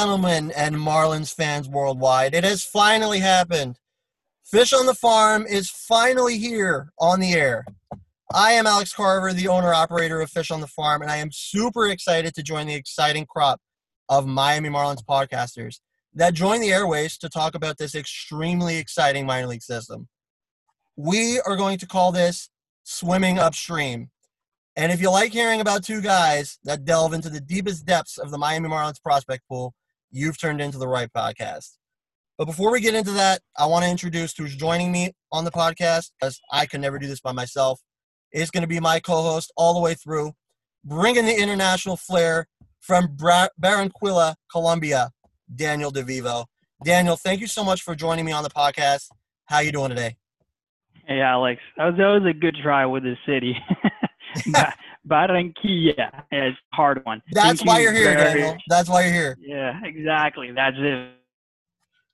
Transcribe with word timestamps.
Gentlemen, 0.00 0.50
and 0.56 0.76
Marlins 0.76 1.34
fans 1.34 1.68
worldwide, 1.68 2.34
it 2.34 2.42
has 2.42 2.64
finally 2.64 3.18
happened. 3.18 3.78
Fish 4.42 4.72
on 4.72 4.86
the 4.86 4.94
Farm 4.94 5.44
is 5.46 5.68
finally 5.68 6.38
here 6.38 6.90
on 6.98 7.20
the 7.20 7.34
air. 7.34 7.66
I 8.32 8.52
am 8.52 8.66
Alex 8.66 8.94
Carver, 8.94 9.34
the 9.34 9.48
owner 9.48 9.74
operator 9.74 10.22
of 10.22 10.30
Fish 10.30 10.50
on 10.50 10.62
the 10.62 10.66
Farm, 10.66 11.02
and 11.02 11.10
I 11.10 11.18
am 11.18 11.28
super 11.30 11.86
excited 11.90 12.34
to 12.34 12.42
join 12.42 12.66
the 12.66 12.74
exciting 12.74 13.26
crop 13.26 13.60
of 14.08 14.26
Miami 14.26 14.70
Marlins 14.70 15.04
podcasters 15.04 15.80
that 16.14 16.32
join 16.32 16.62
the 16.62 16.72
airways 16.72 17.18
to 17.18 17.28
talk 17.28 17.54
about 17.54 17.76
this 17.76 17.94
extremely 17.94 18.78
exciting 18.78 19.26
minor 19.26 19.48
league 19.48 19.62
system. 19.62 20.08
We 20.96 21.40
are 21.40 21.56
going 21.56 21.76
to 21.76 21.86
call 21.86 22.10
this 22.10 22.48
Swimming 22.84 23.38
Upstream. 23.38 24.08
And 24.76 24.92
if 24.92 25.02
you 25.02 25.10
like 25.10 25.32
hearing 25.32 25.60
about 25.60 25.84
two 25.84 26.00
guys 26.00 26.58
that 26.64 26.86
delve 26.86 27.12
into 27.12 27.28
the 27.28 27.40
deepest 27.40 27.84
depths 27.84 28.16
of 28.16 28.30
the 28.30 28.38
Miami 28.38 28.70
Marlins 28.70 29.02
prospect 29.02 29.46
pool, 29.46 29.74
you've 30.10 30.40
turned 30.40 30.60
into 30.60 30.78
the 30.78 30.88
right 30.88 31.08
podcast. 31.12 31.76
But 32.38 32.46
before 32.46 32.72
we 32.72 32.80
get 32.80 32.94
into 32.94 33.10
that, 33.12 33.40
I 33.58 33.66
want 33.66 33.84
to 33.84 33.90
introduce 33.90 34.36
who's 34.36 34.56
joining 34.56 34.90
me 34.90 35.12
on 35.30 35.44
the 35.44 35.50
podcast, 35.50 36.10
as 36.22 36.40
I 36.50 36.66
could 36.66 36.80
never 36.80 36.98
do 36.98 37.06
this 37.06 37.20
by 37.20 37.32
myself. 37.32 37.80
It's 38.32 38.50
going 38.50 38.62
to 38.62 38.68
be 38.68 38.80
my 38.80 39.00
co-host 39.00 39.52
all 39.56 39.74
the 39.74 39.80
way 39.80 39.94
through, 39.94 40.32
bringing 40.84 41.26
the 41.26 41.38
international 41.38 41.96
flair 41.96 42.46
from 42.80 43.08
Bra- 43.14 43.48
Barranquilla, 43.60 44.36
Colombia, 44.50 45.10
Daniel 45.54 45.92
DeVivo. 45.92 46.46
Daniel, 46.82 47.16
thank 47.16 47.40
you 47.40 47.46
so 47.46 47.62
much 47.62 47.82
for 47.82 47.94
joining 47.94 48.24
me 48.24 48.32
on 48.32 48.42
the 48.42 48.50
podcast. 48.50 49.08
How 49.44 49.58
you 49.58 49.72
doing 49.72 49.90
today? 49.90 50.16
Hey, 51.06 51.20
Alex. 51.20 51.60
That 51.76 51.86
was, 51.86 51.94
that 51.98 52.06
was 52.06 52.22
a 52.30 52.32
good 52.32 52.56
try 52.62 52.86
with 52.86 53.02
the 53.02 53.16
city. 53.26 53.56
Barranquilla 55.08 56.22
is 56.30 56.54
a 56.72 56.76
hard 56.76 57.04
one. 57.04 57.22
That's 57.32 57.60
Thank 57.60 57.68
why 57.68 57.78
you 57.78 57.84
you're 57.84 57.92
here, 57.92 58.14
very- 58.14 58.40
Daniel. 58.40 58.56
That's 58.68 58.88
why 58.88 59.04
you're 59.04 59.12
here. 59.12 59.36
Yeah, 59.40 59.80
exactly. 59.84 60.52
That's 60.52 60.76
it. 60.78 61.10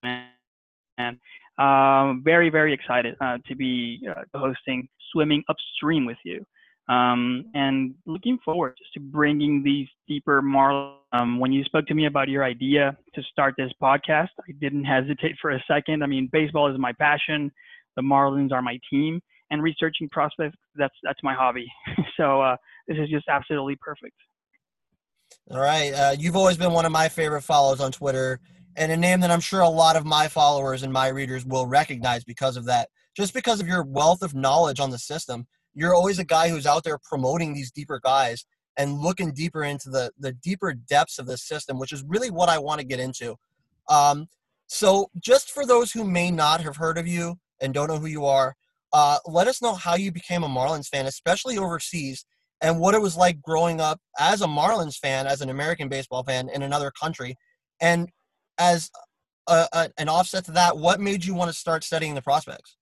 Man. 0.02 1.18
Um, 1.58 2.22
very, 2.24 2.50
very 2.50 2.72
excited 2.72 3.16
uh, 3.20 3.38
to 3.46 3.56
be 3.56 4.06
uh, 4.08 4.22
hosting 4.38 4.88
Swimming 5.12 5.42
Upstream 5.48 6.04
with 6.04 6.18
you. 6.24 6.44
Um, 6.88 7.46
and 7.54 7.94
looking 8.06 8.38
forward 8.44 8.74
just 8.78 8.92
to 8.94 9.00
bringing 9.00 9.62
these 9.62 9.88
deeper 10.06 10.40
Marlins. 10.42 10.92
Um, 11.12 11.38
when 11.38 11.52
you 11.52 11.64
spoke 11.64 11.86
to 11.86 11.94
me 11.94 12.06
about 12.06 12.28
your 12.28 12.44
idea 12.44 12.96
to 13.14 13.22
start 13.22 13.54
this 13.56 13.72
podcast, 13.82 14.28
I 14.40 14.52
didn't 14.60 14.84
hesitate 14.84 15.36
for 15.40 15.52
a 15.52 15.64
second. 15.66 16.02
I 16.02 16.06
mean, 16.06 16.28
baseball 16.30 16.70
is 16.70 16.78
my 16.78 16.92
passion. 16.92 17.50
The 17.96 18.02
Marlins 18.02 18.52
are 18.52 18.60
my 18.60 18.78
team, 18.90 19.22
and 19.50 19.62
researching 19.62 20.08
prospects 20.08 20.56
that's 20.74 20.94
that's 21.02 21.20
my 21.22 21.34
hobby. 21.34 21.66
so 22.16 22.40
uh, 22.40 22.56
this 22.88 22.98
is 22.98 23.08
just 23.08 23.26
absolutely 23.28 23.76
perfect. 23.76 24.14
All 25.50 25.60
right. 25.60 25.92
Uh, 25.92 26.16
you've 26.18 26.36
always 26.36 26.56
been 26.56 26.72
one 26.72 26.86
of 26.86 26.92
my 26.92 27.08
favorite 27.08 27.42
follows 27.42 27.80
on 27.80 27.92
Twitter, 27.92 28.40
and 28.76 28.90
a 28.92 28.96
name 28.96 29.20
that 29.20 29.30
I'm 29.30 29.40
sure 29.40 29.60
a 29.60 29.68
lot 29.68 29.96
of 29.96 30.04
my 30.04 30.28
followers 30.28 30.82
and 30.82 30.92
my 30.92 31.08
readers 31.08 31.44
will 31.44 31.66
recognize 31.66 32.24
because 32.24 32.56
of 32.56 32.64
that. 32.66 32.88
Just 33.16 33.32
because 33.32 33.60
of 33.60 33.68
your 33.68 33.82
wealth 33.82 34.22
of 34.22 34.34
knowledge 34.34 34.80
on 34.80 34.90
the 34.90 34.98
system, 34.98 35.46
you're 35.74 35.94
always 35.94 36.18
a 36.18 36.24
guy 36.24 36.48
who's 36.48 36.66
out 36.66 36.84
there 36.84 36.98
promoting 36.98 37.54
these 37.54 37.70
deeper 37.70 38.00
guys 38.02 38.44
and 38.76 38.98
looking 38.98 39.32
deeper 39.32 39.64
into 39.64 39.88
the 39.88 40.10
the 40.18 40.32
deeper 40.32 40.72
depths 40.72 41.18
of 41.18 41.26
the 41.26 41.36
system, 41.36 41.78
which 41.78 41.92
is 41.92 42.04
really 42.06 42.30
what 42.30 42.48
I 42.48 42.58
want 42.58 42.80
to 42.80 42.86
get 42.86 43.00
into. 43.00 43.36
Um, 43.88 44.28
so, 44.66 45.10
just 45.18 45.52
for 45.52 45.64
those 45.64 45.92
who 45.92 46.04
may 46.04 46.30
not 46.30 46.60
have 46.60 46.76
heard 46.76 46.98
of 46.98 47.06
you 47.06 47.38
and 47.60 47.72
don't 47.72 47.88
know 47.88 47.98
who 47.98 48.06
you 48.06 48.24
are, 48.26 48.56
uh, 48.92 49.18
let 49.26 49.48
us 49.48 49.60
know 49.60 49.74
how 49.74 49.94
you 49.94 50.12
became 50.12 50.42
a 50.42 50.48
Marlins 50.48 50.88
fan, 50.88 51.06
especially 51.06 51.58
overseas, 51.58 52.24
and 52.60 52.80
what 52.80 52.94
it 52.94 53.00
was 53.02 53.16
like 53.16 53.42
growing 53.42 53.80
up 53.80 54.00
as 54.18 54.40
a 54.42 54.46
Marlins 54.46 54.96
fan, 54.96 55.26
as 55.26 55.40
an 55.40 55.50
American 55.50 55.88
baseball 55.88 56.22
fan 56.22 56.48
in 56.48 56.62
another 56.62 56.90
country, 57.00 57.36
and 57.80 58.08
as 58.58 58.90
a, 59.48 59.66
a, 59.72 59.90
an 59.98 60.08
offset 60.08 60.44
to 60.46 60.52
that, 60.52 60.78
what 60.78 61.00
made 61.00 61.24
you 61.24 61.34
want 61.34 61.50
to 61.50 61.56
start 61.56 61.84
studying 61.84 62.14
the 62.14 62.22
prospects? 62.22 62.76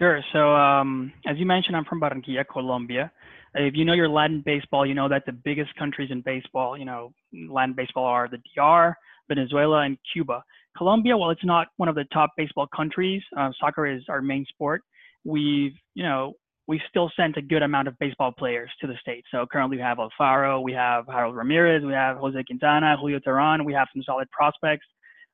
Sure. 0.00 0.22
So, 0.32 0.54
um, 0.54 1.12
as 1.26 1.36
you 1.36 1.44
mentioned, 1.44 1.76
I'm 1.76 1.84
from 1.84 2.00
Barranquilla, 2.00 2.44
Colombia. 2.50 3.12
If 3.54 3.74
you 3.74 3.84
know 3.84 3.92
your 3.92 4.08
Latin 4.08 4.42
baseball, 4.44 4.86
you 4.86 4.94
know 4.94 5.08
that 5.08 5.26
the 5.26 5.32
biggest 5.32 5.74
countries 5.76 6.10
in 6.10 6.22
baseball, 6.22 6.78
you 6.78 6.84
know, 6.84 7.12
Latin 7.48 7.74
baseball 7.74 8.04
are 8.04 8.28
the 8.28 8.38
DR, 8.54 8.96
Venezuela, 9.28 9.80
and 9.80 9.98
Cuba. 10.12 10.42
Colombia, 10.76 11.16
while 11.16 11.30
it's 11.30 11.44
not 11.44 11.68
one 11.76 11.88
of 11.88 11.94
the 11.94 12.04
top 12.12 12.30
baseball 12.36 12.68
countries, 12.74 13.22
uh, 13.36 13.50
soccer 13.58 13.86
is 13.86 14.02
our 14.08 14.22
main 14.22 14.44
sport. 14.48 14.82
We've, 15.24 15.72
you 15.94 16.02
know, 16.02 16.34
we 16.66 16.80
still 16.88 17.10
sent 17.16 17.36
a 17.36 17.42
good 17.42 17.62
amount 17.62 17.88
of 17.88 17.98
baseball 17.98 18.32
players 18.32 18.70
to 18.80 18.86
the 18.86 18.94
states. 19.00 19.26
So 19.32 19.44
currently 19.50 19.76
we 19.76 19.82
have 19.82 19.98
Alfaro, 19.98 20.62
we 20.62 20.72
have 20.72 21.04
Harold 21.08 21.34
Ramirez, 21.34 21.82
we 21.84 21.92
have 21.92 22.16
Jose 22.18 22.42
Quintana, 22.44 22.96
Julio 22.96 23.18
Teheran, 23.18 23.64
we 23.64 23.72
have 23.72 23.88
some 23.92 24.02
solid 24.04 24.30
prospects 24.30 24.86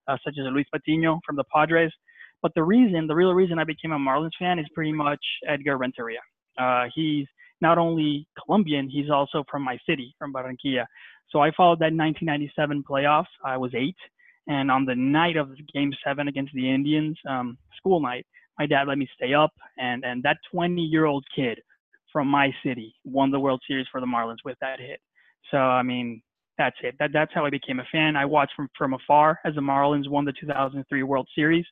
uh, 0.09 0.17
such 0.25 0.35
as 0.39 0.47
Luis 0.51 0.67
Patino 0.73 1.21
from 1.27 1.37
the 1.37 1.45
Padres. 1.55 1.93
But 2.43 2.53
the 2.55 2.63
reason, 2.63 3.07
the 3.07 3.15
real 3.15 3.35
reason 3.35 3.59
I 3.59 3.65
became 3.65 3.93
a 3.93 3.99
Marlins 3.99 4.31
fan 4.39 4.59
is 4.59 4.67
pretty 4.75 4.93
much 4.93 5.21
Edgar 5.47 5.77
Renteria. 5.77 6.21
Uh, 6.59 6.87
he's 6.95 7.27
not 7.61 7.79
only 7.79 8.27
Colombian, 8.43 8.89
he's 8.89 9.11
also 9.11 9.45
from 9.51 9.63
my 9.63 9.79
city, 9.89 10.15
from 10.19 10.33
Barranquilla. 10.33 10.85
So 11.31 11.41
I 11.41 11.51
followed 11.57 11.81
that 11.81 11.93
1997 11.93 12.85
playoffs. 12.89 13.25
I 13.45 13.57
was 13.57 13.73
eight, 13.75 13.97
and 14.47 14.71
on 14.71 14.84
the 14.84 14.95
night 14.95 15.37
of 15.37 15.51
Game 15.73 15.93
Seven 16.05 16.29
against 16.29 16.53
the 16.55 16.73
Indians, 16.73 17.17
um, 17.29 17.59
school 17.77 18.01
night, 18.01 18.27
my 18.59 18.67
dad 18.67 18.89
let 18.89 18.99
me 18.99 19.09
stay 19.17 19.34
up, 19.34 19.53
and 19.79 20.05
and 20.05 20.23
that 20.23 20.39
20-year-old 20.55 21.25
kid 21.34 21.61
from 22.12 22.29
my 22.29 22.51
city 22.65 22.95
won 23.05 23.31
the 23.31 23.41
World 23.41 23.62
Series 23.67 23.87
for 23.91 24.01
the 24.01 24.06
Marlins 24.06 24.45
with 24.45 24.56
that 24.61 24.81
hit. 24.81 25.01
So 25.51 25.59
I 25.59 25.83
mean, 25.83 26.23
that's 26.59 26.77
it. 26.83 26.95
That 26.99 27.11
that's 27.12 27.33
how 27.35 27.45
I 27.45 27.51
became 27.51 27.81
a 27.81 27.87
fan. 27.93 28.17
I 28.17 28.25
watched 28.25 28.53
from 28.56 28.69
from 28.77 28.95
afar 28.95 29.39
as 29.45 29.55
the 29.55 29.61
Marlins 29.61 30.09
won 30.09 30.25
the 30.25 30.33
2003 30.33 31.03
World 31.03 31.29
Series 31.35 31.65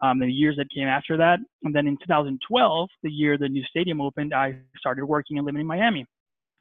um, 0.00 0.18
the 0.18 0.30
years 0.30 0.56
that 0.56 0.70
came 0.74 0.88
after 0.88 1.16
that. 1.16 1.38
And 1.62 1.74
then 1.74 1.86
in 1.86 1.96
2012, 1.98 2.88
the 3.02 3.10
year 3.10 3.36
the 3.36 3.48
new 3.48 3.64
stadium 3.64 4.00
opened, 4.00 4.32
I 4.32 4.56
started 4.78 5.04
working 5.04 5.38
and 5.38 5.46
living 5.46 5.60
in 5.60 5.66
Miami. 5.66 6.06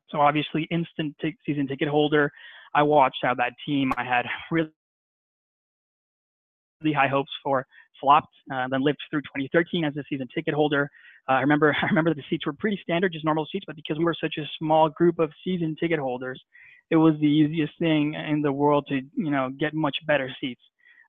So 0.09 0.21
obviously, 0.21 0.67
instant 0.71 1.15
t- 1.21 1.35
season 1.45 1.67
ticket 1.67 1.87
holder. 1.87 2.31
I 2.73 2.83
watched 2.83 3.19
how 3.21 3.33
that 3.35 3.53
team 3.65 3.91
I 3.97 4.03
had 4.03 4.25
really, 4.51 4.69
really 6.81 6.93
high 6.93 7.07
hopes 7.07 7.31
for 7.43 7.65
flopped. 7.99 8.33
Uh, 8.53 8.67
then 8.69 8.81
lived 8.81 8.99
through 9.09 9.21
2013 9.21 9.83
as 9.85 9.95
a 9.97 10.03
season 10.09 10.27
ticket 10.33 10.53
holder. 10.53 10.89
Uh, 11.29 11.33
I 11.33 11.41
remember 11.41 11.75
I 11.81 11.85
remember 11.87 12.13
the 12.13 12.23
seats 12.29 12.45
were 12.45 12.53
pretty 12.53 12.79
standard, 12.81 13.13
just 13.13 13.25
normal 13.25 13.47
seats, 13.51 13.65
but 13.65 13.75
because 13.75 13.97
we 13.97 14.05
were 14.05 14.15
such 14.19 14.35
a 14.37 14.45
small 14.59 14.89
group 14.89 15.19
of 15.19 15.31
season 15.43 15.75
ticket 15.79 15.99
holders, 15.99 16.41
it 16.89 16.95
was 16.95 17.15
the 17.19 17.27
easiest 17.27 17.73
thing 17.79 18.13
in 18.13 18.41
the 18.41 18.51
world 18.51 18.85
to 18.89 19.01
you 19.15 19.31
know 19.31 19.49
get 19.59 19.73
much 19.73 19.97
better 20.05 20.29
seats. 20.39 20.61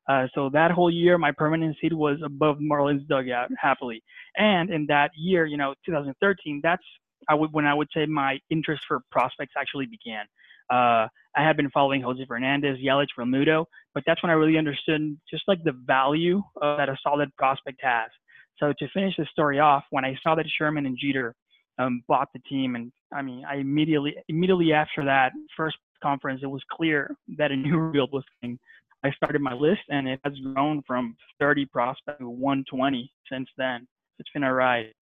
Uh, 0.09 0.27
so 0.35 0.49
that 0.51 0.71
whole 0.71 0.91
year, 0.91 1.19
my 1.19 1.31
permanent 1.31 1.77
seat 1.81 1.93
was 1.93 2.19
above 2.25 2.57
Marlins 2.59 3.07
dugout 3.09 3.51
happily. 3.61 4.03
And 4.39 4.71
in 4.71 4.87
that 4.87 5.11
year, 5.15 5.45
you 5.45 5.59
know, 5.59 5.75
2013, 5.85 6.61
that's 6.63 6.83
I 7.29 7.35
would 7.35 7.53
when 7.53 7.67
I 7.67 7.75
would 7.75 7.89
say 7.95 8.07
my 8.07 8.39
interest 8.51 8.83
for 8.89 9.01
prospects 9.11 9.53
actually 9.59 9.87
began. 9.87 10.25
Uh, 10.71 11.07
I 11.37 11.47
had 11.47 11.57
been 11.57 11.71
following 11.71 12.03
Jose 12.03 12.25
Fernandez, 12.27 12.79
Yelich, 12.79 13.09
Realmuto, 13.19 13.65
but 13.95 14.03
that's 14.07 14.23
when 14.23 14.31
I 14.31 14.35
really 14.35 14.59
understood 14.59 15.17
just 15.31 15.45
like 15.47 15.63
the 15.65 15.73
value 15.87 16.43
uh, 16.61 16.77
that 16.77 16.89
a 16.89 16.97
solid 17.03 17.35
prospect 17.37 17.81
has. 17.83 18.11
So 18.59 18.73
to 18.79 18.89
finish 18.93 19.15
the 19.17 19.27
story 19.31 19.61
off, 19.61 19.85
when 19.91 20.05
I 20.05 20.17
saw 20.23 20.35
that 20.35 20.47
Sherman 20.59 20.87
and 20.87 20.99
Jeter 21.01 21.35
um, 21.79 22.03
bought 22.09 22.29
the 22.33 22.41
team, 22.49 22.75
and 22.75 22.91
I 23.13 23.23
mean, 23.23 23.45
I 23.49 23.57
immediately 23.57 24.17
immediately 24.29 24.73
after 24.73 25.05
that 25.05 25.33
first 25.57 25.77
conference, 26.03 26.41
it 26.43 26.47
was 26.47 26.63
clear 26.73 27.15
that 27.37 27.53
a 27.53 27.57
new 27.57 27.77
rebuild 27.79 28.13
was 28.13 28.25
coming. 28.41 28.59
I 29.05 29.13
started 29.13 29.41
my 29.41 29.55
list, 29.55 29.83
and 29.91 30.09
it 30.09 30.21
has 30.25 30.35
grown 30.55 30.83
from 30.87 31.17
30 31.39 31.67
prospects 31.67 32.19
to 32.19 32.29
120 32.29 33.13
since 33.31 33.49
then. 33.57 33.87
It's 34.19 34.29
been 34.35 34.43
a 34.43 34.53
ride. 34.53 34.93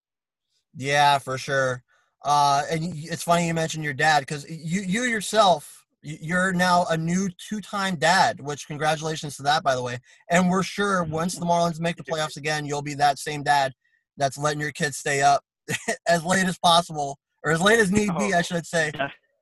Yeah, 0.76 1.18
for 1.18 1.38
sure. 1.38 1.82
Uh, 2.24 2.62
and 2.70 2.92
it's 2.94 3.22
funny 3.22 3.46
you 3.46 3.54
mentioned 3.54 3.84
your 3.84 3.94
dad 3.94 4.20
because 4.20 4.48
you 4.48 4.82
you 4.82 5.02
yourself 5.02 5.86
you're 6.02 6.52
now 6.52 6.86
a 6.90 6.96
new 6.96 7.28
two-time 7.48 7.96
dad. 7.96 8.40
Which 8.40 8.66
congratulations 8.66 9.36
to 9.36 9.42
that, 9.44 9.62
by 9.62 9.74
the 9.74 9.82
way. 9.82 9.98
And 10.30 10.48
we're 10.48 10.62
sure 10.62 11.02
once 11.04 11.34
the 11.34 11.46
Marlins 11.46 11.80
make 11.80 11.96
the 11.96 12.04
playoffs 12.04 12.36
again, 12.36 12.64
you'll 12.64 12.82
be 12.82 12.94
that 12.94 13.18
same 13.18 13.42
dad 13.42 13.72
that's 14.16 14.38
letting 14.38 14.60
your 14.60 14.72
kids 14.72 14.96
stay 14.96 15.20
up 15.22 15.42
as 16.08 16.24
late 16.24 16.46
as 16.46 16.58
possible 16.58 17.18
or 17.44 17.52
as 17.52 17.60
late 17.60 17.78
as 17.78 17.90
need 17.90 18.10
be, 18.18 18.34
I 18.34 18.42
should 18.42 18.66
say, 18.66 18.92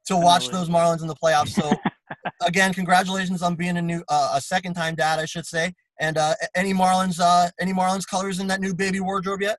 to 0.06 0.16
watch 0.16 0.48
those 0.48 0.68
Marlins 0.68 1.02
in 1.02 1.08
the 1.08 1.14
playoffs. 1.14 1.50
So 1.50 1.70
again, 2.42 2.72
congratulations 2.72 3.42
on 3.42 3.54
being 3.54 3.76
a 3.76 3.82
new 3.82 4.02
uh, 4.08 4.32
a 4.34 4.40
second-time 4.40 4.94
dad, 4.94 5.18
I 5.18 5.26
should 5.26 5.46
say. 5.46 5.72
And 6.00 6.18
uh, 6.18 6.34
any 6.56 6.72
Marlins 6.72 7.20
uh, 7.20 7.50
any 7.60 7.72
Marlins 7.72 8.06
colors 8.06 8.40
in 8.40 8.46
that 8.48 8.60
new 8.60 8.74
baby 8.74 9.00
wardrobe 9.00 9.42
yet? 9.42 9.58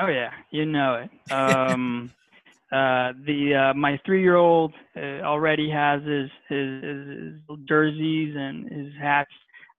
Oh 0.00 0.06
yeah, 0.06 0.30
you 0.50 0.64
know 0.64 1.04
it. 1.04 1.10
Um, 1.30 2.10
uh, 2.70 3.12
the 3.24 3.70
uh, 3.70 3.74
my 3.74 3.98
three-year-old 4.04 4.74
uh, 4.96 5.20
already 5.22 5.70
has 5.70 6.02
his, 6.02 6.30
his 6.48 6.82
his 6.82 7.58
jerseys 7.66 8.34
and 8.36 8.70
his 8.70 8.92
hats. 9.00 9.30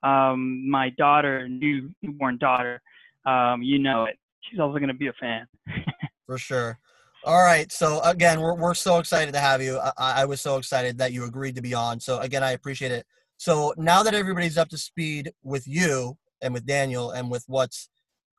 Um, 0.02 0.70
my 0.70 0.90
daughter, 0.92 1.48
new 1.48 1.92
newborn 2.02 2.38
daughter, 2.38 2.82
um, 3.26 3.62
you 3.62 3.80
know 3.80 4.06
it. 4.06 4.18
She's 4.42 4.60
also 4.60 4.78
going 4.80 4.90
to 4.90 4.94
be 4.94 5.08
a 5.08 5.14
fan. 5.14 5.46
For 6.26 6.38
sure. 6.38 6.80
All 7.26 7.44
right. 7.44 7.72
So 7.72 8.00
again, 8.02 8.42
we're 8.42 8.56
we're 8.56 8.74
so 8.74 8.98
excited 8.98 9.34
to 9.34 9.40
have 9.40 9.62
you. 9.62 9.80
I, 9.80 9.92
I 10.22 10.26
was 10.26 10.42
so 10.42 10.58
excited 10.58 10.98
that 10.98 11.12
you 11.12 11.26
agreed 11.26 11.56
to 11.56 11.62
be 11.62 11.74
on. 11.74 12.00
So 12.00 12.20
again, 12.20 12.44
I 12.44 12.52
appreciate 12.52 12.92
it. 12.92 13.06
So 13.38 13.74
now 13.78 14.04
that 14.04 14.14
everybody's 14.14 14.58
up 14.58 14.70
to 14.70 14.78
speed 14.78 15.32
with 15.44 15.68
you 15.68 16.18
and 16.42 16.54
with 16.54 16.66
Daniel 16.66 17.12
and 17.12 17.30
with 17.30 17.44
what's 17.48 17.90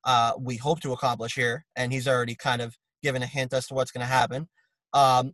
uh, 0.04 0.32
we 0.38 0.56
hope 0.56 0.80
to 0.80 0.92
accomplish 0.92 1.34
here, 1.34 1.64
and 1.76 1.92
he's 1.92 2.08
already 2.08 2.34
kind 2.34 2.62
of 2.62 2.76
given 3.02 3.22
a 3.22 3.26
hint 3.26 3.52
as 3.52 3.66
to 3.68 3.74
what's 3.74 3.90
going 3.90 4.06
to 4.06 4.12
happen. 4.12 4.48
Um, 4.92 5.32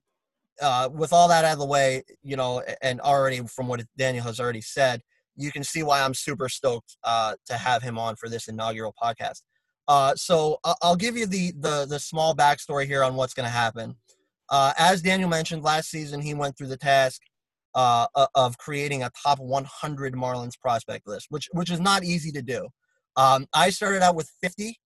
uh, 0.61 0.89
with 0.93 1.13
all 1.13 1.29
that 1.29 1.45
out 1.45 1.53
of 1.55 1.59
the 1.59 1.67
way, 1.67 2.03
you 2.23 2.37
know, 2.37 2.63
and 2.83 3.01
already 3.01 3.41
from 3.47 3.69
what 3.69 3.85
Daniel 3.97 4.25
has 4.25 4.41
already 4.41 4.63
said, 4.63 5.03
you 5.37 5.53
can 5.53 5.63
see 5.63 5.83
why 5.83 6.03
I'm 6.03 6.15
super 6.15 6.49
stoked 6.49 6.97
uh, 7.05 7.35
to 7.47 7.57
have 7.57 7.83
him 7.83 7.99
on 7.99 8.17
for 8.17 8.29
this 8.29 8.49
inaugural 8.49 8.95
podcast. 9.03 9.43
Uh, 9.89 10.15
so 10.17 10.59
I'll 10.83 10.97
give 10.97 11.17
you 11.17 11.27
the, 11.27 11.53
the 11.61 11.87
the 11.89 12.01
small 12.01 12.35
backstory 12.35 12.87
here 12.87 13.05
on 13.05 13.15
what's 13.15 13.35
going 13.35 13.45
to 13.45 13.51
happen. 13.51 13.95
Uh, 14.49 14.73
as 14.79 15.03
Daniel 15.03 15.29
mentioned, 15.29 15.63
last 15.63 15.91
season 15.91 16.21
he 16.21 16.35
went 16.35 16.57
through 16.57 16.69
the 16.69 16.77
task 16.77 17.21
uh, 17.75 18.07
of 18.35 18.59
creating 18.59 19.03
a 19.03 19.11
top 19.23 19.39
100 19.39 20.15
Marlins 20.15 20.59
prospect 20.59 21.07
list, 21.07 21.27
which 21.29 21.49
which 21.53 21.71
is 21.71 21.81
not 21.81 22.03
easy 22.03 22.33
to 22.33 22.43
do. 22.43 22.69
Um, 23.17 23.47
I 23.55 23.71
started 23.71 24.03
out 24.03 24.15
with 24.15 24.31
50, 24.43 24.79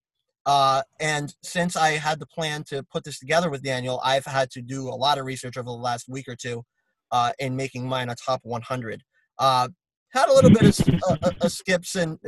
uh, 0.47 0.82
and 1.00 1.35
since 1.43 1.77
I 1.77 1.93
had 1.93 2.19
the 2.19 2.27
plan 2.27 2.65
to 2.65 2.82
put 2.82 3.05
this 3.05 3.19
together 3.19 3.50
with 3.50 3.62
Daniel, 3.62 4.00
I've 4.05 4.27
had 4.27 4.50
to 4.53 4.62
do 4.62 4.88
a 4.88 4.94
lot 4.94 5.19
of 5.19 5.27
research 5.27 5.56
over 5.56 5.67
the 5.67 5.73
last 5.73 6.09
week 6.09 6.29
or 6.29 6.37
two 6.37 6.65
uh, 7.12 7.32
in 7.38 7.56
making 7.56 7.88
mine 7.88 8.09
a 8.09 8.15
top 8.15 8.41
100. 8.44 9.03
Uh, 9.38 9.69
had 10.12 10.29
a 10.29 10.32
little 10.32 10.50
bit 10.50 10.62
of, 10.62 11.03
uh, 11.09 11.17
uh, 11.23 11.31
uh, 11.41 11.49
skips 11.49 11.97
and 11.97 12.19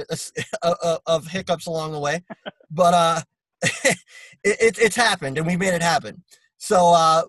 of 1.07 1.27
hiccups 1.27 1.67
along 1.67 1.93
the 1.93 2.01
way, 2.01 2.23
but 2.71 2.95
uh, 2.95 3.21
it, 3.63 3.97
it, 4.45 4.79
it's 4.79 4.97
happened 4.97 5.39
and 5.39 5.47
we 5.47 5.57
made 5.57 5.75
it 5.75 5.83
happen. 5.83 6.23
So 6.59 6.93
uh, 6.95 7.23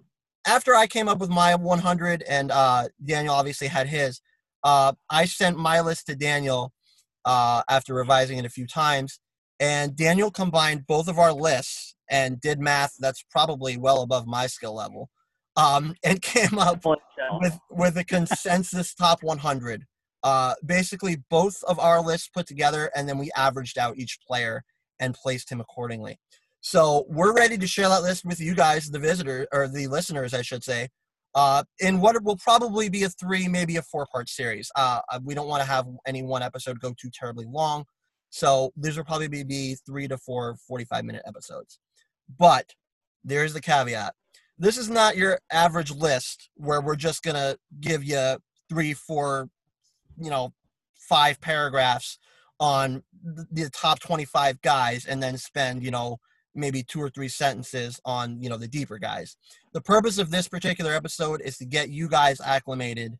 after 0.45 0.75
I 0.75 0.87
came 0.87 1.07
up 1.07 1.19
with 1.19 1.29
my 1.29 1.55
100 1.55 2.23
and 2.23 2.51
uh, 2.51 2.87
Daniel 3.03 3.33
obviously 3.33 3.67
had 3.67 3.87
his, 3.87 4.21
uh, 4.63 4.93
I 5.09 5.25
sent 5.25 5.57
my 5.57 5.81
list 5.81 6.07
to 6.07 6.15
Daniel 6.15 6.71
uh, 7.25 7.63
after 7.69 7.93
revising 7.93 8.37
it 8.37 8.45
a 8.45 8.49
few 8.49 8.67
times, 8.67 9.19
and 9.59 9.95
Daniel 9.95 10.31
combined 10.31 10.87
both 10.87 11.07
of 11.07 11.17
our 11.17 11.33
lists 11.33 11.95
and 12.09 12.41
did 12.41 12.59
math 12.59 12.93
that's 12.99 13.23
probably 13.31 13.77
well 13.77 14.01
above 14.01 14.27
my 14.27 14.47
skill 14.47 14.75
level, 14.75 15.09
um, 15.55 15.95
and 16.03 16.21
came 16.21 16.57
up 16.57 16.85
with 17.41 17.59
with 17.69 17.97
a 17.97 18.03
consensus 18.07 18.93
top 18.93 19.23
100. 19.23 19.85
Uh, 20.23 20.53
basically, 20.65 21.17
both 21.29 21.61
of 21.67 21.79
our 21.79 22.01
lists 22.01 22.29
put 22.33 22.47
together, 22.47 22.89
and 22.95 23.07
then 23.09 23.17
we 23.17 23.29
averaged 23.35 23.77
out 23.77 23.97
each 23.97 24.19
player 24.25 24.63
and 24.99 25.13
placed 25.13 25.51
him 25.51 25.59
accordingly. 25.59 26.17
So 26.61 27.05
we're 27.09 27.33
ready 27.33 27.57
to 27.57 27.67
share 27.67 27.89
that 27.89 28.03
list 28.03 28.23
with 28.23 28.39
you 28.39 28.55
guys, 28.55 28.89
the 28.89 28.99
visitor 28.99 29.47
or 29.51 29.67
the 29.67 29.87
listeners, 29.87 30.33
I 30.33 30.41
should 30.43 30.63
say, 30.63 30.87
uh, 31.35 31.63
in 31.79 31.99
what 31.99 32.21
will 32.23 32.37
probably 32.37 32.89
be 32.89 33.03
a 33.03 33.09
three, 33.09 33.47
maybe 33.47 33.77
a 33.77 33.81
four-part 33.81 34.29
series. 34.29 34.71
Uh, 34.75 34.99
uh 35.11 35.19
we 35.23 35.33
don't 35.33 35.47
want 35.47 35.61
to 35.61 35.67
have 35.67 35.87
any 36.05 36.23
one 36.23 36.43
episode 36.43 36.79
go 36.79 36.93
too 36.99 37.09
terribly 37.13 37.45
long, 37.45 37.85
so 38.29 38.71
these 38.75 38.97
will 38.97 39.03
probably 39.03 39.43
be 39.43 39.75
three 39.85 40.07
to 40.07 40.17
four 40.17 40.55
45-minute 40.69 41.23
episodes. 41.25 41.79
But 42.39 42.73
there's 43.23 43.53
the 43.53 43.61
caveat: 43.61 44.13
this 44.57 44.77
is 44.77 44.89
not 44.89 45.17
your 45.17 45.39
average 45.51 45.91
list 45.91 46.49
where 46.55 46.81
we're 46.81 46.95
just 46.95 47.23
gonna 47.23 47.57
give 47.79 48.03
you 48.03 48.37
three, 48.69 48.93
four, 48.93 49.49
you 50.19 50.29
know, 50.29 50.53
five 50.97 51.39
paragraphs 51.41 52.17
on 52.59 53.03
the 53.51 53.69
top 53.71 53.99
25 53.99 54.61
guys 54.61 55.05
and 55.05 55.21
then 55.21 55.37
spend, 55.37 55.83
you 55.83 55.91
know, 55.91 56.17
maybe 56.55 56.83
two 56.83 57.01
or 57.01 57.09
three 57.09 57.27
sentences 57.27 57.99
on, 58.05 58.41
you 58.41 58.49
know, 58.49 58.57
the 58.57 58.67
deeper 58.67 58.97
guys. 58.97 59.35
The 59.73 59.81
purpose 59.81 60.17
of 60.17 60.31
this 60.31 60.47
particular 60.47 60.93
episode 60.93 61.41
is 61.41 61.57
to 61.57 61.65
get 61.65 61.89
you 61.89 62.07
guys 62.07 62.39
acclimated 62.41 63.17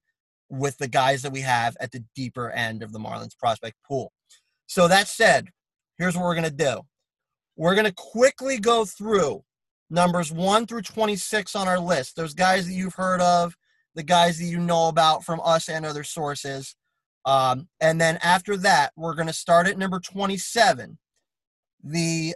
with 0.50 0.78
the 0.78 0.88
guys 0.88 1.22
that 1.24 1.32
we 1.32 1.42
have 1.42 1.76
at 1.80 1.92
the 1.92 2.04
deeper 2.16 2.52
end 2.52 2.84
of 2.84 2.92
the 2.92 3.00
Marlins 3.00 3.38
prospect 3.38 3.78
pool. 3.88 4.12
So 4.68 4.88
that 4.88 5.08
said, 5.08 5.50
here's 5.98 6.16
what 6.16 6.24
we're 6.24 6.36
going 6.36 6.44
to 6.44 6.52
do. 6.52 6.82
We're 7.56 7.76
going 7.76 7.86
to 7.86 7.94
quickly 7.94 8.60
go 8.60 8.86
through 8.86 9.44
numbers 9.90 10.32
1 10.32 10.66
through 10.66 10.82
26 10.82 11.56
on 11.56 11.68
our 11.68 11.80
list. 11.80 12.16
Those 12.16 12.34
guys 12.34 12.68
that 12.68 12.74
you've 12.74 12.96
heard 12.96 13.22
of, 13.22 13.56
the 13.96 14.04
guys 14.04 14.40
that 14.40 14.46
you 14.46 14.60
know 14.60 14.88
about 14.88 15.24
from 15.24 15.40
us 15.44 15.70
and 15.70 15.86
other 15.86 16.04
sources. 16.04 16.76
Um, 17.26 17.68
and 17.80 18.02
then 18.02 18.18
after 18.24 18.58
that, 18.58 18.92
we're 18.96 19.16
going 19.16 19.28
to 19.28 19.34
start 19.34 19.68
at 19.68 19.78
number 19.78 20.00
27. 20.00 20.98
The 21.84 22.36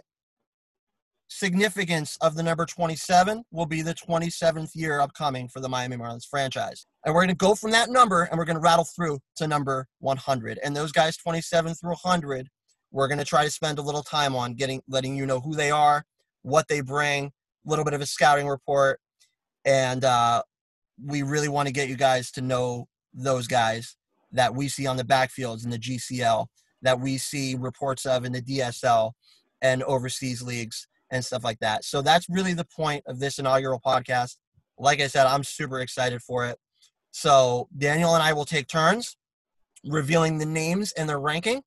significance 1.28 2.16
of 2.20 2.34
the 2.34 2.42
number 2.42 2.66
27 2.66 3.44
will 3.52 3.66
be 3.66 3.82
the 3.82 3.94
27th 3.94 4.70
year 4.74 5.00
upcoming 5.00 5.48
for 5.48 5.60
the 5.60 5.68
Miami 5.68 5.96
Marlins 5.96 6.26
franchise. 6.28 6.86
And 7.04 7.14
we're 7.14 7.22
going 7.22 7.28
to 7.28 7.36
go 7.36 7.54
from 7.54 7.70
that 7.72 7.90
number 7.90 8.24
and 8.24 8.38
we're 8.38 8.44
going 8.44 8.56
to 8.56 8.62
rattle 8.62 8.86
through 8.96 9.18
to 9.36 9.46
number 9.46 9.86
100. 10.00 10.58
And 10.64 10.74
those 10.74 10.92
guys 10.92 11.16
27 11.16 11.74
through 11.74 11.90
100, 11.90 12.48
we're 12.90 13.08
going 13.08 13.18
to 13.18 13.24
try 13.24 13.44
to 13.44 13.50
spend 13.50 13.78
a 13.78 13.82
little 13.82 14.02
time 14.02 14.34
on 14.34 14.54
getting 14.54 14.80
letting 14.88 15.16
you 15.16 15.26
know 15.26 15.40
who 15.40 15.54
they 15.54 15.70
are, 15.70 16.04
what 16.42 16.68
they 16.68 16.80
bring, 16.80 17.26
a 17.26 17.70
little 17.70 17.84
bit 17.84 17.94
of 17.94 18.00
a 18.00 18.06
scouting 18.06 18.48
report, 18.48 18.98
and 19.64 20.04
uh, 20.04 20.42
we 21.04 21.22
really 21.22 21.48
want 21.48 21.68
to 21.68 21.72
get 21.72 21.88
you 21.88 21.96
guys 21.96 22.30
to 22.32 22.40
know 22.40 22.86
those 23.12 23.46
guys 23.46 23.96
that 24.32 24.54
we 24.54 24.68
see 24.68 24.86
on 24.86 24.96
the 24.96 25.04
backfields 25.04 25.64
in 25.64 25.70
the 25.70 25.78
GCL, 25.78 26.46
that 26.82 27.00
we 27.00 27.18
see 27.18 27.54
reports 27.54 28.06
of 28.06 28.24
in 28.24 28.32
the 28.32 28.42
DSL 28.42 29.12
and 29.60 29.82
overseas 29.82 30.42
leagues 30.42 30.87
and 31.10 31.24
stuff 31.24 31.44
like 31.44 31.58
that. 31.60 31.84
So 31.84 32.02
that's 32.02 32.28
really 32.28 32.54
the 32.54 32.66
point 32.66 33.04
of 33.06 33.18
this 33.18 33.38
inaugural 33.38 33.80
podcast. 33.84 34.36
Like 34.78 35.00
I 35.00 35.06
said, 35.06 35.26
I'm 35.26 35.44
super 35.44 35.80
excited 35.80 36.22
for 36.22 36.46
it. 36.46 36.58
So 37.10 37.68
Daniel 37.76 38.14
and 38.14 38.22
I 38.22 38.32
will 38.32 38.44
take 38.44 38.68
turns 38.68 39.16
revealing 39.84 40.38
the 40.38 40.46
names 40.46 40.92
and 40.92 41.08
their 41.08 41.20
ranking. 41.20 41.62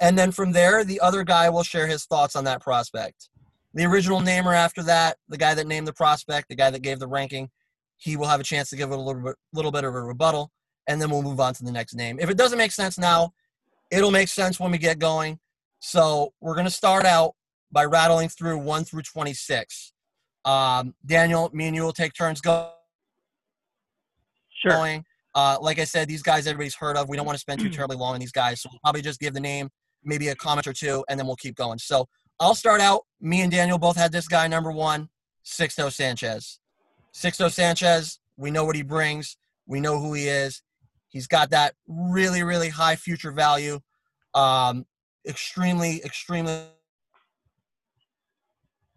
And 0.00 0.18
then 0.18 0.32
from 0.32 0.52
there, 0.52 0.84
the 0.84 1.00
other 1.00 1.24
guy 1.24 1.48
will 1.48 1.62
share 1.62 1.86
his 1.86 2.04
thoughts 2.04 2.36
on 2.36 2.44
that 2.44 2.60
prospect. 2.60 3.28
The 3.74 3.84
original 3.84 4.20
namer 4.20 4.52
after 4.52 4.82
that, 4.84 5.16
the 5.28 5.38
guy 5.38 5.54
that 5.54 5.66
named 5.66 5.88
the 5.88 5.92
prospect, 5.92 6.48
the 6.48 6.54
guy 6.54 6.70
that 6.70 6.82
gave 6.82 6.98
the 6.98 7.08
ranking, 7.08 7.50
he 7.96 8.16
will 8.16 8.26
have 8.26 8.40
a 8.40 8.44
chance 8.44 8.70
to 8.70 8.76
give 8.76 8.90
it 8.90 8.98
a 8.98 9.00
little 9.00 9.22
bit, 9.22 9.36
little 9.52 9.72
bit 9.72 9.84
of 9.84 9.94
a 9.94 10.00
rebuttal, 10.00 10.50
and 10.86 11.00
then 11.00 11.10
we'll 11.10 11.22
move 11.22 11.40
on 11.40 11.54
to 11.54 11.64
the 11.64 11.72
next 11.72 11.94
name. 11.94 12.18
If 12.20 12.28
it 12.28 12.36
doesn't 12.36 12.58
make 12.58 12.72
sense 12.72 12.98
now, 12.98 13.32
it'll 13.90 14.10
make 14.10 14.28
sense 14.28 14.60
when 14.60 14.70
we 14.70 14.78
get 14.78 14.98
going. 14.98 15.38
So 15.80 16.32
we're 16.40 16.54
going 16.54 16.66
to 16.66 16.70
start 16.70 17.04
out 17.04 17.34
by 17.74 17.84
rattling 17.84 18.28
through 18.28 18.56
1 18.58 18.84
through 18.84 19.02
26. 19.02 19.92
Um, 20.44 20.94
Daniel, 21.04 21.50
me 21.52 21.66
and 21.66 21.76
you 21.76 21.82
will 21.82 21.92
take 21.92 22.14
turns 22.14 22.40
go- 22.40 22.70
sure. 24.62 24.70
going. 24.70 25.04
Uh, 25.34 25.58
like 25.60 25.80
I 25.80 25.84
said, 25.84 26.06
these 26.08 26.22
guys 26.22 26.46
everybody's 26.46 26.76
heard 26.76 26.96
of. 26.96 27.08
We 27.08 27.16
don't 27.16 27.26
want 27.26 27.34
to 27.36 27.40
spend 27.40 27.60
too 27.60 27.68
terribly 27.70 27.96
long 27.96 28.14
on 28.14 28.20
these 28.20 28.32
guys, 28.32 28.62
so 28.62 28.68
we'll 28.72 28.78
probably 28.80 29.02
just 29.02 29.18
give 29.20 29.34
the 29.34 29.40
name, 29.40 29.68
maybe 30.04 30.28
a 30.28 30.36
comment 30.36 30.66
or 30.68 30.72
two, 30.72 31.04
and 31.08 31.18
then 31.18 31.26
we'll 31.26 31.36
keep 31.36 31.56
going. 31.56 31.78
So 31.78 32.06
I'll 32.38 32.54
start 32.54 32.80
out. 32.80 33.02
Me 33.20 33.40
and 33.40 33.50
Daniel 33.50 33.78
both 33.78 33.96
had 33.96 34.12
this 34.12 34.28
guy 34.28 34.46
number 34.46 34.70
one, 34.70 35.08
Sixto 35.44 35.92
Sanchez. 35.92 36.60
Sixto 37.12 37.50
Sanchez, 37.50 38.20
we 38.36 38.52
know 38.52 38.64
what 38.64 38.76
he 38.76 38.82
brings. 38.82 39.36
We 39.66 39.80
know 39.80 39.98
who 39.98 40.14
he 40.14 40.28
is. 40.28 40.62
He's 41.08 41.26
got 41.26 41.50
that 41.50 41.74
really, 41.88 42.42
really 42.42 42.68
high 42.68 42.96
future 42.96 43.32
value. 43.32 43.80
Um, 44.34 44.84
extremely, 45.26 46.02
extremely 46.04 46.60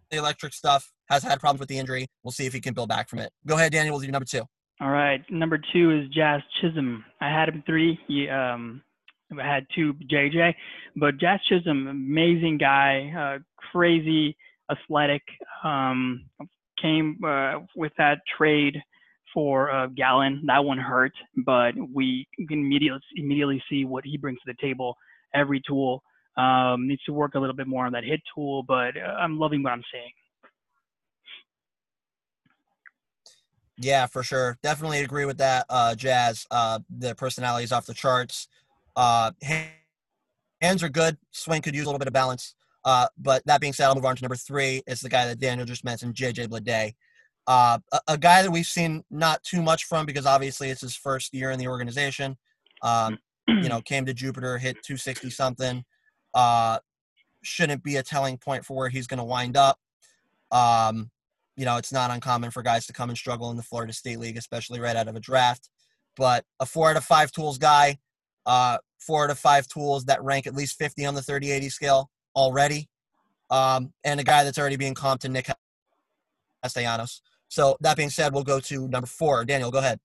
the 0.09 0.17
electric 0.17 0.53
stuff. 0.53 0.91
Has 1.09 1.23
had 1.23 1.39
problems 1.39 1.59
with 1.59 1.69
the 1.69 1.77
injury. 1.77 2.07
We'll 2.23 2.31
see 2.33 2.45
if 2.45 2.53
he 2.53 2.59
can 2.59 2.73
build 2.73 2.89
back 2.89 3.07
from 3.07 3.19
it. 3.19 3.31
Go 3.45 3.55
ahead, 3.55 3.71
Daniel. 3.71 3.95
We'll 3.95 4.05
do 4.05 4.11
number 4.11 4.25
two. 4.25 4.43
All 4.81 4.89
right. 4.89 5.21
Number 5.29 5.59
two 5.73 5.91
is 5.91 6.09
Jazz 6.09 6.41
Chisholm. 6.59 7.05
I 7.21 7.29
had 7.29 7.49
him 7.49 7.63
three. 7.65 7.97
He, 8.07 8.29
um, 8.29 8.81
I 9.39 9.47
had 9.47 9.65
two 9.73 9.93
JJ, 10.11 10.53
but 10.95 11.17
Jazz 11.17 11.39
Chisholm, 11.47 11.87
amazing 11.87 12.57
guy, 12.57 13.11
uh, 13.17 13.39
crazy 13.71 14.35
athletic. 14.69 15.21
Um, 15.63 16.25
came 16.81 17.17
uh, 17.25 17.59
with 17.75 17.91
that 17.97 18.19
trade 18.37 18.77
for 19.33 19.71
uh, 19.71 19.87
Gallen. 19.87 20.43
That 20.45 20.63
one 20.63 20.77
hurt, 20.77 21.13
but 21.45 21.73
we 21.93 22.27
can 22.47 22.59
immediately 22.59 22.99
immediately 23.15 23.63
see 23.69 23.85
what 23.85 24.05
he 24.05 24.17
brings 24.17 24.39
to 24.45 24.53
the 24.53 24.67
table. 24.67 24.95
Every 25.33 25.61
tool 25.67 26.03
um, 26.37 26.87
needs 26.87 27.03
to 27.03 27.13
work 27.13 27.35
a 27.35 27.39
little 27.39 27.55
bit 27.55 27.67
more 27.67 27.85
on 27.85 27.91
that 27.93 28.03
hit 28.03 28.21
tool, 28.33 28.63
but 28.63 28.95
uh, 28.95 29.15
I'm 29.19 29.39
loving 29.39 29.63
what 29.63 29.73
I'm 29.73 29.83
seeing. 29.91 30.11
Yeah, 33.79 34.07
for 34.07 34.23
sure. 34.23 34.57
Definitely 34.63 35.01
agree 35.01 35.25
with 35.25 35.37
that, 35.37 35.65
uh, 35.69 35.95
Jazz. 35.95 36.45
Uh, 36.49 36.79
the 36.89 37.13
personality 37.15 37.63
is 37.63 37.71
off 37.71 37.85
the 37.85 37.93
charts. 37.93 38.47
Uh, 38.95 39.31
hands 39.43 40.83
are 40.83 40.89
good. 40.89 41.17
Swing 41.31 41.61
could 41.61 41.75
use 41.75 41.83
a 41.83 41.87
little 41.87 41.99
bit 41.99 42.07
of 42.07 42.13
balance. 42.13 42.55
Uh, 42.85 43.07
but 43.17 43.43
that 43.45 43.61
being 43.61 43.73
said, 43.73 43.87
I'll 43.87 43.95
move 43.95 44.05
on 44.05 44.15
to 44.15 44.23
number 44.23 44.35
three. 44.35 44.81
It's 44.87 45.01
the 45.01 45.09
guy 45.09 45.25
that 45.27 45.39
Daniel 45.39 45.65
just 45.65 45.83
mentioned, 45.83 46.15
JJ 46.15 46.47
Bleday. 46.47 46.93
Uh, 47.45 47.79
a, 47.91 47.99
a, 48.09 48.17
guy 48.17 48.41
that 48.41 48.51
we've 48.51 48.65
seen 48.65 49.03
not 49.09 49.41
too 49.43 49.61
much 49.61 49.85
from 49.85 50.05
because 50.05 50.25
obviously 50.25 50.69
it's 50.69 50.81
his 50.81 50.97
first 50.97 51.33
year 51.33 51.51
in 51.51 51.59
the 51.59 51.67
organization. 51.67 52.35
Um, 52.81 53.17
you 53.47 53.69
know, 53.69 53.81
came 53.81 54.05
to 54.05 54.13
Jupiter, 54.13 54.57
hit 54.57 54.75
260 54.83 55.29
something 55.29 55.85
uh, 56.33 56.79
shouldn't 57.43 57.83
be 57.83 57.95
a 57.95 58.03
telling 58.03 58.37
point 58.37 58.65
for 58.65 58.75
where 58.75 58.89
he's 58.89 59.07
going 59.07 59.19
to 59.19 59.23
wind 59.23 59.57
up. 59.57 59.79
Um, 60.51 61.11
you 61.55 61.65
know, 61.65 61.77
it's 61.77 61.91
not 61.91 62.11
uncommon 62.11 62.51
for 62.51 62.61
guys 62.61 62.85
to 62.87 62.93
come 62.93 63.09
and 63.09 63.17
struggle 63.17 63.49
in 63.49 63.57
the 63.57 63.63
Florida 63.63 63.93
State 63.93 64.19
League, 64.19 64.37
especially 64.37 64.79
right 64.79 64.95
out 64.95 65.07
of 65.07 65.15
a 65.15 65.19
draft. 65.19 65.69
But 66.15 66.45
a 66.59 66.65
four 66.65 66.89
out 66.89 66.97
of 66.97 67.03
five 67.03 67.31
tools 67.31 67.57
guy, 67.57 67.97
uh, 68.45 68.77
four 68.99 69.23
out 69.23 69.29
of 69.29 69.39
five 69.39 69.67
tools 69.67 70.05
that 70.05 70.23
rank 70.23 70.47
at 70.47 70.55
least 70.55 70.77
50 70.77 71.05
on 71.05 71.15
the 71.15 71.21
3080 71.21 71.69
scale 71.69 72.09
already, 72.35 72.87
um, 73.49 73.93
and 74.03 74.19
a 74.19 74.23
guy 74.23 74.43
that's 74.43 74.57
already 74.57 74.77
being 74.77 74.95
comped 74.95 75.19
to 75.19 75.29
Nick 75.29 75.49
Castellanos. 76.63 77.21
So 77.49 77.77
that 77.81 77.97
being 77.97 78.09
said, 78.09 78.33
we'll 78.33 78.43
go 78.43 78.59
to 78.61 78.87
number 78.87 79.07
four. 79.07 79.45
Daniel, 79.45 79.71
go 79.71 79.79
ahead. 79.79 79.99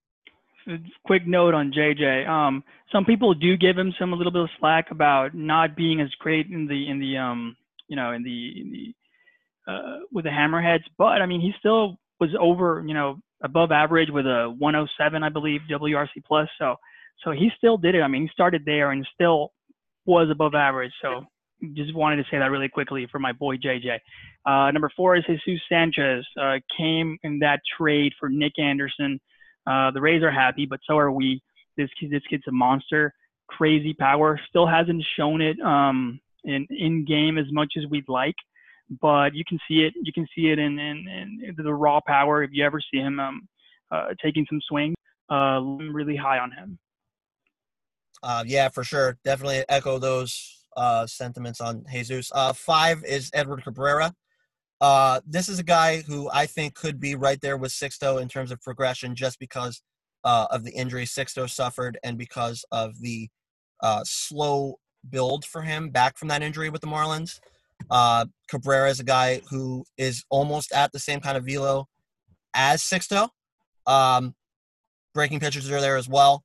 Quick 1.04 1.26
note 1.26 1.54
on 1.54 1.72
JJ. 1.72 2.28
Um, 2.28 2.62
some 2.92 3.04
people 3.04 3.34
do 3.34 3.56
give 3.56 3.76
him 3.76 3.92
some 3.98 4.12
a 4.12 4.16
little 4.16 4.32
bit 4.32 4.42
of 4.42 4.50
slack 4.58 4.90
about 4.90 5.34
not 5.34 5.76
being 5.76 6.00
as 6.00 6.10
great 6.18 6.46
in 6.46 6.66
the 6.66 6.88
in 6.88 6.98
the 7.00 7.18
um, 7.18 7.56
you 7.88 7.96
know 7.96 8.12
in 8.12 8.22
the, 8.22 8.60
in 8.60 8.72
the 8.72 9.72
uh, 9.72 9.98
with 10.12 10.24
the 10.24 10.30
hammerheads, 10.30 10.84
but 10.98 11.22
I 11.22 11.26
mean 11.26 11.40
he 11.40 11.52
still 11.58 11.98
was 12.20 12.30
over 12.40 12.84
you 12.86 12.94
know 12.94 13.18
above 13.42 13.72
average 13.72 14.10
with 14.10 14.26
a 14.26 14.54
107 14.58 15.22
I 15.22 15.28
believe 15.28 15.60
WRC 15.70 16.08
plus. 16.26 16.48
So 16.58 16.76
so 17.24 17.32
he 17.32 17.50
still 17.56 17.76
did 17.76 17.94
it. 17.94 18.02
I 18.02 18.08
mean 18.08 18.22
he 18.22 18.28
started 18.32 18.62
there 18.64 18.90
and 18.92 19.06
still 19.14 19.52
was 20.04 20.28
above 20.30 20.54
average. 20.54 20.92
So 21.00 21.24
just 21.74 21.94
wanted 21.94 22.16
to 22.16 22.24
say 22.30 22.38
that 22.38 22.50
really 22.50 22.68
quickly 22.68 23.06
for 23.10 23.18
my 23.18 23.32
boy 23.32 23.56
JJ. 23.56 23.98
Uh, 24.44 24.70
number 24.72 24.90
four 24.96 25.16
is 25.16 25.24
Jesus 25.26 25.62
Sanchez. 25.68 26.26
Uh, 26.40 26.56
came 26.76 27.18
in 27.22 27.38
that 27.40 27.60
trade 27.78 28.12
for 28.18 28.28
Nick 28.28 28.58
Anderson. 28.58 29.20
Uh, 29.66 29.90
the 29.90 30.00
Rays 30.00 30.22
are 30.22 30.30
happy, 30.30 30.66
but 30.66 30.80
so 30.86 30.98
are 30.98 31.12
we. 31.12 31.42
This 31.76 31.88
kid, 31.98 32.10
this 32.10 32.22
kid's 32.28 32.42
a 32.48 32.52
monster. 32.52 33.14
Crazy 33.48 33.94
power. 33.94 34.40
Still 34.48 34.66
hasn't 34.66 35.02
shown 35.16 35.40
it 35.40 35.58
um, 35.60 36.20
in 36.44 36.66
in 36.70 37.04
game 37.04 37.38
as 37.38 37.46
much 37.50 37.74
as 37.78 37.84
we'd 37.90 38.08
like, 38.08 38.34
but 39.00 39.34
you 39.34 39.44
can 39.48 39.58
see 39.68 39.84
it. 39.84 39.94
You 40.02 40.12
can 40.12 40.26
see 40.34 40.50
it 40.50 40.58
in 40.58 40.78
in, 40.78 41.06
in 41.46 41.54
the 41.56 41.72
raw 41.72 42.00
power. 42.06 42.42
If 42.42 42.50
you 42.52 42.64
ever 42.64 42.80
see 42.92 42.98
him 42.98 43.20
um, 43.20 43.48
uh, 43.90 44.08
taking 44.22 44.46
some 44.48 44.60
swings, 44.68 44.94
uh, 45.30 45.58
I'm 45.60 45.94
really 45.94 46.16
high 46.16 46.38
on 46.38 46.50
him. 46.52 46.78
Uh, 48.22 48.44
yeah, 48.46 48.68
for 48.68 48.84
sure. 48.84 49.18
Definitely 49.24 49.64
echo 49.68 49.98
those 49.98 50.64
uh, 50.76 51.06
sentiments 51.06 51.60
on 51.60 51.84
Jesus. 51.90 52.30
Uh, 52.34 52.52
five 52.52 53.04
is 53.04 53.30
Edward 53.34 53.64
Cabrera. 53.64 54.14
Uh, 54.82 55.20
this 55.24 55.48
is 55.48 55.60
a 55.60 55.62
guy 55.64 56.00
who 56.00 56.28
I 56.32 56.44
think 56.46 56.74
could 56.74 56.98
be 56.98 57.14
right 57.14 57.40
there 57.40 57.56
with 57.56 57.70
Sixto 57.70 58.20
in 58.20 58.28
terms 58.28 58.50
of 58.50 58.60
progression, 58.60 59.14
just 59.14 59.38
because 59.38 59.80
uh, 60.24 60.48
of 60.50 60.64
the 60.64 60.72
injury 60.72 61.04
Sixto 61.04 61.48
suffered 61.48 61.98
and 62.02 62.18
because 62.18 62.64
of 62.72 63.00
the 63.00 63.28
uh, 63.80 64.02
slow 64.04 64.80
build 65.08 65.44
for 65.44 65.62
him 65.62 65.90
back 65.90 66.18
from 66.18 66.28
that 66.28 66.42
injury 66.42 66.68
with 66.68 66.80
the 66.80 66.88
Marlins. 66.88 67.38
Uh, 67.90 68.26
Cabrera 68.48 68.90
is 68.90 68.98
a 68.98 69.04
guy 69.04 69.40
who 69.48 69.84
is 69.96 70.24
almost 70.30 70.72
at 70.72 70.90
the 70.90 70.98
same 70.98 71.20
kind 71.20 71.36
of 71.36 71.46
velo 71.46 71.86
as 72.52 72.82
Sixto. 72.82 73.28
Um, 73.86 74.34
breaking 75.14 75.38
pitches 75.38 75.70
are 75.70 75.80
there 75.80 75.96
as 75.96 76.08
well. 76.08 76.42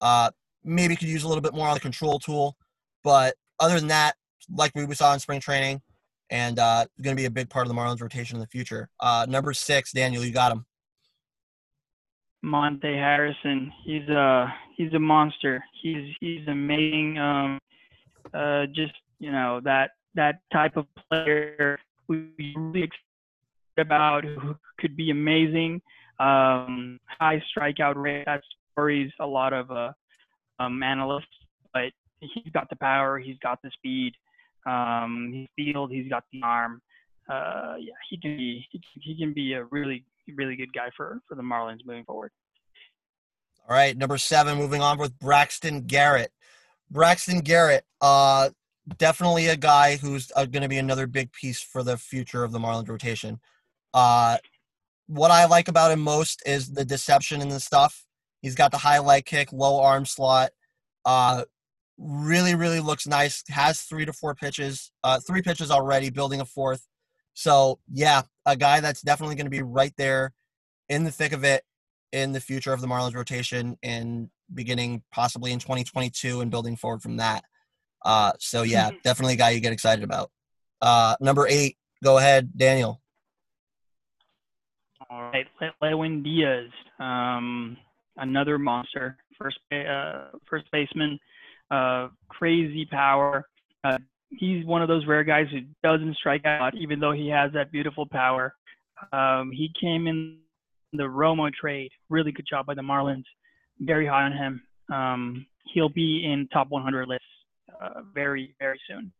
Uh, 0.00 0.30
maybe 0.64 0.96
could 0.96 1.08
use 1.08 1.22
a 1.22 1.28
little 1.28 1.42
bit 1.42 1.54
more 1.54 1.68
on 1.68 1.74
the 1.74 1.80
control 1.80 2.18
tool, 2.18 2.56
but 3.04 3.34
other 3.60 3.78
than 3.78 3.88
that, 3.88 4.16
like 4.52 4.72
we 4.74 4.92
saw 4.92 5.14
in 5.14 5.20
spring 5.20 5.40
training, 5.40 5.80
and 6.30 6.58
uh, 6.58 6.86
going 7.00 7.16
to 7.16 7.20
be 7.20 7.26
a 7.26 7.30
big 7.30 7.48
part 7.48 7.66
of 7.66 7.74
the 7.74 7.80
Marlins 7.80 8.00
rotation 8.00 8.36
in 8.36 8.40
the 8.40 8.46
future. 8.46 8.88
Uh, 9.00 9.26
number 9.28 9.52
six, 9.52 9.92
Daniel, 9.92 10.24
you 10.24 10.32
got 10.32 10.52
him. 10.52 10.66
Monte 12.42 12.86
Harrison, 12.86 13.72
he's 13.84 14.08
a 14.08 14.52
he's 14.76 14.92
a 14.92 14.98
monster. 14.98 15.64
He's 15.82 16.14
he's 16.20 16.46
amazing. 16.46 17.18
Um, 17.18 17.58
uh, 18.32 18.66
just 18.66 18.92
you 19.18 19.32
know 19.32 19.60
that 19.64 19.92
that 20.14 20.40
type 20.52 20.76
of 20.76 20.86
player 21.10 21.78
we 22.08 22.28
really 22.56 22.84
excited 22.84 23.00
about 23.78 24.24
who 24.24 24.56
could 24.78 24.96
be 24.96 25.10
amazing. 25.10 25.82
Um, 26.18 26.98
high 27.06 27.42
strikeout 27.56 27.96
rate. 27.96 28.24
That 28.26 28.42
worries 28.76 29.12
a 29.20 29.26
lot 29.26 29.52
of 29.52 29.70
uh, 29.70 29.92
um, 30.58 30.82
analysts, 30.82 31.26
but 31.72 31.92
he's 32.20 32.52
got 32.52 32.70
the 32.70 32.76
power, 32.76 33.18
he's 33.18 33.38
got 33.38 33.60
the 33.62 33.70
speed, 33.70 34.14
um, 34.66 35.30
he's 35.32 35.48
field, 35.56 35.92
he's 35.92 36.08
got 36.08 36.24
the 36.32 36.40
arm. 36.42 36.82
Uh, 37.28 37.74
yeah, 37.78 37.94
he 38.08 38.18
can 38.18 38.36
be 38.36 38.66
he, 39.00 39.16
can 39.16 39.32
be 39.32 39.54
a 39.54 39.64
really 39.64 40.04
really 40.34 40.56
good 40.56 40.72
guy 40.72 40.90
for 40.96 41.20
for 41.28 41.34
the 41.34 41.42
Marlins 41.42 41.84
moving 41.84 42.04
forward. 42.04 42.30
All 43.68 43.74
right, 43.74 43.96
number 43.96 44.16
seven, 44.18 44.58
moving 44.58 44.80
on 44.80 44.98
with 44.98 45.18
Braxton 45.18 45.82
Garrett. 45.82 46.30
Braxton 46.88 47.40
Garrett, 47.40 47.84
uh, 48.00 48.50
definitely 48.96 49.48
a 49.48 49.56
guy 49.56 49.96
who's 49.96 50.30
uh, 50.36 50.46
going 50.46 50.62
to 50.62 50.68
be 50.68 50.78
another 50.78 51.08
big 51.08 51.32
piece 51.32 51.60
for 51.60 51.82
the 51.82 51.96
future 51.96 52.44
of 52.44 52.52
the 52.52 52.60
Marlins 52.60 52.88
rotation. 52.88 53.40
Uh, 53.92 54.36
what 55.08 55.32
I 55.32 55.46
like 55.46 55.66
about 55.66 55.90
him 55.90 56.00
most 56.00 56.42
is 56.46 56.70
the 56.72 56.84
deception 56.84 57.40
and 57.42 57.50
the 57.50 57.58
stuff. 57.58 58.04
He's 58.40 58.54
got 58.54 58.70
the 58.70 58.78
high 58.78 59.00
leg 59.00 59.24
kick, 59.24 59.52
low 59.52 59.80
arm 59.80 60.04
slot. 60.04 60.50
Uh, 61.04 61.44
really, 61.98 62.54
really 62.54 62.80
looks 62.80 63.06
nice. 63.06 63.42
Has 63.48 63.82
three 63.82 64.04
to 64.04 64.12
four 64.12 64.34
pitches, 64.34 64.90
uh, 65.04 65.20
three 65.20 65.42
pitches 65.42 65.70
already, 65.70 66.10
building 66.10 66.40
a 66.40 66.44
fourth. 66.44 66.86
So 67.34 67.78
yeah, 67.92 68.22
a 68.44 68.56
guy 68.56 68.80
that's 68.80 69.02
definitely 69.02 69.36
going 69.36 69.46
to 69.46 69.50
be 69.50 69.62
right 69.62 69.92
there 69.96 70.32
in 70.88 71.04
the 71.04 71.10
thick 71.10 71.32
of 71.32 71.44
it 71.44 71.62
in 72.12 72.32
the 72.32 72.40
future 72.40 72.72
of 72.72 72.80
the 72.80 72.86
Marlins 72.86 73.14
rotation 73.14 73.76
and 73.82 74.30
beginning 74.54 75.02
possibly 75.12 75.52
in 75.52 75.58
2022 75.58 76.40
and 76.40 76.50
building 76.50 76.76
forward 76.76 77.02
from 77.02 77.16
that. 77.18 77.44
Uh, 78.04 78.32
so 78.38 78.62
yeah, 78.62 78.88
mm-hmm. 78.88 78.98
definitely 79.02 79.34
a 79.34 79.36
guy 79.36 79.50
you 79.50 79.60
get 79.60 79.72
excited 79.72 80.04
about. 80.04 80.30
Uh, 80.80 81.16
number 81.20 81.46
eight, 81.48 81.76
go 82.04 82.18
ahead, 82.18 82.56
Daniel. 82.56 83.02
All 85.10 85.30
right, 85.30 85.46
Lewin 85.80 86.22
Diaz, 86.22 86.70
um, 86.98 87.76
another 88.16 88.58
monster, 88.58 89.16
first 89.38 89.58
uh, 89.72 90.26
first 90.48 90.66
baseman 90.72 91.18
uh, 91.70 92.08
crazy 92.28 92.86
power. 92.86 93.48
Uh, 93.84 93.98
he's 94.30 94.64
one 94.64 94.82
of 94.82 94.88
those 94.88 95.06
rare 95.06 95.24
guys 95.24 95.46
who 95.50 95.60
doesn't 95.82 96.16
strike 96.16 96.44
out, 96.44 96.74
even 96.76 97.00
though 97.00 97.12
he 97.12 97.28
has 97.28 97.52
that 97.52 97.72
beautiful 97.72 98.06
power. 98.06 98.54
Um, 99.12 99.50
he 99.52 99.70
came 99.80 100.06
in 100.06 100.38
the 100.92 101.04
Romo 101.04 101.52
trade. 101.52 101.90
Really 102.08 102.32
good 102.32 102.46
job 102.48 102.66
by 102.66 102.74
the 102.74 102.82
Marlins. 102.82 103.24
Very 103.80 104.06
high 104.06 104.22
on 104.22 104.32
him. 104.32 104.62
Um, 104.92 105.46
he'll 105.72 105.88
be 105.88 106.24
in 106.24 106.48
top 106.52 106.68
100 106.70 107.08
lists 107.08 107.24
uh, 107.80 108.02
very, 108.14 108.54
very 108.58 108.80
soon. 108.88 109.12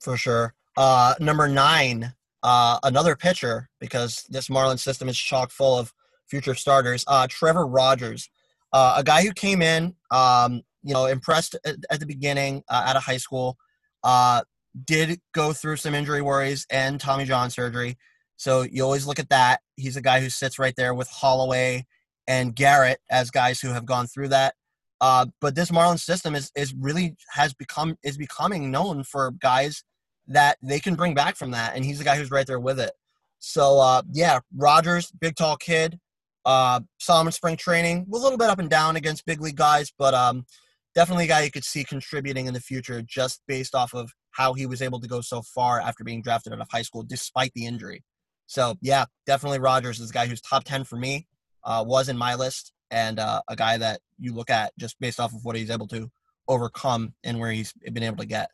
For 0.00 0.16
sure. 0.16 0.54
Uh, 0.76 1.14
number 1.20 1.48
nine, 1.48 2.14
uh, 2.42 2.78
another 2.82 3.16
pitcher, 3.16 3.68
because 3.80 4.24
this 4.30 4.48
Marlins 4.48 4.78
system 4.78 5.08
is 5.08 5.18
chock 5.18 5.50
full 5.50 5.78
of 5.78 5.92
future 6.28 6.54
starters. 6.54 7.04
Uh, 7.06 7.26
Trevor 7.28 7.66
Rogers, 7.66 8.30
uh, 8.72 8.94
a 8.98 9.02
guy 9.04 9.22
who 9.22 9.32
came 9.32 9.60
in 9.60 9.96
um, 10.10 10.62
you 10.88 10.94
know, 10.94 11.04
impressed 11.04 11.54
at, 11.66 11.76
at 11.90 12.00
the 12.00 12.06
beginning 12.06 12.62
uh, 12.68 12.84
out 12.86 12.96
of 12.96 13.04
high 13.04 13.18
school. 13.18 13.58
Uh, 14.02 14.40
did 14.86 15.20
go 15.34 15.52
through 15.52 15.76
some 15.76 15.94
injury 15.94 16.22
worries 16.22 16.66
and 16.70 17.00
Tommy 17.00 17.24
John 17.24 17.50
surgery. 17.50 17.96
So 18.36 18.62
you 18.62 18.84
always 18.84 19.06
look 19.06 19.18
at 19.18 19.28
that. 19.28 19.60
He's 19.76 19.96
a 19.96 20.00
guy 20.00 20.20
who 20.20 20.30
sits 20.30 20.58
right 20.58 20.74
there 20.76 20.94
with 20.94 21.08
Holloway 21.08 21.84
and 22.26 22.54
Garrett 22.54 23.00
as 23.10 23.30
guys 23.30 23.60
who 23.60 23.68
have 23.68 23.84
gone 23.84 24.06
through 24.06 24.28
that. 24.28 24.54
Uh, 25.00 25.26
but 25.40 25.54
this 25.54 25.70
Marlins 25.70 26.00
system 26.00 26.34
is 26.34 26.50
is 26.56 26.74
really 26.74 27.16
has 27.32 27.54
become 27.54 27.96
is 28.02 28.16
becoming 28.16 28.70
known 28.70 29.04
for 29.04 29.30
guys 29.32 29.84
that 30.26 30.58
they 30.62 30.80
can 30.80 30.94
bring 30.94 31.14
back 31.14 31.36
from 31.36 31.52
that, 31.52 31.76
and 31.76 31.84
he's 31.84 31.98
the 31.98 32.04
guy 32.04 32.16
who's 32.16 32.30
right 32.30 32.46
there 32.46 32.58
with 32.58 32.80
it. 32.80 32.92
So 33.38 33.78
uh, 33.78 34.02
yeah, 34.12 34.40
Rogers, 34.56 35.10
big 35.12 35.36
tall 35.36 35.56
kid. 35.56 35.98
Uh, 36.44 36.80
saw 36.98 37.20
him 37.20 37.28
in 37.28 37.32
spring 37.32 37.56
training, 37.56 38.06
a 38.12 38.16
little 38.16 38.38
bit 38.38 38.48
up 38.48 38.58
and 38.58 38.70
down 38.70 38.96
against 38.96 39.26
big 39.26 39.40
league 39.40 39.56
guys, 39.56 39.92
but 39.98 40.14
um, 40.14 40.46
definitely 40.94 41.24
a 41.24 41.28
guy 41.28 41.42
you 41.42 41.50
could 41.50 41.64
see 41.64 41.84
contributing 41.84 42.46
in 42.46 42.54
the 42.54 42.60
future 42.60 43.02
just 43.02 43.42
based 43.46 43.74
off 43.74 43.94
of 43.94 44.10
how 44.32 44.54
he 44.54 44.66
was 44.66 44.82
able 44.82 45.00
to 45.00 45.08
go 45.08 45.20
so 45.20 45.42
far 45.42 45.80
after 45.80 46.04
being 46.04 46.22
drafted 46.22 46.52
out 46.52 46.60
of 46.60 46.68
high 46.70 46.82
school 46.82 47.02
despite 47.02 47.52
the 47.54 47.66
injury. 47.66 48.02
So 48.46 48.76
yeah, 48.80 49.04
definitely 49.26 49.58
Rogers 49.58 50.00
is 50.00 50.10
a 50.10 50.12
guy 50.12 50.26
who's 50.26 50.40
top 50.40 50.64
ten 50.64 50.84
for 50.84 50.96
me, 50.96 51.26
uh, 51.64 51.84
was 51.86 52.08
in 52.08 52.16
my 52.16 52.34
list, 52.34 52.72
and 52.90 53.18
uh, 53.18 53.42
a 53.48 53.56
guy 53.56 53.76
that 53.76 54.00
you 54.18 54.32
look 54.32 54.50
at 54.50 54.72
just 54.78 54.98
based 55.00 55.20
off 55.20 55.34
of 55.34 55.44
what 55.44 55.56
he's 55.56 55.70
able 55.70 55.86
to 55.88 56.10
overcome 56.48 57.12
and 57.24 57.38
where 57.38 57.52
he's 57.52 57.72
been 57.92 58.02
able 58.02 58.16
to 58.16 58.26
get. 58.26 58.50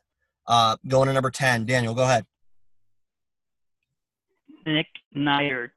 Uh, 0.47 0.75
going 0.87 1.07
to 1.07 1.13
number 1.13 1.31
ten, 1.31 1.65
Daniel, 1.65 1.93
go 1.93 2.03
ahead. 2.03 2.25
Nick 4.65 4.87
Neidert, 5.15 5.69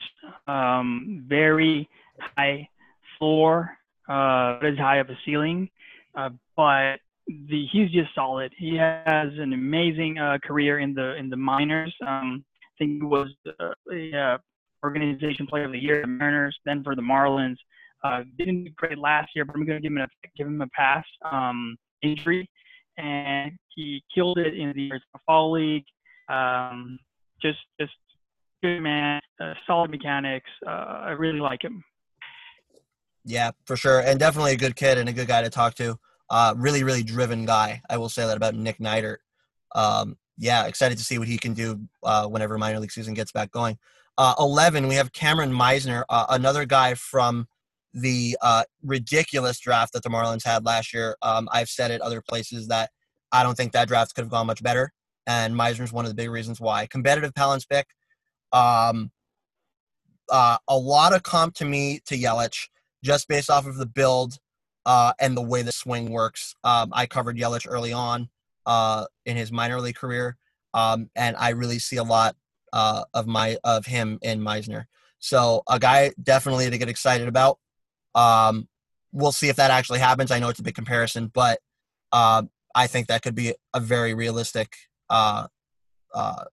um, 0.47 1.25
very 1.29 1.89
high 2.19 2.69
floor, 3.19 3.77
uh, 4.09 4.59
as 4.63 4.79
high 4.79 4.97
of 4.97 5.11
a 5.11 5.19
ceiling. 5.25 5.69
Uh, 6.15 6.31
but 6.59 6.99
the 7.27 7.67
he's 7.71 7.91
just 7.93 8.13
solid. 8.15 8.53
He 8.59 8.75
has 8.77 9.29
an 9.39 9.53
amazing 9.53 10.19
uh, 10.19 10.39
career 10.45 10.81
in 10.81 10.93
the 10.93 11.15
in 11.15 11.31
the 11.31 11.37
minors. 11.37 11.95
Um, 12.07 12.45
I 12.61 12.85
think 12.85 13.01
he 13.01 13.07
was 13.07 13.29
uh, 13.61 13.95
uh, 14.17 14.39
organization 14.85 15.47
player 15.47 15.65
of 15.65 15.73
the 15.73 15.79
year, 15.79 16.03
the 16.03 16.09
Mariners, 16.09 16.59
then 16.67 16.83
for 16.83 16.95
the 16.97 17.03
Marlins. 17.03 17.57
Uh, 18.05 18.23
didn't 18.39 18.65
do 18.65 18.71
great 18.77 18.99
last 18.99 19.31
year, 19.35 19.45
but 19.45 19.57
I'm 19.57 19.65
going 19.67 19.81
to 19.81 19.89
give 19.89 19.93
him 19.93 19.99
a 19.99 20.09
give 20.37 20.47
him 20.47 20.61
a 20.61 20.67
pass. 20.69 21.05
Um, 21.31 21.77
injury, 22.03 22.49
and 22.97 23.53
he 23.75 24.03
killed 24.13 24.39
it 24.39 24.55
in 24.55 24.73
the 24.75 24.91
Fall 25.27 25.53
League. 25.53 25.85
Um, 26.29 26.99
just 27.41 27.59
just 27.81 27.93
good 28.63 28.81
man, 28.81 29.21
uh, 29.41 29.55
solid 29.65 29.93
mechanics. 29.93 30.51
Uh, 30.67 30.71
I 30.71 31.11
really 31.11 31.41
like 31.41 31.63
him. 31.63 31.85
Yeah, 33.25 33.53
for 33.65 33.77
sure, 33.77 34.01
and 34.01 34.19
definitely 34.19 34.53
a 34.53 34.57
good 34.57 34.75
kid 34.75 34.99
and 34.99 35.09
a 35.09 35.13
good 35.13 35.29
guy 35.29 35.43
to 35.43 35.51
talk 35.51 35.75
to. 35.77 35.99
Uh, 36.31 36.55
really, 36.57 36.85
really 36.85 37.03
driven 37.03 37.47
guy. 37.47 37.81
I 37.89 37.97
will 37.97 38.09
say 38.09 38.27
that 38.27 38.37
about 38.37 38.55
Nick 38.55 38.79
Neidert. 38.79 39.19
Um, 39.75 40.17
yeah, 40.37 40.67
excited 40.67 40.99
to 40.99 41.05
see 41.05 41.19
what 41.19 41.29
he 41.29 41.39
can 41.39 41.55
do 41.55 41.81
uh, 42.03 42.27
whenever 42.27 42.59
minor 42.59 42.79
league 42.79 42.93
season 42.93 43.15
gets 43.15 43.33
back 43.33 43.51
going. 43.51 43.79
Uh, 44.17 44.35
11, 44.39 44.89
we 44.89 44.97
have 44.97 45.13
Kameron 45.13 45.53
Misner, 45.53 46.05
uh, 46.09 46.27
another 46.31 46.65
guy 46.65 46.95
from 46.95 47.47
the 47.95 48.37
uh, 48.43 48.65
ridiculous 48.83 49.59
draft 49.59 49.93
that 49.93 50.03
the 50.03 50.09
Marlins 50.09 50.45
had 50.45 50.65
last 50.65 50.93
year. 50.93 51.17
Um, 51.23 51.49
I've 51.53 51.69
said 51.69 51.91
it 51.91 52.01
other 52.01 52.21
places 52.21 52.69
that 52.69 52.91
I 53.33 53.43
don't 53.43 53.57
think 53.57 53.73
that 53.73 53.89
draft 53.89 54.15
could 54.15 54.23
have 54.23 54.31
gone 54.31 54.47
much 54.47 54.63
better, 54.63 54.93
and 55.27 55.55
Misner's 55.55 55.93
one 55.93 56.05
of 56.05 56.11
the 56.11 56.17
big 56.17 56.31
reasons 56.31 56.61
why. 56.61 56.87
Competitive 56.87 57.35
Balance 57.35 57.65
pick. 57.65 57.87
Um, 58.53 59.11
uh, 60.31 60.59
a 60.69 60.77
lot 60.77 61.15
of 61.15 61.23
comp 61.23 61.55
to 61.55 61.65
me 61.65 62.01
to 62.07 62.17
Yelich 62.17 62.69
just 63.05 63.29
based 63.29 63.51
off 63.51 63.67
of 63.67 63.77
the 63.77 63.87
build 63.87 64.39
uh, 64.89 65.13
and 65.21 65.37
the 65.37 65.43
way 65.43 65.61
the 65.61 65.71
swing 65.71 66.11
works. 66.11 66.57
Um, 66.65 66.93
I 66.95 67.05
covered 67.05 67.37
Yelich 67.37 67.67
early 67.69 67.93
on 67.93 68.31
uh, 68.65 69.05
in 69.27 69.37
his 69.37 69.53
minor 69.53 69.83
league 69.83 69.97
career, 69.97 70.39
um, 70.73 71.11
and 71.15 71.37
I 71.37 71.51
really 71.51 71.79
see 71.79 71.99
a 71.99 72.03
lot 72.03 72.37
uh, 72.73 73.05
of 73.13 73.27
my 73.27 73.59
of 73.65 73.85
him 73.85 74.19
in 74.23 74.41
Misner. 74.41 74.87
So 75.19 75.63
a 75.69 75.79
guy 75.79 76.13
definitely 76.21 76.71
to 76.71 76.79
get 76.79 76.89
excited 76.89 77.29
about. 77.29 77.59
Um, 78.15 78.67
we'll 79.13 79.31
see 79.31 79.51
if 79.51 79.57
that 79.57 79.71
actually 79.71 79.99
happens. 79.99 80.31
I 80.31 80.39
know 80.39 80.49
it's 80.49 80.59
a 80.59 80.63
big 80.63 80.75
comparison, 80.75 81.31
but 81.35 81.59
uh, 82.11 82.45
I 82.75 82.87
think 82.87 83.09
that 83.09 83.21
could 83.21 83.35
be 83.35 83.55
a 83.75 83.81
very 83.81 84.15
realistic 84.15 84.75
uh, 85.11 85.49
uh, 86.15 86.45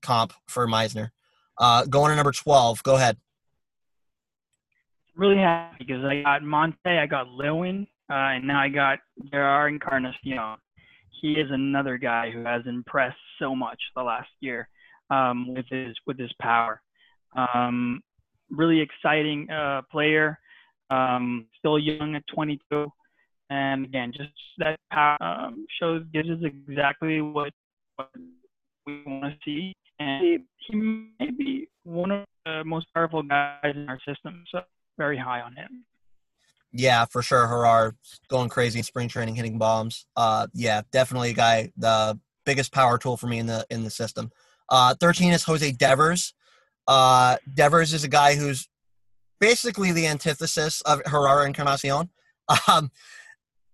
comp 0.00 0.32
for 0.48 0.66
Misner. 0.66 1.10
Uh, 1.58 1.84
going 1.84 2.08
to 2.08 2.16
number 2.16 2.32
12. 2.32 2.82
Go 2.82 2.96
ahead. 2.96 3.18
Really 5.16 5.38
happy 5.38 5.76
because 5.78 6.04
I 6.04 6.22
got 6.22 6.42
Monte, 6.42 6.78
I 6.84 7.06
got 7.06 7.28
Lewin, 7.28 7.86
uh, 8.10 8.34
and 8.34 8.46
now 8.46 8.60
I 8.60 8.68
got 8.68 8.98
Jerar 9.32 9.68
Encarnacion. 9.68 10.56
He 11.20 11.32
is 11.32 11.50
another 11.50 11.96
guy 11.98 12.30
who 12.30 12.44
has 12.44 12.62
impressed 12.66 13.16
so 13.38 13.54
much 13.54 13.80
the 13.94 14.02
last 14.02 14.28
year 14.40 14.68
um, 15.10 15.54
with 15.54 15.66
his 15.70 15.94
with 16.06 16.18
his 16.18 16.32
power. 16.40 16.82
Um, 17.36 18.02
really 18.50 18.80
exciting 18.80 19.48
uh, 19.50 19.82
player, 19.90 20.38
um, 20.90 21.46
still 21.58 21.78
young 21.78 22.14
at 22.16 22.24
22, 22.34 22.88
and 23.50 23.84
again, 23.84 24.12
just 24.16 24.30
that 24.58 24.78
power 24.92 25.16
um, 25.22 25.66
shows 25.80 26.02
gives 26.12 26.28
us 26.28 26.38
exactly 26.42 27.20
what, 27.20 27.52
what 27.96 28.10
we 28.86 29.02
want 29.06 29.24
to 29.24 29.36
see 29.44 29.74
and 29.98 30.22
he, 30.22 30.38
he 30.66 30.76
may 31.18 31.30
be 31.30 31.68
one 31.84 32.10
of 32.10 32.24
the 32.44 32.64
most 32.64 32.86
powerful 32.94 33.22
guys 33.22 33.72
in 33.74 33.88
our 33.88 33.98
system. 34.06 34.44
So 34.50 34.60
very 34.96 35.18
high 35.18 35.40
on 35.40 35.54
him. 35.54 35.84
Yeah, 36.72 37.04
for 37.04 37.22
sure. 37.22 37.46
Jerar 37.46 37.94
going 38.28 38.48
crazy 38.48 38.80
in 38.80 38.84
spring 38.84 39.08
training, 39.08 39.36
hitting 39.36 39.58
bombs. 39.58 40.06
Uh, 40.16 40.48
yeah, 40.54 40.82
definitely 40.92 41.30
a 41.30 41.34
guy. 41.34 41.72
The 41.76 42.18
biggest 42.44 42.72
power 42.72 42.98
tool 42.98 43.16
for 43.16 43.26
me 43.26 43.38
in 43.38 43.46
the 43.46 43.64
in 43.70 43.84
the 43.84 43.90
system. 43.90 44.30
Uh, 44.68 44.94
Thirteen 44.98 45.32
is 45.32 45.44
Jose 45.44 45.70
Devers. 45.72 46.34
Uh, 46.88 47.36
Devers 47.54 47.92
is 47.92 48.04
a 48.04 48.08
guy 48.08 48.34
who's 48.34 48.68
basically 49.40 49.92
the 49.92 50.06
antithesis 50.06 50.80
of 50.82 51.00
Jerar 51.04 51.46
Encarnacion. 51.46 52.10
Um, 52.68 52.90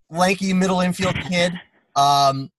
lanky 0.09 0.53
middle 0.53 0.79
infield 0.79 1.15
kid. 1.27 1.51
Um, 1.93 2.49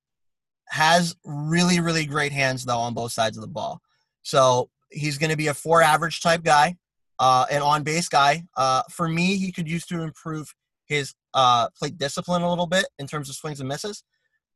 has 0.72 1.14
really, 1.24 1.80
really 1.80 2.06
great 2.06 2.32
hands, 2.32 2.64
though, 2.64 2.78
on 2.78 2.94
both 2.94 3.12
sides 3.12 3.36
of 3.36 3.42
the 3.42 3.48
ball. 3.48 3.82
So 4.22 4.70
he's 4.90 5.18
going 5.18 5.30
to 5.30 5.36
be 5.36 5.48
a 5.48 5.54
four 5.54 5.82
average 5.82 6.22
type 6.22 6.42
guy, 6.42 6.76
uh, 7.22 7.46
an 7.52 7.62
on 7.62 7.84
base 7.84 8.08
guy. 8.08 8.42
Uh, 8.56 8.82
for 8.90 9.08
me, 9.08 9.36
he 9.36 9.52
could 9.52 9.68
use 9.68 9.86
to 9.86 10.02
improve 10.02 10.52
his 10.86 11.14
uh, 11.34 11.68
plate 11.78 11.96
discipline 11.96 12.42
a 12.42 12.50
little 12.50 12.66
bit 12.66 12.86
in 12.98 13.06
terms 13.06 13.30
of 13.30 13.36
swings 13.36 13.60
and 13.60 13.68
misses. 13.68 14.02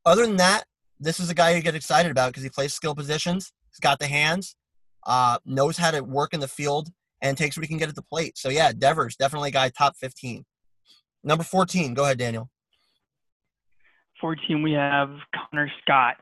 Other 0.05 0.25
than 0.25 0.35
that, 0.35 0.65
this 0.99 1.19
is 1.19 1.29
a 1.29 1.33
guy 1.33 1.51
you 1.51 1.61
get 1.61 1.75
excited 1.75 2.11
about 2.11 2.27
because 2.27 2.43
he 2.43 2.49
plays 2.49 2.73
skill 2.73 2.93
positions. 2.93 3.53
He's 3.69 3.79
got 3.79 3.99
the 3.99 4.07
hands, 4.07 4.57
uh, 5.05 5.37
knows 5.45 5.77
how 5.77 5.91
to 5.91 6.01
work 6.01 6.33
in 6.33 6.41
the 6.41 6.47
field, 6.47 6.89
and 7.21 7.37
takes 7.37 7.55
what 7.55 7.63
he 7.63 7.69
can 7.69 7.77
get 7.77 7.87
at 7.87 7.95
the 7.95 8.01
plate. 8.01 8.37
So, 8.37 8.49
yeah, 8.49 8.73
Devers, 8.77 9.15
definitely 9.15 9.49
a 9.49 9.53
guy 9.53 9.69
top 9.69 9.95
15. 9.95 10.43
Number 11.23 11.45
14, 11.45 11.93
go 11.93 12.03
ahead, 12.03 12.17
Daniel. 12.17 12.49
14, 14.19 14.61
we 14.61 14.73
have 14.73 15.09
Connor 15.33 15.71
Scott. 15.81 16.17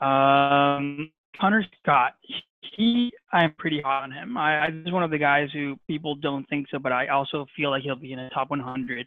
Um, 0.00 1.10
Connor 1.38 1.64
Scott, 1.82 2.14
he, 2.60 3.12
I'm 3.32 3.54
pretty 3.58 3.80
hot 3.80 4.04
on 4.04 4.12
him. 4.12 4.36
I, 4.36 4.66
I, 4.66 4.70
he's 4.70 4.92
one 4.92 5.02
of 5.02 5.10
the 5.10 5.18
guys 5.18 5.48
who 5.52 5.76
people 5.86 6.14
don't 6.14 6.48
think 6.48 6.66
so, 6.70 6.78
but 6.78 6.92
I 6.92 7.08
also 7.08 7.46
feel 7.56 7.70
like 7.70 7.82
he'll 7.82 7.96
be 7.96 8.12
in 8.12 8.18
the 8.18 8.30
top 8.30 8.50
100 8.50 9.06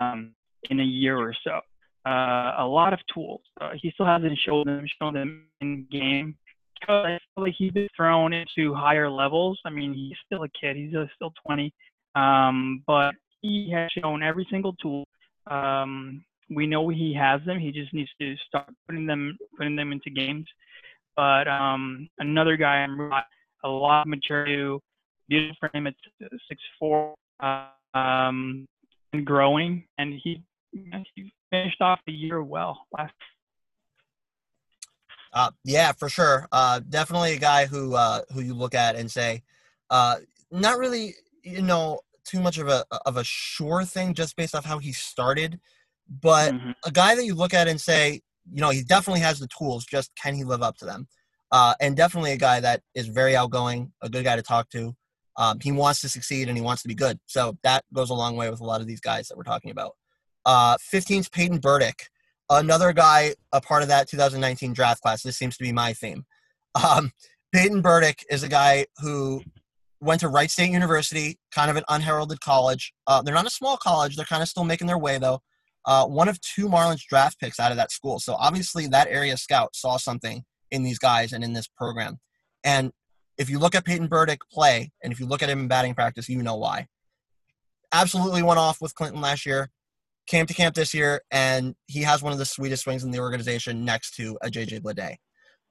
um, 0.00 0.32
in 0.70 0.80
a 0.80 0.84
year 0.84 1.16
or 1.16 1.34
so. 1.44 1.60
Uh, 2.06 2.54
a 2.58 2.66
lot 2.66 2.92
of 2.92 3.00
tools. 3.12 3.40
Uh, 3.60 3.70
he 3.80 3.90
still 3.92 4.06
hasn't 4.06 4.38
shown 4.38 4.64
them, 4.66 4.86
shown 5.00 5.14
them 5.14 5.46
in 5.60 5.86
game. 5.90 6.36
I 6.88 7.18
feel 7.34 7.44
like 7.44 7.54
he's 7.56 7.72
been 7.72 7.88
thrown 7.96 8.32
into 8.32 8.74
higher 8.74 9.10
levels. 9.10 9.58
I 9.64 9.70
mean, 9.70 9.94
he's 9.94 10.16
still 10.26 10.42
a 10.42 10.48
kid. 10.48 10.76
He's 10.76 10.90
still 11.14 11.32
20, 11.46 11.72
um, 12.14 12.82
but 12.86 13.14
he 13.40 13.70
has 13.70 13.90
shown 13.92 14.22
every 14.22 14.46
single 14.50 14.74
tool. 14.74 15.06
Um, 15.46 16.22
we 16.50 16.66
know 16.66 16.88
he 16.88 17.14
has 17.14 17.40
them. 17.46 17.58
He 17.58 17.72
just 17.72 17.92
needs 17.94 18.10
to 18.20 18.36
start 18.46 18.68
putting 18.86 19.06
them 19.06 19.36
putting 19.56 19.76
them 19.76 19.92
into 19.92 20.10
games. 20.10 20.46
But 21.16 21.48
um, 21.48 22.08
another 22.18 22.56
guy 22.56 22.76
I'm 22.76 22.98
a 23.64 23.68
lot 23.68 24.02
of 24.02 24.06
maturity, 24.08 24.78
beautiful 25.28 25.68
him 25.72 25.86
at 25.86 25.94
six 26.48 26.60
four, 26.78 27.14
uh, 27.40 27.68
um, 27.94 28.66
and 29.12 29.24
growing, 29.24 29.84
and 29.98 30.14
he 30.22 30.42
he 30.72 31.32
finished 31.50 31.80
off 31.80 32.00
the 32.06 32.12
year 32.12 32.42
well 32.42 32.86
last. 32.92 33.12
Uh, 35.32 35.50
yeah, 35.64 35.92
for 35.92 36.08
sure. 36.08 36.48
Uh, 36.52 36.80
definitely 36.88 37.32
a 37.32 37.38
guy 37.38 37.66
who 37.66 37.94
uh, 37.94 38.22
who 38.32 38.40
you 38.40 38.54
look 38.54 38.74
at 38.74 38.96
and 38.96 39.10
say, 39.10 39.42
uh, 39.90 40.16
not 40.50 40.78
really, 40.78 41.14
you 41.42 41.62
know, 41.62 42.00
too 42.24 42.40
much 42.40 42.58
of 42.58 42.68
a 42.68 42.84
of 43.06 43.16
a 43.16 43.24
sure 43.24 43.84
thing 43.84 44.14
just 44.14 44.36
based 44.36 44.54
off 44.54 44.64
how 44.64 44.78
he 44.78 44.92
started 44.92 45.60
but 46.08 46.52
mm-hmm. 46.52 46.70
a 46.84 46.90
guy 46.90 47.14
that 47.14 47.24
you 47.24 47.34
look 47.34 47.54
at 47.54 47.68
and 47.68 47.80
say, 47.80 48.22
you 48.52 48.60
know, 48.60 48.70
he 48.70 48.82
definitely 48.82 49.20
has 49.20 49.38
the 49.38 49.48
tools. 49.56 49.84
Just 49.84 50.10
can 50.20 50.34
he 50.34 50.44
live 50.44 50.62
up 50.62 50.76
to 50.78 50.84
them? 50.84 51.08
Uh, 51.50 51.74
and 51.80 51.96
definitely 51.96 52.32
a 52.32 52.36
guy 52.36 52.60
that 52.60 52.82
is 52.94 53.06
very 53.06 53.36
outgoing, 53.36 53.92
a 54.02 54.08
good 54.08 54.24
guy 54.24 54.36
to 54.36 54.42
talk 54.42 54.68
to. 54.70 54.94
Um, 55.36 55.58
he 55.60 55.72
wants 55.72 56.00
to 56.02 56.08
succeed 56.08 56.48
and 56.48 56.56
he 56.56 56.62
wants 56.62 56.82
to 56.82 56.88
be 56.88 56.94
good. 56.94 57.18
So 57.26 57.56
that 57.62 57.84
goes 57.92 58.10
a 58.10 58.14
long 58.14 58.36
way 58.36 58.50
with 58.50 58.60
a 58.60 58.64
lot 58.64 58.80
of 58.80 58.86
these 58.86 59.00
guys 59.00 59.28
that 59.28 59.36
we're 59.36 59.44
talking 59.44 59.70
about. 59.70 59.92
Uh, 60.44 60.76
15th, 60.76 61.32
Peyton 61.32 61.58
Burdick, 61.58 62.08
another 62.50 62.92
guy, 62.92 63.34
a 63.52 63.60
part 63.60 63.82
of 63.82 63.88
that 63.88 64.08
2019 64.08 64.72
draft 64.72 65.00
class. 65.00 65.22
This 65.22 65.36
seems 65.36 65.56
to 65.56 65.64
be 65.64 65.72
my 65.72 65.92
theme. 65.92 66.24
Um, 66.74 67.12
Peyton 67.52 67.82
Burdick 67.82 68.24
is 68.30 68.42
a 68.42 68.48
guy 68.48 68.86
who 68.98 69.42
went 70.00 70.20
to 70.20 70.28
Wright 70.28 70.50
State 70.50 70.70
University, 70.70 71.38
kind 71.52 71.70
of 71.70 71.76
an 71.76 71.84
unheralded 71.88 72.40
college. 72.40 72.92
Uh, 73.06 73.22
they're 73.22 73.34
not 73.34 73.46
a 73.46 73.50
small 73.50 73.76
college. 73.76 74.16
They're 74.16 74.24
kind 74.24 74.42
of 74.42 74.48
still 74.48 74.64
making 74.64 74.86
their 74.86 74.98
way, 74.98 75.18
though 75.18 75.40
uh, 75.86 76.06
one 76.06 76.28
of 76.28 76.40
two 76.40 76.68
Marlins 76.68 77.04
draft 77.06 77.38
picks 77.38 77.60
out 77.60 77.70
of 77.70 77.76
that 77.76 77.90
school. 77.90 78.18
So 78.18 78.34
obviously, 78.34 78.86
that 78.88 79.08
area 79.08 79.36
scout 79.36 79.76
saw 79.76 79.96
something 79.96 80.44
in 80.70 80.82
these 80.82 80.98
guys 80.98 81.32
and 81.32 81.44
in 81.44 81.52
this 81.52 81.68
program. 81.68 82.18
And 82.62 82.90
if 83.36 83.50
you 83.50 83.58
look 83.58 83.74
at 83.74 83.84
Peyton 83.84 84.06
Burdick 84.06 84.40
play, 84.50 84.90
and 85.02 85.12
if 85.12 85.20
you 85.20 85.26
look 85.26 85.42
at 85.42 85.50
him 85.50 85.60
in 85.60 85.68
batting 85.68 85.94
practice, 85.94 86.28
you 86.28 86.42
know 86.42 86.56
why. 86.56 86.86
Absolutely 87.92 88.42
went 88.42 88.58
off 88.58 88.80
with 88.80 88.94
Clinton 88.94 89.20
last 89.20 89.44
year, 89.44 89.70
came 90.26 90.46
to 90.46 90.54
camp 90.54 90.74
this 90.74 90.94
year, 90.94 91.20
and 91.30 91.74
he 91.86 92.02
has 92.02 92.22
one 92.22 92.32
of 92.32 92.38
the 92.38 92.46
sweetest 92.46 92.84
swings 92.84 93.04
in 93.04 93.10
the 93.10 93.20
organization 93.20 93.84
next 93.84 94.14
to 94.16 94.38
a 94.42 94.48
JJ 94.48 94.80
Bleday. 94.80 95.16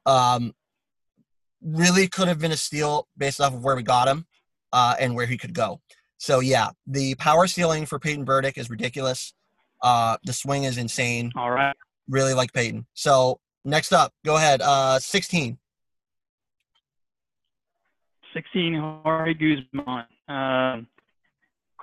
Um, 0.06 0.54
really 1.62 2.08
could 2.08 2.28
have 2.28 2.40
been 2.40 2.52
a 2.52 2.58
steal 2.58 3.08
based 3.18 3.42
off 3.42 3.54
of 3.54 3.64
where 3.64 3.76
we 3.76 3.84
got 3.84 4.08
him 4.08 4.26
uh, 4.74 4.96
and 5.00 5.16
where 5.16 5.26
he 5.26 5.38
could 5.38 5.54
go. 5.54 5.80
So 6.18 6.40
yeah, 6.40 6.70
the 6.86 7.16
power 7.16 7.48
ceiling 7.48 7.86
for 7.86 8.00
Peyton 8.00 8.26
Burdick 8.26 8.58
is 8.58 8.70
ridiculous. 8.70 9.34
Uh, 9.84 10.18
the 10.24 10.34
swing 10.34 10.64
is 10.64 10.78
insane. 10.78 11.32
All 11.36 11.52
right. 11.52 11.76
Really 12.10 12.34
like 12.34 12.54
Peyton. 12.54 12.86
So 12.94 13.40
next 13.66 13.92
up, 13.92 14.14
go 14.26 14.38
ahead. 14.38 14.62
Uh, 14.62 14.98
16. 15.00 15.58
16, 18.34 18.74
Jorge 19.04 19.34
Guzman. 19.34 20.06
Um, 20.28 20.88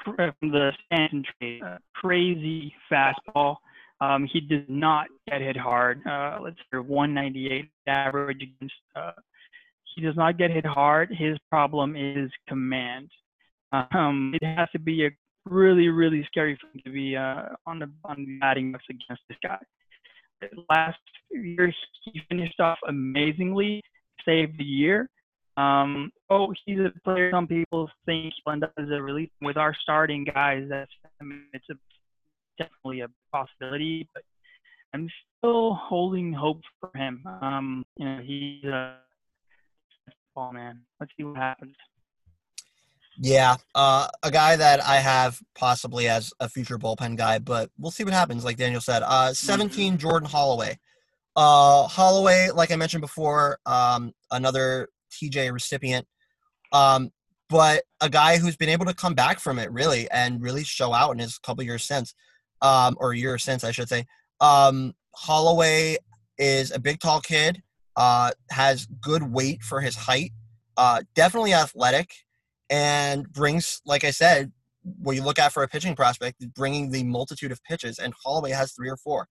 from 0.03 0.33
the 0.41 0.73
Stanton 0.87 1.25
trade, 1.39 1.63
uh, 1.63 1.79
crazy 1.95 2.75
fastball. 2.91 3.57
Um, 4.01 4.27
he 4.33 4.41
does 4.41 4.65
not 4.69 5.09
get 5.29 5.43
hit 5.43 5.57
hard. 5.57 6.01
Uh, 6.07 6.39
let's 6.43 6.57
say 6.73 6.79
198 6.79 7.71
average 7.87 8.43
against. 8.43 8.75
Uh, 8.97 9.13
he 9.95 10.01
does 10.01 10.17
not 10.17 10.39
get 10.39 10.51
hit 10.51 10.65
hard. 10.65 11.11
His 11.11 11.37
problem 11.51 11.97
is 11.97 12.31
command. 12.49 13.11
Um, 13.73 14.35
it 14.41 14.45
has 14.45 14.69
to 14.73 14.79
be 14.79 15.05
a 15.05 15.11
really, 15.51 15.89
really 15.89 16.25
scary 16.27 16.59
for 16.61 16.67
him 16.69 16.83
to 16.85 16.91
be 16.91 17.17
uh, 17.17 17.43
on 17.67 17.79
the 17.79 17.91
on 18.05 18.25
the 18.25 18.39
batting 18.39 18.73
box 18.73 18.85
against 18.89 19.23
this 19.29 19.39
guy. 19.43 19.59
Last 20.71 20.99
year, 21.31 21.73
he 22.05 22.21
finished 22.29 22.59
off 22.61 22.79
amazingly, 22.89 23.83
saved 24.25 24.59
the 24.59 24.65
year. 24.65 25.09
Um, 25.57 26.11
oh, 26.31 26.55
he's 26.65 26.79
a 26.79 26.93
player. 27.05 27.31
Some 27.31 27.47
people 27.47 27.91
think 28.07 28.33
he'll 28.45 28.53
end 28.53 28.65
up 28.65 28.73
as 28.79 28.89
a 28.91 29.03
relief 29.03 29.29
with 29.43 29.57
our 29.59 29.75
starting 29.83 30.25
guys. 30.25 30.65
That's 30.71 30.91
I 31.21 31.25
mean, 31.25 31.45
it's 31.53 31.67
a 31.71 31.75
definitely 32.59 33.01
a 33.01 33.09
possibility, 33.33 34.09
but 34.15 34.23
I'm 34.95 35.09
still 35.39 35.75
holding 35.75 36.33
hope 36.33 36.61
for 36.81 36.91
him. 36.97 37.25
Um, 37.43 37.85
you 37.97 38.05
know, 38.07 38.21
he's 38.23 38.65
a 38.65 38.97
ball 40.35 40.53
man. 40.53 40.81
Let's 40.99 41.13
see 41.17 41.25
what 41.25 41.37
happens. 41.37 41.75
Yeah, 43.23 43.57
uh, 43.75 44.09
a 44.23 44.31
guy 44.31 44.57
that 44.57 44.83
I 44.83 44.97
have 44.97 45.39
possibly 45.55 46.09
as 46.09 46.33
a 46.41 46.49
future 46.49 46.79
bullpen 46.79 47.17
guy, 47.17 47.39
but 47.39 47.69
we'll 47.77 47.91
see 47.91 48.03
what 48.03 48.15
happens. 48.15 48.47
Like 48.47 48.57
Daniel 48.57 48.81
said, 48.81 49.03
uh, 49.05 49.35
17 49.35 49.93
mm-hmm. 49.93 49.99
Jordan 49.99 50.27
Holloway. 50.27 50.79
Uh, 51.37 51.87
Holloway, 51.87 52.49
like 52.49 52.71
I 52.71 52.77
mentioned 52.77 53.03
before, 53.03 53.59
um, 53.67 54.13
another 54.31 54.89
TJ 55.13 55.53
recipient, 55.53 56.07
um, 56.73 57.11
but 57.51 57.83
a 58.01 58.09
guy 58.09 58.39
who's 58.39 58.57
been 58.57 58.71
able 58.71 58.87
to 58.87 58.95
come 58.95 59.13
back 59.13 59.39
from 59.39 59.59
it 59.59 59.71
really 59.71 60.11
and 60.11 60.41
really 60.41 60.65
show 60.65 60.95
out 60.95 61.13
in 61.13 61.19
his 61.19 61.37
couple 61.37 61.63
years 61.63 61.85
since, 61.85 62.15
um, 62.63 62.97
or 62.99 63.13
year 63.13 63.37
since 63.37 63.65
I 63.65 63.71
should 63.71 63.91
say. 63.91 64.07
Um, 64.41 64.95
Holloway 65.15 65.99
is 66.39 66.71
a 66.73 66.79
big, 66.79 67.01
tall 67.01 67.21
kid. 67.21 67.63
Uh, 67.97 68.31
has 68.51 68.87
good 69.03 69.23
weight 69.23 69.63
for 69.63 69.83
his 69.83 69.95
height. 69.95 70.33
Uh, 70.79 71.03
definitely 71.15 71.53
athletic, 71.53 72.11
and 72.71 73.31
brings, 73.31 73.83
like 73.85 74.05
I 74.05 74.13
said, 74.13 74.53
what 74.83 75.17
you 75.17 75.23
look 75.23 75.39
at 75.39 75.53
for 75.53 75.63
a 75.63 75.69
pitching 75.69 75.95
prospect, 75.95 76.43
bringing 76.55 76.91
the 76.91 77.03
multitude 77.03 77.53
of 77.53 77.63
pitches. 77.65 77.99
And 77.99 78.15
Holloway 78.25 78.53
has 78.53 78.73
three 78.73 78.89
or 78.89 78.97
four. 78.97 79.29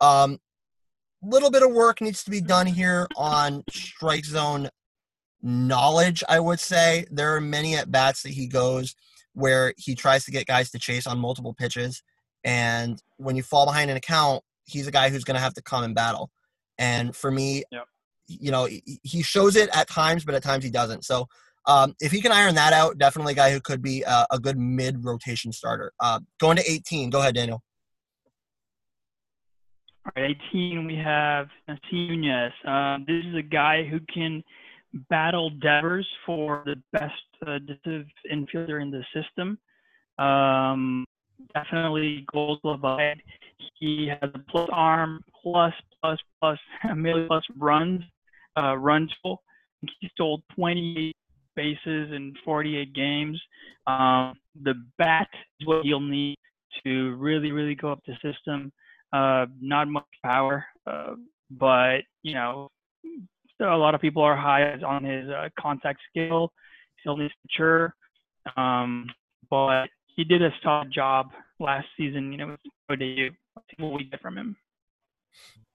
Um, 0.00 0.38
little 1.22 1.50
bit 1.50 1.62
of 1.62 1.72
work 1.72 2.00
needs 2.00 2.22
to 2.24 2.30
be 2.30 2.40
done 2.40 2.66
here 2.66 3.08
on 3.16 3.64
strike 3.70 4.24
zone 4.24 4.68
knowledge. 5.42 6.22
I 6.28 6.38
would 6.38 6.60
say 6.60 7.06
there 7.10 7.34
are 7.34 7.40
many 7.40 7.74
at 7.74 7.90
bats 7.90 8.22
that 8.22 8.32
he 8.32 8.46
goes 8.46 8.94
where 9.32 9.74
he 9.76 9.94
tries 9.94 10.24
to 10.26 10.30
get 10.30 10.46
guys 10.46 10.70
to 10.70 10.78
chase 10.78 11.06
on 11.06 11.18
multiple 11.18 11.54
pitches, 11.54 12.02
and 12.44 13.02
when 13.16 13.36
you 13.36 13.42
fall 13.42 13.66
behind 13.66 13.90
an 13.90 13.96
account, 13.96 14.44
he's 14.64 14.86
a 14.86 14.92
guy 14.92 15.08
who's 15.08 15.24
going 15.24 15.34
to 15.34 15.40
have 15.40 15.54
to 15.54 15.62
come 15.62 15.82
and 15.82 15.94
battle. 15.94 16.30
And 16.78 17.16
for 17.16 17.30
me, 17.30 17.64
yep. 17.72 17.84
you 18.26 18.50
know, 18.50 18.68
he 19.02 19.22
shows 19.22 19.56
it 19.56 19.70
at 19.74 19.88
times, 19.88 20.24
but 20.24 20.34
at 20.34 20.42
times 20.42 20.62
he 20.62 20.70
doesn't. 20.70 21.04
So 21.04 21.26
um, 21.66 21.94
if 22.00 22.12
he 22.12 22.20
can 22.20 22.32
iron 22.32 22.54
that 22.56 22.72
out, 22.72 22.98
definitely 22.98 23.32
a 23.32 23.36
guy 23.36 23.52
who 23.52 23.60
could 23.60 23.82
be 23.82 24.02
a, 24.02 24.26
a 24.32 24.38
good 24.38 24.58
mid 24.58 25.04
rotation 25.04 25.52
starter. 25.52 25.92
Uh, 26.00 26.20
going 26.38 26.56
to 26.56 26.70
18. 26.70 27.10
Go 27.10 27.20
ahead, 27.20 27.34
Daniel. 27.34 27.62
All 30.06 30.22
right, 30.22 30.36
18, 30.52 30.86
we 30.86 30.96
have 30.96 31.48
Nasim 31.68 32.10
Nunez. 32.10 32.52
Um, 32.66 33.04
this 33.08 33.24
is 33.24 33.36
a 33.36 33.42
guy 33.42 33.84
who 33.84 33.98
can 34.12 34.42
battle 35.08 35.50
Devers 35.50 36.06
for 36.26 36.62
the 36.66 36.76
best 36.92 37.12
uh, 37.46 37.58
infielder 38.30 38.82
in 38.82 38.90
the 38.90 39.02
system. 39.14 39.58
Um, 40.18 41.06
definitely 41.54 42.26
gold 42.32 42.60
glove. 42.62 42.80
He 43.80 44.08
has 44.08 44.30
a 44.34 44.38
plus 44.50 44.68
arm, 44.72 45.24
plus, 45.42 45.72
plus, 46.02 46.18
plus, 46.40 46.58
a 46.90 46.94
million 46.94 47.26
plus 47.26 47.44
runs, 47.56 48.02
uh, 48.58 48.76
runs 48.76 49.10
full. 49.22 49.42
He 50.00 50.08
stole 50.08 50.42
28 50.54 51.14
bases 51.56 52.12
in 52.12 52.34
48 52.44 52.94
games. 52.94 53.40
Um, 53.86 54.34
the 54.62 54.74
bat 54.98 55.28
is 55.60 55.66
what 55.66 55.84
he'll 55.84 56.00
need 56.00 56.36
to 56.84 57.14
really, 57.16 57.52
really 57.52 57.74
go 57.74 57.92
up 57.92 58.00
the 58.06 58.14
system. 58.22 58.72
Uh, 59.12 59.46
not 59.60 59.88
much 59.88 60.04
power, 60.24 60.64
uh, 60.86 61.14
but 61.50 61.98
you 62.22 62.34
know, 62.34 62.68
a 63.60 63.76
lot 63.76 63.94
of 63.94 64.00
people 64.00 64.22
are 64.22 64.36
high 64.36 64.76
on 64.84 65.04
his 65.04 65.28
uh, 65.28 65.48
contact 65.58 66.00
skill. 66.10 66.52
Still 67.00 67.16
needs 67.16 67.32
to 67.32 67.38
mature, 67.44 67.94
um, 68.56 69.06
but 69.50 69.86
he 70.16 70.24
did 70.24 70.42
a 70.42 70.50
solid 70.62 70.90
job 70.92 71.30
last 71.60 71.86
season. 71.96 72.32
You 72.32 72.38
know, 72.38 72.46
with 72.48 72.60
ODU. 72.90 73.30
Let's 73.54 73.68
what 73.78 73.92
we 73.92 74.04
get 74.04 74.20
from 74.20 74.36
him. 74.36 74.56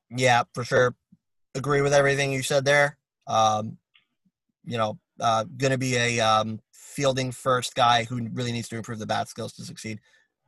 Yeah, 0.10 0.44
for 0.54 0.64
sure. 0.64 0.96
Agree 1.56 1.82
with 1.82 1.94
everything 1.94 2.32
you 2.32 2.42
said 2.42 2.66
there. 2.66 2.98
Um, 3.28 3.78
you 4.70 4.78
know, 4.78 5.00
uh, 5.20 5.44
going 5.58 5.72
to 5.72 5.78
be 5.78 5.96
a 5.98 6.20
um, 6.20 6.60
fielding 6.72 7.32
first 7.32 7.74
guy 7.74 8.04
who 8.04 8.30
really 8.34 8.52
needs 8.52 8.70
to 8.70 8.78
improve 8.78 9.00
the 9.00 9.08
bat 9.08 9.28
skills 9.28 9.52
to 9.54 9.64
succeed, 9.64 10.00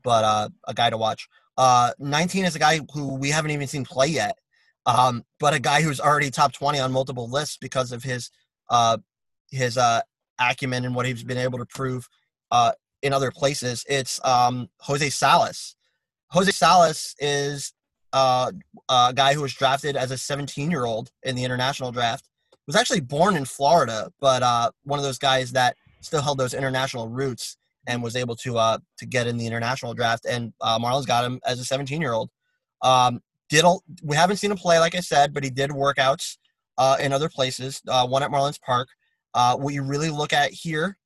but 0.04 0.24
uh, 0.24 0.50
a 0.68 0.74
guy 0.74 0.90
to 0.92 0.98
watch. 0.98 1.28
Uh, 1.58 1.92
19 1.98 2.46
is 2.46 2.56
a 2.56 2.60
guy 2.60 2.80
who 2.94 3.16
we 3.16 3.30
haven't 3.30 3.52
even 3.52 3.68
seen 3.68 3.84
play 3.84 4.08
yet, 4.08 4.38
um, 4.86 5.24
but 5.40 5.56
a 5.56 5.60
guy 5.60 5.82
who's 5.82 6.00
already 6.00 6.30
top 6.30 6.54
20 6.54 6.80
on 6.80 6.92
multiple 6.92 7.30
lists 7.30 7.58
because 7.60 7.92
of 7.92 8.04
his 8.04 8.30
uh, 8.70 8.98
his 9.50 9.78
uh, 9.78 10.02
acumen 10.40 10.86
and 10.86 10.96
what 10.96 11.06
he's 11.06 11.24
been 11.24 11.38
able 11.38 11.58
to 11.58 11.66
prove 11.66 12.08
uh, 12.52 12.72
in 13.02 13.14
other 13.14 13.32
places. 13.32 13.84
It's 13.90 14.24
um, 14.24 14.70
Jose 14.82 15.10
Salas. 15.10 15.76
Jose 16.30 16.52
Salas 16.52 17.16
is 17.20 17.74
uh, 18.14 18.52
a 18.88 19.14
guy 19.14 19.34
who 19.34 19.42
was 19.42 19.54
drafted 19.54 19.98
as 19.98 20.12
a 20.12 20.18
17 20.18 20.70
year 20.70 20.86
old 20.86 21.10
in 21.24 21.36
the 21.36 21.44
international 21.44 21.92
draft 21.92 22.28
was 22.68 22.76
actually 22.76 23.02
born 23.02 23.36
in 23.36 23.46
Florida, 23.46 24.12
but 24.20 24.44
uh, 24.44 24.72
one 24.84 25.00
of 25.00 25.04
those 25.04 25.18
guys 25.18 25.52
that 25.52 25.76
still 26.02 26.22
held 26.22 26.38
those 26.38 26.54
international 26.54 27.08
roots 27.08 27.58
and 27.88 28.04
was 28.04 28.16
able 28.16 28.36
to 28.36 28.58
uh, 28.58 28.78
to 28.98 29.06
get 29.06 29.28
in 29.28 29.38
the 29.38 29.48
international 29.48 29.94
draft. 29.94 30.26
And 30.26 30.54
uh, 30.62 30.80
Marlins 30.80 31.08
got 31.08 31.26
him 31.26 31.40
as 31.46 31.60
a 31.60 31.66
17 31.66 32.02
year 32.02 32.14
old. 32.14 32.30
Um, 32.82 33.22
did 33.50 33.66
we 34.04 34.16
haven't 34.16 34.38
seen 34.38 34.52
him 34.52 34.58
play, 34.58 34.80
like 34.80 34.96
I 34.96 35.02
said, 35.02 35.34
but 35.34 35.44
he 35.44 35.50
did 35.50 35.72
workouts 35.72 36.38
uh, 36.78 36.98
in 37.00 37.12
other 37.14 37.30
places. 37.30 37.82
Uh, 37.88 38.08
one 38.08 38.24
at 38.24 38.32
Marlins 38.32 38.62
Park. 38.62 38.88
Uh, 39.34 39.56
what 39.56 39.74
you 39.74 39.84
really 39.84 40.10
look 40.10 40.34
at 40.34 40.52
here 40.52 40.98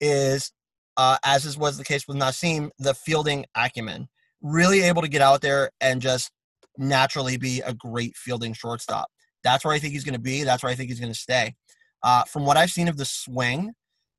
is, 0.00 0.52
uh, 0.96 1.16
as 1.24 1.44
is 1.44 1.56
was 1.56 1.76
the 1.76 1.84
case 1.84 2.06
with 2.08 2.16
Nasim, 2.16 2.70
the 2.78 2.94
fielding 2.94 3.44
acumen. 3.54 4.08
Really 4.42 4.82
able 4.82 5.02
to 5.02 5.08
get 5.08 5.22
out 5.22 5.40
there 5.40 5.70
and 5.80 6.00
just 6.00 6.30
naturally 6.76 7.36
be 7.36 7.60
a 7.60 7.74
great 7.74 8.16
fielding 8.16 8.52
shortstop. 8.52 9.10
That's 9.48 9.64
where 9.64 9.72
I 9.72 9.78
think 9.78 9.94
he's 9.94 10.04
going 10.04 10.14
to 10.14 10.20
be. 10.20 10.42
That's 10.44 10.62
where 10.62 10.70
I 10.70 10.74
think 10.74 10.90
he's 10.90 11.00
going 11.00 11.12
to 11.12 11.18
stay. 11.18 11.54
Uh, 12.02 12.24
from 12.24 12.44
what 12.44 12.58
I've 12.58 12.70
seen 12.70 12.86
of 12.86 12.98
the 12.98 13.06
swing, 13.06 13.72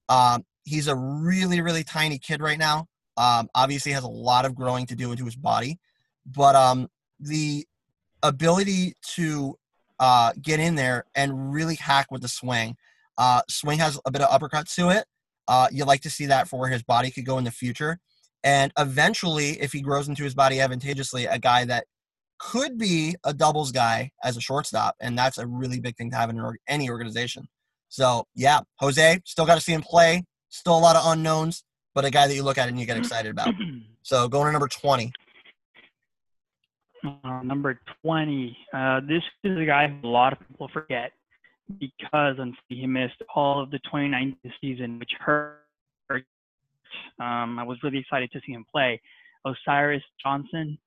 um, 0.09 0.43
he's 0.63 0.87
a 0.87 0.95
really, 0.95 1.61
really 1.61 1.83
tiny 1.83 2.17
kid 2.17 2.41
right 2.41 2.57
now. 2.57 2.87
Um, 3.15 3.47
obviously, 3.53 3.91
has 3.91 4.03
a 4.03 4.09
lot 4.09 4.45
of 4.45 4.55
growing 4.55 4.87
to 4.87 4.95
do 4.95 5.11
into 5.11 5.25
his 5.25 5.35
body, 5.35 5.77
but 6.25 6.55
um, 6.55 6.87
the 7.19 7.67
ability 8.23 8.93
to 9.15 9.55
uh, 9.99 10.33
get 10.41 10.59
in 10.59 10.73
there 10.73 11.05
and 11.13 11.53
really 11.53 11.75
hack 11.75 12.07
with 12.09 12.23
the 12.23 12.27
swing. 12.27 12.75
Uh, 13.15 13.41
swing 13.47 13.77
has 13.77 13.99
a 14.05 14.11
bit 14.11 14.21
of 14.21 14.33
uppercut 14.33 14.67
to 14.69 14.89
it. 14.89 15.05
Uh, 15.47 15.67
you 15.71 15.85
like 15.85 16.01
to 16.01 16.09
see 16.09 16.25
that 16.25 16.47
for 16.47 16.59
where 16.59 16.69
his 16.69 16.81
body 16.81 17.11
could 17.11 17.25
go 17.25 17.37
in 17.37 17.43
the 17.43 17.51
future. 17.51 17.99
And 18.43 18.71
eventually, 18.79 19.61
if 19.61 19.73
he 19.73 19.81
grows 19.81 20.07
into 20.07 20.23
his 20.23 20.33
body 20.33 20.59
advantageously, 20.59 21.25
a 21.25 21.37
guy 21.37 21.65
that 21.65 21.85
could 22.39 22.77
be 22.77 23.15
a 23.23 23.33
doubles 23.33 23.71
guy 23.71 24.11
as 24.23 24.37
a 24.37 24.41
shortstop, 24.41 24.95
and 24.99 25.17
that's 25.17 25.37
a 25.37 25.45
really 25.45 25.79
big 25.79 25.95
thing 25.97 26.09
to 26.11 26.17
have 26.17 26.29
in 26.29 26.41
any 26.67 26.89
organization. 26.89 27.47
So 27.89 28.25
yeah, 28.35 28.61
Jose 28.79 29.19
still 29.25 29.45
got 29.45 29.55
to 29.55 29.61
see 29.61 29.73
him 29.73 29.81
play. 29.81 30.23
Still 30.49 30.77
a 30.77 30.79
lot 30.79 30.95
of 30.95 31.03
unknowns, 31.05 31.63
but 31.93 32.05
a 32.05 32.09
guy 32.09 32.27
that 32.27 32.35
you 32.35 32.43
look 32.43 32.57
at 32.57 32.69
and 32.69 32.79
you 32.79 32.85
get 32.85 32.97
excited 32.97 33.31
about. 33.31 33.53
So 34.01 34.27
going 34.27 34.47
to 34.47 34.51
number 34.53 34.69
twenty. 34.69 35.11
Uh, 37.03 37.41
number 37.43 37.79
20. 38.03 38.57
Uh, 38.73 38.99
this 39.01 39.21
is 39.43 39.57
a 39.57 39.65
guy 39.65 39.99
a 40.03 40.07
lot 40.07 40.33
of 40.33 40.39
people 40.47 40.69
forget 40.73 41.11
because 41.79 42.35
he 42.67 42.87
missed 42.87 43.21
all 43.35 43.61
of 43.61 43.71
the 43.71 43.79
2019 43.79 44.35
season, 44.59 44.99
which 44.99 45.11
hurt. 45.19 45.59
Um, 47.19 47.59
I 47.59 47.63
was 47.63 47.77
really 47.83 47.99
excited 47.99 48.31
to 48.31 48.41
see 48.45 48.53
him 48.53 48.65
play. 48.71 48.99
Osiris 49.45 50.03
Johnson. 50.21 50.77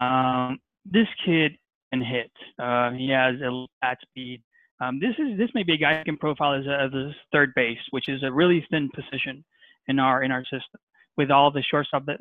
Um, 0.00 0.58
this 0.84 1.08
kid 1.24 1.52
can 1.92 2.02
hit. 2.02 2.30
Uh, 2.58 2.90
he 2.92 3.10
has 3.10 3.34
a 3.40 3.66
bat 3.80 3.98
speed. 4.02 4.42
Um, 4.80 4.98
this 5.00 5.14
is 5.18 5.38
this 5.38 5.50
may 5.54 5.62
be 5.62 5.74
a 5.74 5.78
guy 5.78 5.98
who 5.98 6.04
can 6.04 6.16
profile 6.16 6.54
as 6.54 6.66
a, 6.66 6.80
as 6.82 6.92
a 6.92 7.14
third 7.32 7.52
base, 7.54 7.78
which 7.90 8.08
is 8.08 8.22
a 8.22 8.32
really 8.32 8.66
thin 8.70 8.90
position 8.94 9.44
in 9.88 9.98
our 9.98 10.22
in 10.22 10.32
our 10.32 10.42
system 10.44 10.80
with 11.16 11.30
all 11.30 11.50
the 11.50 11.62
shortstop 11.62 12.04
that 12.06 12.18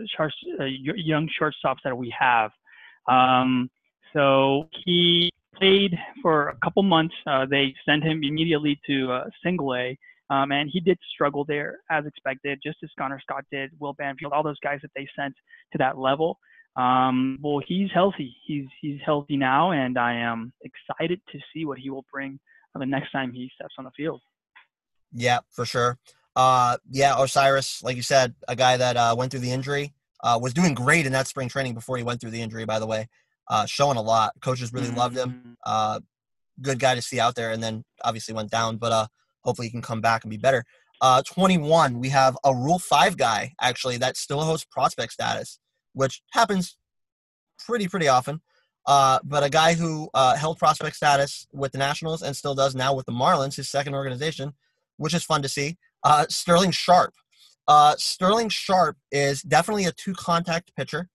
uh, 0.60 0.66
young 0.66 1.28
shortstops 1.42 1.80
that 1.84 1.98
we 1.98 2.14
have. 2.18 2.52
Um, 3.10 3.70
so 4.14 4.70
he 4.86 5.32
played 5.56 5.98
for 6.22 6.50
a 6.50 6.58
couple 6.64 6.84
months. 6.84 7.16
Uh, 7.26 7.46
they 7.50 7.74
sent 7.88 8.04
him 8.04 8.22
immediately 8.24 8.80
to 8.88 9.12
uh, 9.12 9.24
Single 9.44 9.76
A, 9.76 9.98
um, 10.30 10.52
and 10.52 10.70
he 10.72 10.80
did 10.80 10.98
struggle 11.14 11.44
there 11.44 11.80
as 11.90 12.06
expected, 12.06 12.60
just 12.64 12.78
as 12.84 12.90
Connor 12.98 13.20
Scott 13.20 13.46
did, 13.52 13.72
Will 13.80 13.94
Banfield, 13.94 14.34
all 14.34 14.44
those 14.44 14.60
guys 14.64 14.80
that 14.84 14.92
they 14.96 15.08
sent 15.16 15.34
to 15.72 15.78
that 15.80 15.98
level. 15.98 16.38
Um, 16.76 17.38
well, 17.42 17.62
he's 17.66 17.90
healthy. 17.94 18.36
He's 18.46 18.66
he's 18.82 19.00
healthy 19.06 19.38
now, 19.38 19.72
and 19.72 19.98
I 19.98 20.16
am 20.16 20.54
excited 20.62 21.22
to 21.32 21.40
see 21.54 21.66
what 21.66 21.78
he 21.78 21.90
will 21.90 22.06
bring 22.12 22.40
the 22.76 22.86
next 22.86 23.12
time 23.12 23.32
he 23.32 23.52
steps 23.54 23.76
on 23.78 23.86
the 23.86 23.92
field. 23.96 24.22
Yeah, 25.14 25.40
for 25.52 25.66
sure. 25.66 26.00
Uh, 26.36 26.78
yeah, 26.90 27.22
Osiris, 27.22 27.84
like 27.84 27.96
you 27.96 28.02
said, 28.02 28.34
a 28.48 28.56
guy 28.56 28.78
that 28.78 28.98
uh, 28.98 29.16
went 29.16 29.32
through 29.32 29.42
the 29.42 29.52
injury, 29.52 29.94
uh, 30.24 30.40
was 30.42 30.54
doing 30.54 30.74
great 30.74 31.06
in 31.06 31.12
that 31.12 31.28
spring 31.28 31.48
training 31.48 31.76
before 31.76 31.98
he 31.98 32.04
went 32.04 32.20
through 32.20 32.32
the 32.32 32.42
injury. 32.42 32.66
By 32.66 32.80
the 32.80 32.88
way, 32.88 33.08
uh, 33.48 33.66
showing 33.68 33.98
a 33.98 34.02
lot. 34.02 34.34
Coaches 34.42 34.74
really 34.74 34.88
mm-hmm. 34.88 34.98
loved 34.98 35.18
him. 35.18 35.58
Uh, 35.64 36.00
good 36.62 36.80
guy 36.80 36.96
to 36.96 37.02
see 37.02 37.20
out 37.20 37.36
there, 37.36 37.52
and 37.52 37.62
then 37.62 37.84
obviously 38.04 38.34
went 38.34 38.50
down. 38.50 38.78
But 38.78 38.92
uh, 38.92 39.08
hopefully 39.44 39.68
he 39.68 39.72
can 39.72 39.82
come 39.82 40.02
back 40.02 40.24
and 40.24 40.32
be 40.32 40.38
better. 40.38 40.66
Uh, 41.02 41.22
21, 41.22 42.00
we 42.00 42.10
have 42.10 42.38
a 42.46 42.56
Rule 42.56 42.80
5 42.80 43.18
guy, 43.18 43.54
actually, 43.60 43.98
that 43.98 44.16
still 44.16 44.40
hosts 44.40 44.66
prospect 44.72 45.12
status, 45.12 45.60
which 45.94 46.22
happens 46.32 46.78
pretty, 47.66 47.88
pretty 47.88 48.08
often. 48.08 48.42
Uh, 48.86 49.20
but 49.24 49.44
a 49.44 49.50
guy 49.50 49.74
who 49.74 50.10
uh, 50.14 50.36
held 50.36 50.58
prospect 50.58 50.96
status 50.96 51.48
with 51.54 51.72
the 51.72 51.78
Nationals 51.78 52.22
and 52.22 52.36
still 52.36 52.54
does 52.56 52.76
now 52.76 52.94
with 52.94 53.06
the 53.06 53.12
Marlins, 53.12 53.56
his 53.56 53.70
second 53.70 53.96
organization, 53.96 54.54
which 54.98 55.14
is 55.14 55.24
fun 55.24 55.42
to 55.42 55.50
see. 55.50 55.78
Uh, 56.04 56.26
Sterling 56.30 56.72
Sharp. 56.72 57.14
Uh, 57.68 57.96
Sterling 57.98 58.50
Sharp 58.50 58.98
is 59.12 59.42
definitely 59.42 59.86
a 59.86 59.94
two 59.94 60.14
contact 60.14 60.76
pitcher. 60.76 61.10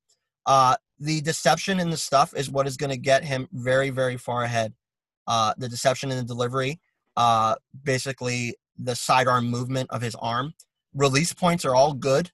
Uh, 0.47 0.77
the 0.99 1.21
deception 1.21 1.79
in 1.79 1.91
the 1.91 1.97
stuff 1.97 2.35
is 2.35 2.51
what 2.51 2.67
is 2.67 2.79
going 2.79 2.91
to 2.91 2.97
get 2.97 3.23
him 3.23 3.49
very, 3.53 3.91
very 3.91 4.17
far 4.17 4.45
ahead. 4.45 4.73
Uh, 5.27 5.53
the 5.59 5.69
deception 5.69 6.11
in 6.11 6.17
the 6.17 6.25
delivery, 6.25 6.81
basically 7.85 8.55
the 8.79 8.97
sidearm 8.97 9.51
movement 9.51 9.91
of 9.91 10.01
his 10.01 10.15
arm. 10.15 10.55
Release 10.95 11.35
points 11.35 11.67
are 11.67 11.75
all 11.75 11.93
good. 11.93 12.31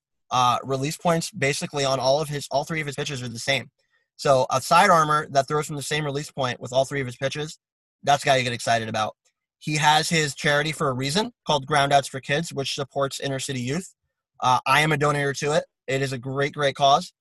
Release 0.64 0.96
points 0.96 1.30
basically 1.30 1.84
on 1.84 2.00
all 2.00 2.20
of 2.20 2.28
his, 2.28 2.48
all 2.50 2.64
three 2.64 2.80
of 2.80 2.86
his 2.86 2.96
pitches 2.96 3.22
are 3.22 3.28
the 3.28 3.38
same. 3.38 3.70
So 4.16 4.46
a 4.50 4.60
side 4.60 4.90
armor 4.90 5.26
that 5.30 5.48
throws 5.48 5.66
from 5.66 5.76
the 5.76 5.82
same 5.82 6.04
release 6.04 6.30
point 6.30 6.60
with 6.60 6.72
all 6.72 6.84
three 6.84 7.00
of 7.00 7.06
his 7.06 7.16
pitches, 7.16 7.58
that's 8.02 8.24
guy 8.24 8.36
you 8.36 8.44
get 8.44 8.52
excited 8.52 8.88
about. 8.88 9.16
He 9.58 9.76
has 9.76 10.08
his 10.08 10.34
charity 10.34 10.72
for 10.72 10.88
a 10.88 10.92
reason 10.92 11.32
called 11.46 11.66
Groundouts 11.66 12.08
for 12.08 12.20
Kids, 12.20 12.52
which 12.52 12.74
supports 12.74 13.18
inner 13.18 13.38
city 13.38 13.60
youth. 13.60 13.94
Uh, 14.40 14.60
I 14.66 14.82
am 14.82 14.92
a 14.92 14.96
donator 14.96 15.36
to 15.38 15.52
it. 15.52 15.64
It 15.86 16.02
is 16.02 16.12
a 16.12 16.18
great, 16.18 16.52
great 16.52 16.74
cause. 16.74 17.12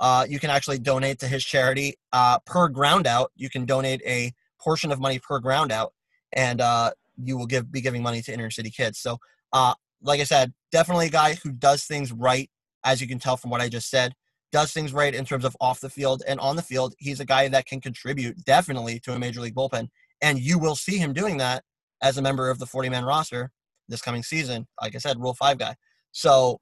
Uh, 0.00 0.26
you 0.28 0.40
can 0.40 0.50
actually 0.50 0.78
donate 0.78 1.20
to 1.20 1.28
his 1.28 1.44
charity 1.44 1.94
uh, 2.12 2.38
per 2.46 2.68
groundout. 2.70 3.26
You 3.36 3.50
can 3.50 3.66
donate 3.66 4.00
a 4.06 4.32
portion 4.60 4.90
of 4.90 5.00
money 5.00 5.18
per 5.18 5.40
groundout, 5.40 5.90
and 6.32 6.60
uh, 6.60 6.92
you 7.22 7.36
will 7.36 7.46
give 7.46 7.70
be 7.70 7.80
giving 7.80 8.02
money 8.02 8.22
to 8.22 8.32
inner 8.32 8.50
city 8.50 8.70
kids. 8.70 8.98
So, 8.98 9.18
uh, 9.52 9.74
like 10.02 10.20
I 10.20 10.24
said, 10.24 10.52
definitely 10.72 11.06
a 11.06 11.10
guy 11.10 11.34
who 11.34 11.52
does 11.52 11.84
things 11.84 12.10
right, 12.10 12.50
as 12.84 13.00
you 13.00 13.06
can 13.06 13.18
tell 13.18 13.36
from 13.36 13.50
what 13.50 13.60
I 13.60 13.68
just 13.68 13.88
said 13.88 14.14
does 14.52 14.72
things 14.72 14.92
right 14.92 15.14
in 15.14 15.24
terms 15.24 15.44
of 15.44 15.56
off 15.60 15.80
the 15.80 15.88
field 15.88 16.22
and 16.28 16.38
on 16.38 16.56
the 16.56 16.62
field. 16.62 16.94
He's 16.98 17.20
a 17.20 17.24
guy 17.24 17.48
that 17.48 17.66
can 17.66 17.80
contribute 17.80 18.44
definitely 18.44 19.00
to 19.00 19.14
a 19.14 19.18
major 19.18 19.40
league 19.40 19.54
bullpen. 19.54 19.88
And 20.20 20.38
you 20.38 20.58
will 20.58 20.76
see 20.76 20.98
him 20.98 21.12
doing 21.12 21.38
that 21.38 21.64
as 22.02 22.18
a 22.18 22.22
member 22.22 22.50
of 22.50 22.58
the 22.58 22.66
40 22.66 22.90
man 22.90 23.04
roster 23.04 23.50
this 23.88 24.02
coming 24.02 24.22
season. 24.22 24.66
Like 24.80 24.94
I 24.94 24.98
said, 24.98 25.18
Rule 25.18 25.34
5 25.34 25.58
guy. 25.58 25.74
So, 26.12 26.60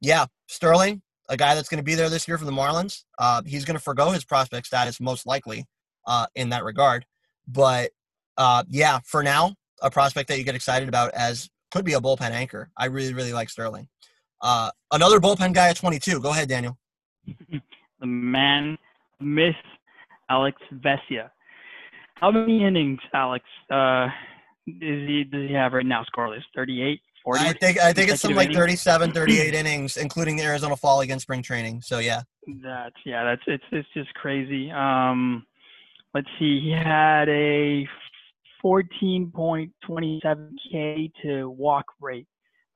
yeah, 0.00 0.26
Sterling, 0.46 1.02
a 1.28 1.36
guy 1.36 1.54
that's 1.54 1.68
going 1.68 1.78
to 1.78 1.84
be 1.84 1.96
there 1.96 2.08
this 2.08 2.28
year 2.28 2.38
for 2.38 2.44
the 2.44 2.52
Marlins. 2.52 3.02
Uh, 3.18 3.42
he's 3.44 3.64
going 3.64 3.76
to 3.76 3.82
forego 3.82 4.10
his 4.10 4.24
prospect 4.24 4.66
status 4.66 5.00
most 5.00 5.26
likely 5.26 5.66
uh, 6.06 6.26
in 6.36 6.50
that 6.50 6.64
regard. 6.64 7.04
But 7.48 7.90
uh, 8.36 8.62
yeah, 8.68 9.00
for 9.04 9.22
now, 9.22 9.54
a 9.82 9.90
prospect 9.90 10.28
that 10.28 10.38
you 10.38 10.44
get 10.44 10.54
excited 10.54 10.88
about 10.88 11.12
as 11.12 11.50
could 11.72 11.84
be 11.84 11.94
a 11.94 12.00
bullpen 12.00 12.30
anchor. 12.30 12.70
I 12.76 12.86
really, 12.86 13.14
really 13.14 13.32
like 13.32 13.48
Sterling. 13.48 13.88
Uh, 14.40 14.70
another 14.92 15.18
bullpen 15.20 15.54
guy 15.54 15.70
at 15.70 15.76
22. 15.76 16.20
Go 16.20 16.30
ahead, 16.30 16.48
Daniel. 16.48 16.78
the 17.26 18.06
man, 18.06 18.76
Miss 19.20 19.54
Alex 20.28 20.60
Vesia. 20.74 21.30
How 22.16 22.30
many 22.30 22.64
innings, 22.64 23.00
Alex, 23.14 23.44
uh, 23.70 24.06
is 24.66 25.08
he, 25.08 25.24
does 25.24 25.48
he 25.48 25.54
have 25.54 25.72
right 25.72 25.86
now 25.86 26.04
scoreless? 26.14 26.42
38, 26.54 27.00
40? 27.24 27.40
I 27.40 27.52
think, 27.54 27.78
I 27.78 27.92
think 27.92 28.10
it's 28.10 28.20
something 28.20 28.36
like 28.36 28.52
37, 28.52 29.12
38 29.14 29.54
innings, 29.54 29.96
including 29.96 30.36
the 30.36 30.44
Arizona 30.44 30.76
Fall 30.76 31.00
against 31.00 31.22
spring 31.22 31.42
training. 31.42 31.80
So, 31.82 31.98
yeah. 31.98 32.22
That's, 32.62 32.96
yeah, 33.04 33.24
that's, 33.24 33.42
it's, 33.46 33.64
it's 33.72 33.88
just 33.94 34.12
crazy. 34.14 34.70
Um, 34.70 35.46
let's 36.14 36.28
see, 36.38 36.60
he 36.60 36.70
had 36.70 37.28
a 37.28 37.88
14.27K 38.64 41.12
to 41.22 41.50
walk 41.50 41.84
rate 42.00 42.26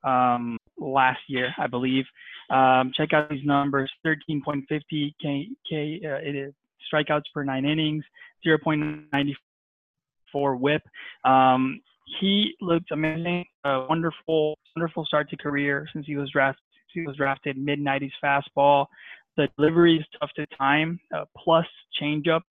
um, 0.03 0.57
last 0.77 1.21
year, 1.27 1.53
I 1.57 1.67
believe. 1.67 2.05
Um, 2.49 2.91
check 2.95 3.13
out 3.13 3.29
these 3.29 3.45
numbers: 3.45 3.91
13.50 4.05 5.13
K, 5.21 5.47
K 5.69 6.01
uh, 6.05 6.15
it 6.15 6.35
is 6.35 6.53
strikeouts 6.91 7.23
per 7.33 7.43
nine 7.43 7.65
innings, 7.65 8.03
0.94 8.45 10.59
WHIP. 10.59 10.81
Um, 11.25 11.81
he 12.19 12.53
looked 12.61 12.91
amazing. 12.91 13.45
A 13.65 13.85
wonderful, 13.89 14.57
wonderful 14.75 15.05
start 15.05 15.29
to 15.29 15.37
career 15.37 15.87
since 15.93 16.05
he 16.05 16.15
was 16.15 16.29
drafted. 16.31 16.63
He 16.93 17.01
was 17.01 17.17
drafted 17.17 17.57
mid 17.57 17.79
90s 17.79 18.11
fastball. 18.23 18.87
The 19.35 19.49
delivery 19.57 19.97
is 19.97 20.05
tough 20.19 20.31
to 20.37 20.45
time. 20.57 20.99
Uh, 21.13 21.25
plus 21.37 21.65
changeup. 22.01 22.41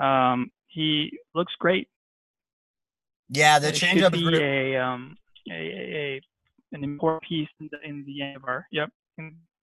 Um, 0.00 0.50
he 0.68 1.10
looks 1.34 1.52
great. 1.58 1.88
Yeah, 3.28 3.58
the 3.58 3.68
changeup 3.68 4.14
is 4.14 4.38
a, 4.38 4.76
um, 4.76 5.16
a, 5.50 5.52
a, 5.52 6.20
an 6.72 6.84
important 6.84 7.22
piece 7.28 7.48
in 7.60 7.68
the, 7.72 7.78
in 7.88 8.04
the 8.06 8.22
end 8.22 8.36
of 8.36 8.44
our. 8.44 8.66
Yep. 8.70 8.90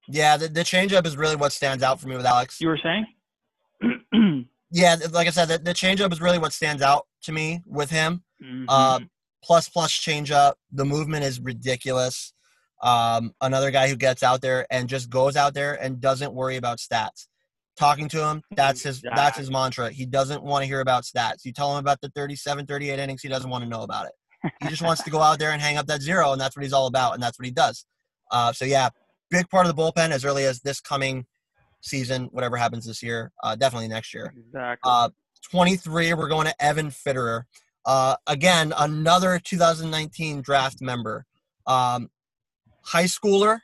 Yeah, 0.08 0.38
the, 0.38 0.48
the 0.50 0.62
changeup 0.62 1.06
is 1.06 1.16
really 1.16 1.36
what 1.36 1.54
stands 1.54 1.84
out 1.84 2.00
for 2.00 2.08
me 2.08 2.18
with 2.18 2.26
Alex. 2.26 2.60
You 2.60 2.68
were 2.68 2.80
saying? 2.82 4.48
yeah, 4.72 4.98
like 5.12 5.28
I 5.28 5.32
said, 5.32 5.48
the, 5.48 5.58
the 5.60 5.74
changeup 5.74 6.12
is 6.12 6.20
really 6.20 6.40
what 6.40 6.52
stands 6.52 6.82
out 6.82 7.08
to 7.24 7.32
me 7.32 7.62
with 7.66 7.90
him. 7.90 8.24
Mm-hmm. 8.44 8.66
Uh, 8.68 9.00
plus 9.44 9.70
plus 9.70 9.92
changeup. 9.92 10.54
The 10.72 10.86
movement 10.86 11.24
is 11.24 11.40
ridiculous. 11.40 12.34
Um, 12.82 13.34
another 13.40 13.72
guy 13.72 13.88
who 13.88 13.96
gets 13.96 14.24
out 14.24 14.42
there 14.42 14.66
and 14.70 14.90
just 14.90 15.10
goes 15.10 15.36
out 15.36 15.54
there 15.54 15.82
and 15.82 16.02
doesn't 16.02 16.34
worry 16.34 16.58
about 16.58 16.80
stats. 16.80 17.28
Talking 17.78 18.08
to 18.10 18.24
him, 18.24 18.44
that's 18.52 18.84
his 18.84 19.02
that's 19.02 19.38
his 19.38 19.50
mantra. 19.50 19.90
He 19.90 20.06
doesn't 20.06 20.44
want 20.44 20.62
to 20.62 20.68
hear 20.68 20.80
about 20.80 21.04
stats. 21.04 21.44
You 21.44 21.52
tell 21.52 21.72
him 21.72 21.80
about 21.80 22.02
the 22.02 22.10
37, 22.10 22.68
38 22.68 23.00
innings, 23.00 23.22
he 23.24 23.30
doesn't 23.30 23.50
want 23.50 23.64
to 23.64 23.70
know 23.70 23.82
about 23.82 24.06
it. 24.06 24.12
He 24.62 24.68
just 24.68 24.82
wants 24.82 25.02
to 25.04 25.10
go 25.10 25.22
out 25.22 25.40
there 25.40 25.52
and 25.52 25.62
hang 25.62 25.78
up 25.78 25.88
that 25.88 26.02
zero, 26.02 26.34
and 26.34 26.40
that's 26.40 26.56
what 26.56 26.64
he's 26.64 26.74
all 26.74 26.88
about, 26.88 27.14
and 27.14 27.24
that's 27.24 27.40
what 27.40 27.46
he 27.46 27.52
does. 27.52 27.86
Uh, 28.30 28.52
so 28.52 28.66
yeah, 28.66 28.90
big 29.30 29.50
part 29.50 29.66
of 29.66 29.76
the 29.76 29.82
bullpen 29.82 30.12
as 30.12 30.24
early 30.24 30.46
as 30.46 30.60
this 30.62 30.80
coming 30.80 31.26
season, 31.82 32.30
whatever 32.32 32.58
happens 32.58 32.86
this 32.86 33.02
year, 33.02 33.32
uh, 33.44 33.56
definitely 33.56 33.88
next 33.88 34.14
year. 34.14 34.34
Exactly. 34.38 34.90
Uh, 34.90 35.10
23, 35.50 36.14
we're 36.14 36.28
going 36.28 36.48
to 36.48 36.64
Evan 36.64 36.88
Fitterer. 36.88 37.44
Uh, 37.86 38.16
again, 38.28 38.74
another 38.78 39.40
2019 39.44 40.42
draft 40.42 40.82
member. 40.82 41.26
Um, 41.68 42.10
high 42.84 43.04
schooler, 43.06 43.60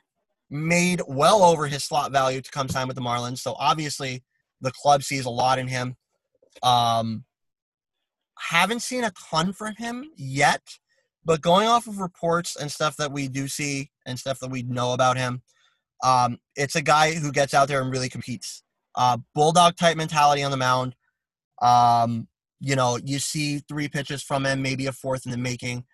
made 0.50 1.00
well 1.06 1.42
over 1.42 1.66
his 1.66 1.84
slot 1.84 2.12
value 2.12 2.40
to 2.40 2.50
come 2.50 2.68
sign 2.68 2.88
with 2.88 2.96
the 2.96 3.02
Marlins. 3.02 3.38
So 3.38 3.54
obviously, 3.58 4.24
the 4.60 4.72
club 4.72 5.02
sees 5.02 5.24
a 5.24 5.30
lot 5.30 5.58
in 5.58 5.68
him. 5.68 5.96
Um, 6.62 7.24
haven't 8.38 8.80
seen 8.80 9.04
a 9.04 9.12
ton 9.30 9.52
from 9.52 9.74
him 9.76 10.10
yet, 10.16 10.62
but 11.24 11.40
going 11.40 11.68
off 11.68 11.86
of 11.86 11.98
reports 11.98 12.56
and 12.56 12.70
stuff 12.72 12.96
that 12.96 13.12
we 13.12 13.28
do 13.28 13.48
see 13.48 13.90
and 14.06 14.18
stuff 14.18 14.40
that 14.40 14.50
we 14.50 14.62
know 14.62 14.92
about 14.92 15.16
him, 15.16 15.42
um, 16.02 16.38
it's 16.56 16.76
a 16.76 16.82
guy 16.82 17.14
who 17.14 17.30
gets 17.32 17.54
out 17.54 17.68
there 17.68 17.82
and 17.82 17.92
really 17.92 18.08
competes. 18.08 18.62
Uh, 18.96 19.18
bulldog 19.34 19.76
type 19.76 19.96
mentality 19.96 20.42
on 20.42 20.50
the 20.50 20.56
mound. 20.56 20.96
Um, 21.62 22.26
you 22.58 22.74
know, 22.74 22.98
you 23.02 23.18
see 23.18 23.58
three 23.60 23.88
pitches 23.88 24.22
from 24.22 24.44
him, 24.44 24.62
maybe 24.62 24.86
a 24.86 24.92
fourth 24.92 25.26
in 25.26 25.32
the 25.32 25.38
making. 25.38 25.84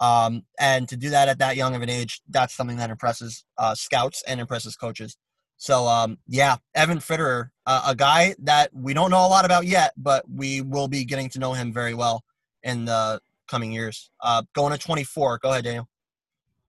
Um, 0.00 0.44
and 0.58 0.88
to 0.88 0.96
do 0.96 1.10
that 1.10 1.28
at 1.28 1.38
that 1.38 1.56
young 1.56 1.74
of 1.74 1.82
an 1.82 1.88
age, 1.88 2.20
that's 2.28 2.54
something 2.54 2.76
that 2.76 2.90
impresses 2.90 3.44
uh, 3.58 3.74
scouts 3.74 4.22
and 4.26 4.40
impresses 4.40 4.76
coaches. 4.76 5.16
So, 5.56 5.86
um, 5.86 6.18
yeah, 6.28 6.56
Evan 6.74 6.98
Fitterer, 6.98 7.48
uh, 7.64 7.84
a 7.86 7.94
guy 7.94 8.34
that 8.40 8.70
we 8.74 8.92
don't 8.92 9.10
know 9.10 9.24
a 9.24 9.28
lot 9.28 9.46
about 9.46 9.66
yet, 9.66 9.92
but 9.96 10.24
we 10.30 10.60
will 10.60 10.88
be 10.88 11.04
getting 11.04 11.30
to 11.30 11.38
know 11.38 11.54
him 11.54 11.72
very 11.72 11.94
well 11.94 12.22
in 12.62 12.84
the 12.84 13.20
coming 13.48 13.72
years. 13.72 14.10
Uh, 14.22 14.42
going 14.54 14.72
to 14.72 14.78
24. 14.78 15.38
Go 15.38 15.50
ahead, 15.50 15.64
Daniel. 15.64 15.88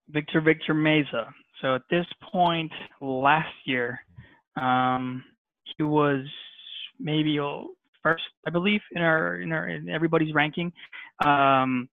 Victor 0.10 0.40
Victor 0.40 0.74
Mesa. 0.74 1.34
So 1.62 1.76
at 1.76 1.82
this 1.90 2.06
point 2.32 2.72
last 3.02 3.54
year, 3.66 4.00
um, 4.56 5.24
he 5.76 5.84
was 5.84 6.26
maybe 7.00 7.38
first, 8.02 8.24
I 8.46 8.52
believe, 8.52 8.82
in 8.94 9.02
our 9.02 9.42
in 9.42 9.52
our 9.52 9.68
in 9.68 9.90
everybody's 9.90 10.34
ranking. 10.34 10.72
Um, 11.26 11.90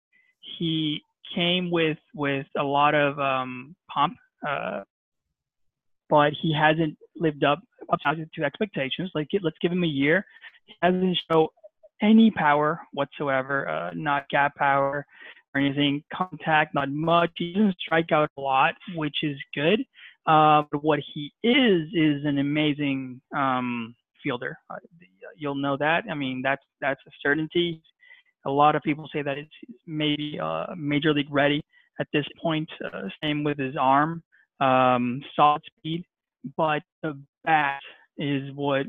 he 0.58 1.02
came 1.34 1.70
with 1.70 1.98
with 2.14 2.46
a 2.56 2.62
lot 2.62 2.94
of 2.94 3.18
um, 3.18 3.74
pomp, 3.92 4.16
uh, 4.46 4.82
but 6.08 6.32
he 6.40 6.54
hasn't 6.54 6.96
lived 7.16 7.44
up 7.44 7.60
to 8.34 8.44
expectations. 8.44 9.10
Like 9.14 9.28
let's 9.42 9.56
give 9.60 9.72
him 9.72 9.84
a 9.84 9.88
year. 9.88 10.24
He 10.66 10.74
hasn't 10.82 11.18
shown 11.30 11.48
any 12.02 12.30
power 12.30 12.80
whatsoever, 12.92 13.68
uh, 13.68 13.90
not 13.94 14.28
gap 14.28 14.56
power, 14.56 15.06
or 15.54 15.60
anything. 15.60 16.02
Contact, 16.12 16.74
not 16.74 16.90
much. 16.90 17.30
He 17.37 17.52
doesn't 17.52 17.76
strike 17.78 18.12
out 18.12 18.30
a 18.37 18.40
lot, 18.40 18.74
which 18.94 19.16
is 19.22 19.37
good. 19.54 19.80
Uh, 20.26 20.62
but 20.70 20.82
what 20.82 21.00
he 21.14 21.32
is 21.42 21.88
is 21.92 22.24
an 22.24 22.38
amazing 22.38 23.20
um, 23.37 23.94
fielder. 24.22 24.58
Uh, 24.70 24.76
you'll 25.37 25.54
know 25.54 25.76
that. 25.76 26.04
I 26.10 26.14
mean, 26.14 26.40
that's 26.42 26.62
that's 26.80 27.00
a 27.06 27.10
certainty. 27.22 27.82
A 28.46 28.50
lot 28.50 28.76
of 28.76 28.83
people 28.83 29.09
say 29.12 29.22
that 29.22 29.38
it's 29.38 29.50
maybe 29.87 30.38
uh, 30.42 30.66
major 30.76 31.12
league 31.12 31.30
ready 31.30 31.62
at 32.00 32.07
this 32.12 32.26
point. 32.42 32.68
Uh, 32.85 33.09
same 33.22 33.44
with 33.44 33.59
his 33.59 33.74
arm, 33.78 34.22
um, 34.61 35.22
solid 35.35 35.62
speed, 35.78 36.04
but 36.57 36.83
the 37.02 37.18
bat 37.44 37.80
is 38.18 38.52
what 38.54 38.87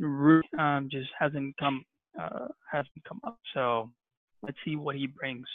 um, 0.59 0.87
just 0.91 1.09
hasn't 1.17 1.55
come 1.57 1.83
uh, 2.19 2.47
hasn't 2.71 3.03
come 3.07 3.19
up. 3.23 3.39
So 3.53 3.91
let's 4.41 4.57
see 4.63 4.75
what 4.75 4.95
he 4.95 5.07
brings. 5.07 5.47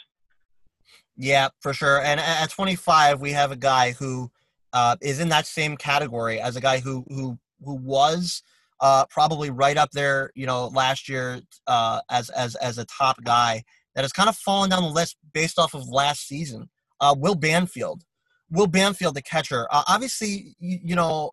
Yeah, 1.15 1.49
for 1.59 1.73
sure. 1.73 2.01
And 2.01 2.19
at 2.19 2.49
25, 2.49 3.19
we 3.19 3.31
have 3.31 3.51
a 3.51 3.55
guy 3.55 3.91
who 3.91 4.31
uh, 4.73 4.95
is 5.01 5.19
in 5.19 5.29
that 5.29 5.45
same 5.45 5.77
category 5.77 6.39
as 6.39 6.55
a 6.55 6.61
guy 6.61 6.79
who 6.79 7.05
who 7.09 7.37
who 7.63 7.75
was 7.75 8.41
uh, 8.79 9.05
probably 9.09 9.49
right 9.49 9.77
up 9.77 9.91
there, 9.91 10.31
you 10.35 10.45
know, 10.45 10.67
last 10.67 11.07
year 11.07 11.41
uh, 11.67 12.01
as 12.09 12.29
as 12.31 12.55
as 12.55 12.77
a 12.77 12.85
top 12.85 13.23
guy 13.23 13.63
that 13.95 14.03
has 14.03 14.11
kind 14.11 14.29
of 14.29 14.35
fallen 14.35 14.69
down 14.69 14.83
the 14.83 14.89
list 14.89 15.17
based 15.33 15.59
off 15.59 15.73
of 15.73 15.87
last 15.87 16.27
season. 16.27 16.69
Uh, 16.99 17.15
Will 17.17 17.35
Banfield, 17.35 18.03
Will 18.49 18.67
Banfield, 18.67 19.15
the 19.15 19.21
catcher. 19.21 19.67
Uh, 19.71 19.83
obviously, 19.87 20.55
you, 20.59 20.79
you, 20.83 20.95
know, 20.95 21.31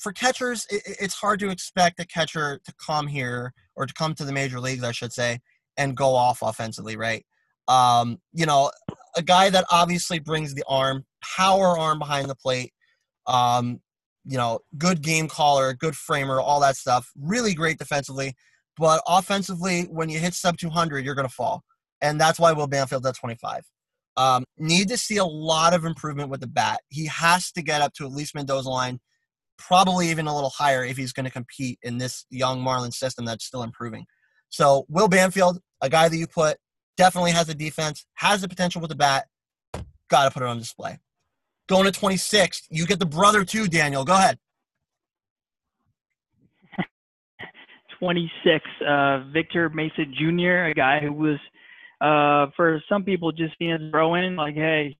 for 0.00 0.12
catchers, 0.12 0.66
it, 0.70 0.82
it's 1.00 1.14
hard 1.14 1.40
to 1.40 1.50
expect 1.50 2.00
a 2.00 2.06
catcher 2.06 2.60
to 2.64 2.74
come 2.84 3.06
here 3.06 3.52
or 3.76 3.86
to 3.86 3.94
come 3.94 4.14
to 4.14 4.24
the 4.24 4.32
major 4.32 4.60
leagues, 4.60 4.84
I 4.84 4.92
should 4.92 5.12
say, 5.12 5.40
and 5.76 5.96
go 5.96 6.14
off 6.14 6.42
offensively, 6.42 6.96
right? 6.96 7.24
Um, 7.68 8.18
you 8.32 8.46
know, 8.46 8.70
a 9.16 9.22
guy 9.22 9.50
that 9.50 9.64
obviously 9.70 10.18
brings 10.18 10.54
the 10.54 10.64
arm, 10.68 11.04
power 11.22 11.78
arm 11.78 11.98
behind 11.98 12.28
the 12.28 12.34
plate. 12.34 12.72
Um, 13.26 13.80
you 14.26 14.36
know, 14.36 14.60
good 14.78 15.02
game 15.02 15.28
caller, 15.28 15.74
good 15.74 15.94
framer, 15.94 16.40
all 16.40 16.60
that 16.60 16.76
stuff. 16.76 17.10
Really 17.20 17.54
great 17.54 17.78
defensively, 17.78 18.34
but 18.76 19.02
offensively, 19.06 19.82
when 19.90 20.08
you 20.08 20.18
hit 20.18 20.34
sub 20.34 20.56
200, 20.56 21.04
you're 21.04 21.14
going 21.14 21.28
to 21.28 21.34
fall, 21.34 21.62
and 22.00 22.20
that's 22.20 22.38
why 22.38 22.52
Will 22.52 22.66
Banfield 22.66 23.06
at 23.06 23.16
25. 23.16 23.62
Um, 24.16 24.44
need 24.58 24.88
to 24.88 24.96
see 24.96 25.16
a 25.16 25.24
lot 25.24 25.74
of 25.74 25.84
improvement 25.84 26.30
with 26.30 26.40
the 26.40 26.46
bat. 26.46 26.80
He 26.88 27.06
has 27.06 27.50
to 27.52 27.62
get 27.62 27.82
up 27.82 27.92
to 27.94 28.04
at 28.04 28.12
least 28.12 28.34
Mendoza 28.34 28.68
line, 28.68 29.00
probably 29.58 30.10
even 30.10 30.26
a 30.26 30.34
little 30.34 30.50
higher 30.50 30.84
if 30.84 30.96
he's 30.96 31.12
going 31.12 31.24
to 31.24 31.32
compete 31.32 31.78
in 31.82 31.98
this 31.98 32.24
young 32.30 32.62
Marlins 32.62 32.94
system 32.94 33.24
that's 33.24 33.44
still 33.44 33.62
improving. 33.62 34.06
So 34.50 34.86
Will 34.88 35.08
Banfield, 35.08 35.58
a 35.80 35.88
guy 35.88 36.08
that 36.08 36.16
you 36.16 36.28
put 36.28 36.58
definitely 36.96 37.32
has 37.32 37.48
the 37.48 37.54
defense, 37.54 38.06
has 38.14 38.40
the 38.40 38.48
potential 38.48 38.80
with 38.80 38.90
the 38.90 38.96
bat. 38.96 39.26
Got 40.08 40.24
to 40.24 40.30
put 40.30 40.42
it 40.42 40.48
on 40.48 40.58
display. 40.58 40.98
Going 41.68 41.90
to 41.90 41.98
26th, 41.98 42.62
you 42.70 42.86
get 42.86 42.98
the 42.98 43.06
brother 43.06 43.44
too, 43.44 43.66
Daniel. 43.66 44.04
Go 44.04 44.14
ahead. 44.14 44.38
26, 47.98 48.64
uh, 48.86 49.24
Victor 49.32 49.68
Mesa 49.70 50.04
Jr., 50.04 50.66
a 50.66 50.74
guy 50.74 51.00
who 51.00 51.12
was, 51.12 51.38
uh, 52.00 52.50
for 52.56 52.82
some 52.88 53.04
people, 53.04 53.32
just 53.32 53.58
being 53.58 53.72
a 53.72 53.90
throw 53.90 54.14
in, 54.14 54.36
like, 54.36 54.54
hey, 54.54 54.96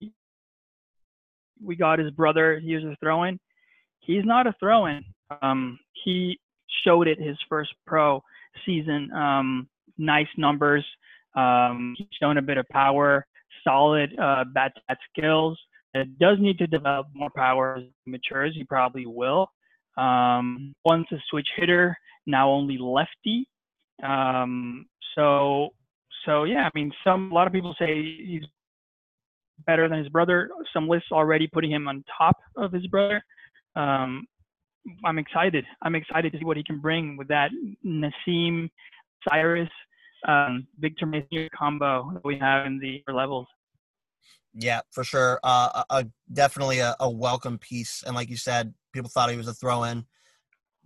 we 1.62 1.76
got 1.76 1.98
his 1.98 2.10
brother, 2.10 2.60
he 2.60 2.74
was 2.74 2.84
a 2.84 2.96
throw 3.00 3.24
in. 3.24 3.38
He's 4.00 4.24
not 4.24 4.46
a 4.46 4.54
throw 4.60 4.86
in. 4.86 5.04
Um, 5.42 5.78
he 6.04 6.38
showed 6.84 7.08
it 7.08 7.18
his 7.20 7.36
first 7.48 7.72
pro 7.86 8.22
season. 8.66 9.10
Um, 9.12 9.68
nice 9.96 10.28
numbers, 10.36 10.84
um, 11.34 11.94
he's 11.96 12.06
shown 12.20 12.38
a 12.38 12.42
bit 12.42 12.58
of 12.58 12.68
power, 12.68 13.26
solid 13.62 14.10
uh, 14.18 14.44
bat 14.52 14.72
bat 14.88 14.98
skills. 15.10 15.58
It 15.94 16.18
does 16.18 16.38
need 16.40 16.58
to 16.58 16.66
develop 16.66 17.06
more 17.14 17.30
power 17.34 17.76
as 17.76 17.84
he 18.04 18.10
matures. 18.10 18.54
He 18.54 18.64
probably 18.64 19.06
will. 19.06 19.48
Um, 19.96 20.74
once 20.84 21.06
a 21.12 21.16
switch 21.30 21.48
hitter, 21.56 21.96
now 22.26 22.50
only 22.50 22.78
lefty. 22.78 23.48
Um, 24.02 24.86
so, 25.14 25.68
so 26.26 26.44
yeah, 26.44 26.66
I 26.66 26.70
mean, 26.74 26.92
some 27.04 27.30
a 27.30 27.34
lot 27.34 27.46
of 27.46 27.52
people 27.52 27.74
say 27.78 28.02
he's 28.02 28.42
better 29.66 29.88
than 29.88 29.98
his 29.98 30.08
brother. 30.08 30.50
Some 30.72 30.88
lists 30.88 31.08
already 31.12 31.46
putting 31.46 31.70
him 31.70 31.88
on 31.88 32.04
top 32.18 32.36
of 32.56 32.72
his 32.72 32.86
brother. 32.88 33.22
Um, 33.76 34.26
I'm 35.04 35.18
excited. 35.18 35.64
I'm 35.82 35.94
excited 35.94 36.32
to 36.32 36.38
see 36.38 36.44
what 36.44 36.56
he 36.56 36.64
can 36.64 36.80
bring 36.80 37.16
with 37.16 37.28
that 37.28 37.50
Nasim 37.86 38.68
Cyrus 39.28 39.70
um, 40.26 40.66
Victor 40.78 41.06
Mesa 41.06 41.48
combo 41.56 42.10
that 42.14 42.24
we 42.24 42.38
have 42.38 42.66
in 42.66 42.78
the 42.78 43.02
levels. 43.12 43.46
Yeah, 44.54 44.80
for 44.92 45.04
sure. 45.04 45.40
Uh, 45.42 45.82
a, 45.90 45.96
a 45.96 46.06
definitely 46.32 46.78
a, 46.78 46.94
a, 47.00 47.10
welcome 47.10 47.58
piece. 47.58 48.04
And 48.06 48.14
like 48.14 48.30
you 48.30 48.36
said, 48.36 48.72
people 48.94 49.10
thought 49.10 49.30
he 49.30 49.36
was 49.36 49.48
a 49.48 49.52
throw 49.52 49.84
in. 49.84 50.06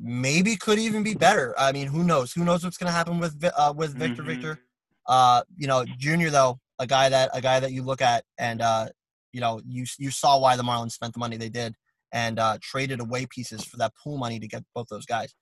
Maybe 0.00 0.56
could 0.56 0.78
even 0.78 1.02
be 1.04 1.14
better. 1.14 1.54
I 1.58 1.70
mean, 1.70 1.86
who 1.86 2.02
knows? 2.02 2.32
Who 2.32 2.44
knows 2.44 2.64
what's 2.64 2.78
going 2.78 2.88
to 2.88 2.96
happen 2.96 3.18
with 3.18 3.44
uh, 3.56 3.74
with 3.76 3.94
Victor 3.94 4.22
mm-hmm. 4.22 4.30
Victor? 4.30 4.60
Uh, 5.06 5.42
you 5.56 5.66
know, 5.66 5.84
Junior 5.98 6.30
though, 6.30 6.58
a 6.78 6.86
guy 6.86 7.08
that 7.08 7.30
a 7.32 7.40
guy 7.40 7.60
that 7.60 7.72
you 7.72 7.82
look 7.82 8.00
at 8.00 8.24
and 8.38 8.62
uh, 8.62 8.88
you 9.32 9.40
know 9.40 9.60
you 9.66 9.84
you 9.98 10.10
saw 10.10 10.38
why 10.38 10.56
the 10.56 10.62
Marlins 10.62 10.92
spent 10.92 11.12
the 11.12 11.18
money 11.20 11.36
they 11.36 11.48
did 11.48 11.74
and 12.12 12.38
uh, 12.38 12.58
traded 12.62 13.00
away 13.00 13.26
pieces 13.26 13.64
for 13.64 13.76
that 13.76 13.92
pool 14.02 14.16
money 14.16 14.38
to 14.40 14.48
get 14.48 14.62
both 14.74 14.86
those 14.88 15.06
guys. 15.06 15.34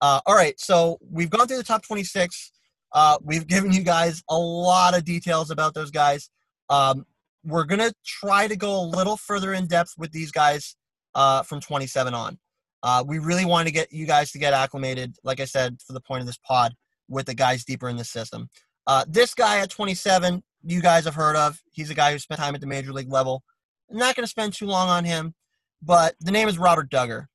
Uh, 0.00 0.20
all 0.26 0.34
right, 0.34 0.58
so 0.58 0.98
we've 1.10 1.30
gone 1.30 1.46
through 1.46 1.56
the 1.56 1.62
top 1.62 1.82
26. 1.82 2.52
Uh, 2.92 3.18
we've 3.22 3.46
given 3.54 3.72
you 3.72 3.82
guys 3.82 4.22
a 4.28 4.36
lot 4.36 4.96
of 4.96 5.04
details 5.04 5.50
about 5.50 5.74
those 5.74 5.90
guys. 5.90 6.30
Um, 6.70 7.04
we're 7.44 7.64
going 7.64 7.80
to 7.80 7.92
try 8.04 8.48
to 8.48 8.56
go 8.56 8.80
a 8.80 8.82
little 8.82 9.16
further 9.16 9.54
in 9.54 9.66
depth 9.66 9.94
with 9.96 10.12
these 10.12 10.30
guys 10.30 10.76
uh, 11.14 11.42
from 11.42 11.60
27 11.60 12.14
on. 12.14 12.38
Uh, 12.82 13.04
we 13.06 13.18
really 13.18 13.44
want 13.44 13.66
to 13.66 13.72
get 13.72 13.92
you 13.92 14.06
guys 14.06 14.30
to 14.32 14.38
get 14.38 14.52
acclimated, 14.52 15.16
like 15.24 15.40
I 15.40 15.44
said, 15.44 15.78
for 15.84 15.92
the 15.92 16.00
point 16.00 16.20
of 16.20 16.26
this 16.26 16.38
pod, 16.38 16.74
with 17.08 17.26
the 17.26 17.34
guys 17.34 17.64
deeper 17.64 17.88
in 17.88 17.96
the 17.96 18.04
system. 18.04 18.48
Uh, 18.86 19.04
this 19.08 19.34
guy 19.34 19.58
at 19.58 19.70
27, 19.70 20.42
you 20.64 20.80
guys 20.80 21.04
have 21.04 21.14
heard 21.14 21.36
of. 21.36 21.60
He's 21.72 21.90
a 21.90 21.94
guy 21.94 22.12
who 22.12 22.18
spent 22.18 22.40
time 22.40 22.54
at 22.54 22.60
the 22.60 22.66
major 22.66 22.92
league 22.92 23.12
level. 23.12 23.42
I'm 23.90 23.98
not 23.98 24.14
going 24.14 24.24
to 24.24 24.30
spend 24.30 24.52
too 24.52 24.66
long 24.66 24.88
on 24.88 25.04
him, 25.04 25.34
but 25.82 26.14
the 26.20 26.30
name 26.30 26.48
is 26.48 26.58
Robert 26.58 26.90
Dugger. 26.90 27.26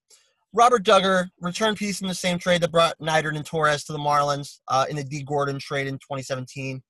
Robert 0.53 0.83
Dugger, 0.83 1.29
return 1.41 1.75
piece 1.75 1.99
in 1.99 2.07
the 2.07 2.13
same 2.13 2.37
trade 2.37 2.61
that 2.61 2.71
brought 2.71 2.97
Neidert 2.99 3.35
and 3.35 3.45
Torres 3.45 3.83
to 3.85 3.91
the 3.91 3.99
Marlins 3.99 4.59
uh, 4.67 4.85
in 4.87 4.95
the 4.95 5.03
Dee 5.03 5.23
Gordon 5.23 5.57
trade 5.57 5.87
in 5.87 5.95
2017. 5.95 6.81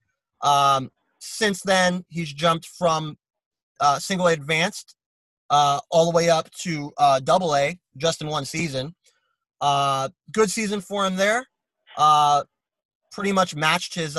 Um, 0.41 0.91
since 1.19 1.61
then, 1.61 2.03
he's 2.09 2.33
jumped 2.33 2.67
from 2.67 3.17
uh, 3.79 3.99
single 3.99 4.27
A 4.27 4.33
advanced 4.33 4.95
uh, 5.53 5.79
all 5.91 6.05
the 6.05 6.15
way 6.15 6.29
up 6.29 6.49
to 6.51 6.91
uh, 6.97 7.19
double 7.19 7.55
A 7.55 7.79
just 7.97 8.21
in 8.21 8.27
one 8.27 8.43
season. 8.43 8.95
Uh, 9.61 10.09
good 10.31 10.49
season 10.49 10.81
for 10.81 11.05
him 11.05 11.15
there. 11.15 11.45
Uh, 11.95 12.43
pretty 13.11 13.31
much 13.31 13.55
matched 13.55 13.93
his 13.93 14.17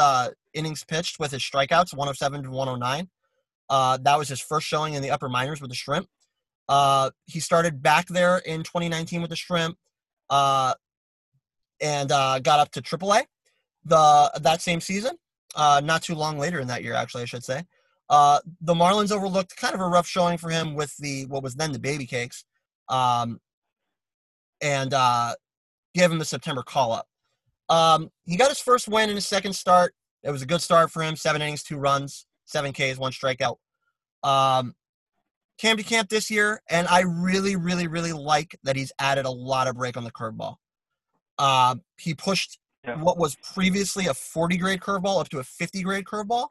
innings 0.55 0.85
pitched 0.85 1.19
with 1.19 1.33
his 1.33 1.43
strikeouts, 1.43 1.93
107 1.93 2.45
to 2.45 2.51
109. 2.51 3.09
that 4.05 4.19
was 4.19 4.29
his 4.29 4.41
first 4.41 4.67
showing 4.67 4.95
in 4.95 5.03
the 5.03 5.11
upper 5.11 5.29
minors 5.29 5.61
with 5.61 5.71
the 5.71 5.77
Shrimp. 5.77 6.07
Uh, 6.69 7.11
he 7.27 7.41
started 7.41 7.83
back 7.83 8.07
there 8.07 8.39
in 8.39 8.63
2019 8.63 9.21
with 9.21 9.31
the 9.31 9.37
Shrimp, 9.37 9.77
uh, 10.31 10.75
and 11.81 12.11
uh, 12.13 12.39
got 12.39 12.61
up 12.61 12.71
to 12.73 12.81
AAA 12.81 13.25
the 13.85 14.31
that 14.41 14.63
same 14.63 14.81
season. 14.81 15.17
Uh, 15.57 15.81
not 15.85 16.03
too 16.03 16.15
long 16.15 16.39
later 16.39 16.61
in 16.61 16.69
that 16.69 16.83
year, 16.83 16.95
actually, 16.95 17.23
I 17.23 17.27
should 17.27 17.45
say. 17.45 17.65
Uh, 18.11 18.41
the 18.61 18.75
Marlins 18.75 19.13
overlooked 19.13 19.57
kind 19.57 19.75
of 19.75 19.81
a 19.81 19.87
rough 19.87 20.07
showing 20.07 20.39
for 20.39 20.51
him 20.51 20.75
with 20.75 20.95
the 20.99 21.27
what 21.27 21.43
was 21.43 21.55
then 21.55 21.73
the 21.73 21.79
Baby 21.79 22.07
Cakes, 22.07 22.45
um, 22.89 23.41
and 24.61 24.93
uh, 24.93 25.35
gave 25.95 26.11
him 26.11 26.19
the 26.19 26.25
September 26.25 26.63
call 26.63 26.93
up. 26.93 27.07
Um, 27.69 28.11
he 28.25 28.37
got 28.37 28.51
his 28.51 28.61
first 28.61 28.89
win 28.89 29.09
in 29.09 29.17
his 29.17 29.27
second 29.27 29.55
start. 29.55 29.95
It 30.23 30.31
was 30.31 30.43
a 30.43 30.47
good 30.47 30.61
start 30.61 30.91
for 30.91 31.03
him. 31.03 31.17
Seven 31.17 31.41
innings, 31.43 31.63
two 31.63 31.77
runs, 31.77 32.27
seven 32.45 32.73
Ks, 32.73 32.99
one 32.99 33.13
strikeout. 33.13 33.57
Um, 34.23 34.75
came 35.59 35.77
to 35.77 35.83
camp 35.83 36.09
this 36.09 36.31
year, 36.31 36.61
and 36.69 36.87
I 36.89 37.01
really, 37.01 37.57
really, 37.57 37.87
really 37.87 38.13
like 38.13 38.59
that 38.65 38.77
he's 38.77 38.93
added 38.99 39.25
a 39.25 39.31
lot 39.31 39.69
of 39.69 39.77
break 39.77 39.97
on 39.97 40.05
the 40.05 40.13
curveball. 40.13 40.57
Uh, 41.39 41.77
he 41.99 42.15
pushed 42.15 42.59
yeah. 42.85 43.01
what 43.01 43.19
was 43.19 43.37
previously 43.55 44.07
a 44.07 44.15
40 44.15 44.57
grade 44.57 44.81
curveball 44.81 45.21
up 45.21 45.29
to 45.31 45.39
a 45.39 45.45
50 45.45 45.83
grade 45.83 46.05
curveball. 46.05 46.49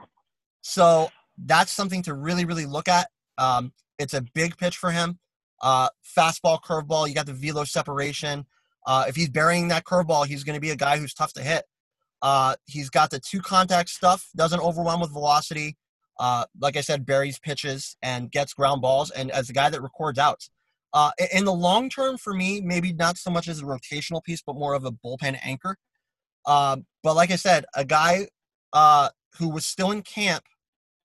So 0.62 1.10
that's 1.38 1.72
something 1.72 2.04
to 2.04 2.14
really, 2.14 2.46
really 2.46 2.66
look 2.66 2.88
at. 2.88 3.08
Um, 3.38 3.74
it's 4.00 4.14
a 4.14 4.22
big 4.22 4.58
pitch 4.58 4.78
for 4.78 4.92
him. 4.92 5.20
Uh, 5.62 5.90
fastball, 6.18 6.60
curveball, 6.62 7.08
you 7.08 7.16
got 7.16 7.26
the 7.26 7.34
velo 7.34 7.64
separation. 7.64 8.46
Uh, 8.86 9.06
if 9.08 9.16
he's 9.16 9.30
burying 9.30 9.70
that 9.70 9.86
curveball, 9.86 10.26
he's 10.26 10.44
going 10.44 10.56
to 10.56 10.62
be 10.62 10.72
a 10.72 10.76
guy 10.76 10.98
who's 10.98 11.14
tough 11.14 11.34
to 11.34 11.42
hit. 11.42 11.64
Uh, 12.22 12.56
he's 12.66 12.90
got 12.90 13.10
the 13.10 13.20
two 13.20 13.40
contact 13.40 13.90
stuff, 13.90 14.30
doesn't 14.36 14.60
overwhelm 14.60 15.02
with 15.02 15.12
velocity 15.12 15.78
uh, 16.20 16.46
like 16.60 16.78
I 16.78 16.82
said, 16.82 17.06
buries 17.06 17.40
pitches 17.40 17.98
and 18.02 18.32
gets 18.32 18.54
ground 18.54 18.82
balls, 18.82 19.12
and 19.12 19.32
as 19.32 19.50
a 19.50 19.54
guy 19.54 19.70
that 19.70 19.82
records 19.82 20.20
outs. 20.20 20.50
Uh, 20.94 21.12
in 21.34 21.44
the 21.44 21.54
long 21.54 21.90
term, 21.90 22.18
for 22.18 22.34
me, 22.34 22.62
maybe 22.62 22.94
not 22.94 23.18
so 23.18 23.32
much 23.32 23.48
as 23.48 23.62
a 23.62 23.66
rotational 23.66 24.24
piece, 24.24 24.44
but 24.46 24.56
more 24.56 24.76
of 24.76 24.86
a 24.86 24.92
bullpen 24.92 25.40
anchor. 25.44 25.76
Uh, 26.46 26.78
but 27.02 27.16
like 27.16 27.32
I 27.32 27.36
said, 27.36 27.66
a 27.76 27.84
guy 27.84 28.28
uh, 28.74 29.10
who 29.40 29.50
was 29.50 29.66
still 29.66 29.90
in 29.92 30.04
camp 30.04 30.44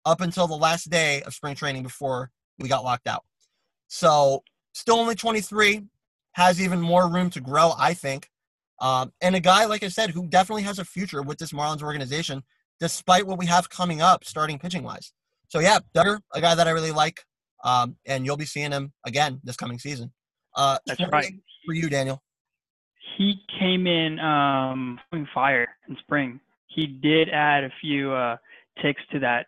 up 0.07 0.21
until 0.21 0.47
the 0.47 0.55
last 0.55 0.89
day 0.89 1.21
of 1.23 1.33
spring 1.33 1.53
training 1.53 1.83
before 1.83 2.31
we 2.57 2.69
got 2.69 2.83
locked 2.83 3.07
out. 3.07 3.25
So 3.87 4.41
still 4.73 4.95
only 4.95 5.15
23, 5.15 5.83
has 6.31 6.61
even 6.61 6.79
more 6.79 7.09
room 7.09 7.29
to 7.31 7.41
grow, 7.41 7.73
I 7.77 7.93
think. 7.93 8.29
Um, 8.79 9.11
and 9.21 9.35
a 9.35 9.39
guy, 9.39 9.65
like 9.65 9.83
I 9.83 9.89
said, 9.89 10.11
who 10.11 10.27
definitely 10.27 10.63
has 10.63 10.79
a 10.79 10.85
future 10.85 11.21
with 11.21 11.39
this 11.39 11.51
Marlins 11.51 11.83
organization 11.83 12.43
despite 12.79 13.25
what 13.25 13.39
we 13.39 13.47
have 13.47 13.69
coming 13.69 14.01
up 14.01 14.23
starting 14.23 14.59
pitching 14.59 14.83
wise. 14.83 15.11
So 15.49 15.59
yeah, 15.59 15.79
Dugger, 15.95 16.19
a 16.33 16.39
guy 16.39 16.55
that 16.55 16.67
I 16.67 16.71
really 16.71 16.91
like, 16.91 17.25
um, 17.63 17.97
and 18.05 18.25
you'll 18.25 18.37
be 18.37 18.45
seeing 18.45 18.71
him 18.71 18.93
again 19.05 19.41
this 19.43 19.57
coming 19.57 19.79
season. 19.79 20.13
Uh, 20.55 20.77
That's 20.85 21.01
right. 21.11 21.33
For 21.65 21.73
you, 21.73 21.89
Daniel. 21.89 22.21
He 23.17 23.41
came 23.59 23.87
in 23.87 24.19
um, 24.19 24.99
fire 25.33 25.67
in 25.89 25.97
spring. 26.01 26.39
He 26.67 26.85
did 26.85 27.29
add 27.29 27.63
a 27.63 27.71
few 27.81 28.13
uh, 28.13 28.37
ticks 28.81 29.01
to 29.11 29.19
that 29.19 29.47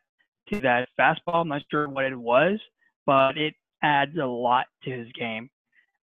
to 0.52 0.60
that 0.62 0.90
fastball. 1.00 1.42
I'm 1.42 1.48
not 1.48 1.62
sure 1.70 1.88
what 1.90 2.06
it 2.06 2.16
was, 2.16 2.60
but 3.06 3.38
it 3.38 3.54
adds 3.84 4.18
a 4.18 4.26
lot 4.26 4.66
to 4.84 4.92
his 4.92 5.08
game. 5.18 5.50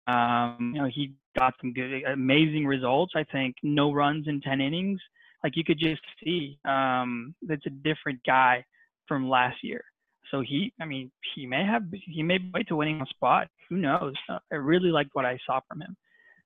Um, 0.06 0.72
you 0.74 0.82
know, 0.82 0.88
he 0.92 1.12
got 1.38 1.54
some 1.60 1.72
good, 1.72 2.02
amazing 2.04 2.66
results. 2.66 3.14
I 3.16 3.24
think 3.24 3.56
no 3.62 3.92
runs 3.92 4.28
in 4.28 4.40
10 4.40 4.60
innings. 4.60 5.00
Like 5.42 5.56
you 5.56 5.64
could 5.64 5.78
just 5.78 6.02
see, 6.22 6.58
um, 6.64 7.34
that's 7.42 7.66
a 7.66 7.70
different 7.70 8.20
guy 8.26 8.64
from 9.06 9.28
last 9.28 9.56
year. 9.62 9.84
So 10.30 10.40
he, 10.40 10.72
I 10.80 10.84
mean, 10.86 11.10
he 11.34 11.46
may 11.46 11.64
have, 11.64 11.82
he 11.92 12.22
may 12.22 12.38
be 12.38 12.64
to 12.64 12.76
winning 12.76 13.00
a 13.00 13.06
spot. 13.06 13.48
Who 13.68 13.76
knows? 13.76 14.14
Uh, 14.28 14.38
I 14.50 14.56
really 14.56 14.90
liked 14.90 15.10
what 15.12 15.26
I 15.26 15.38
saw 15.46 15.60
from 15.68 15.82
him. 15.82 15.96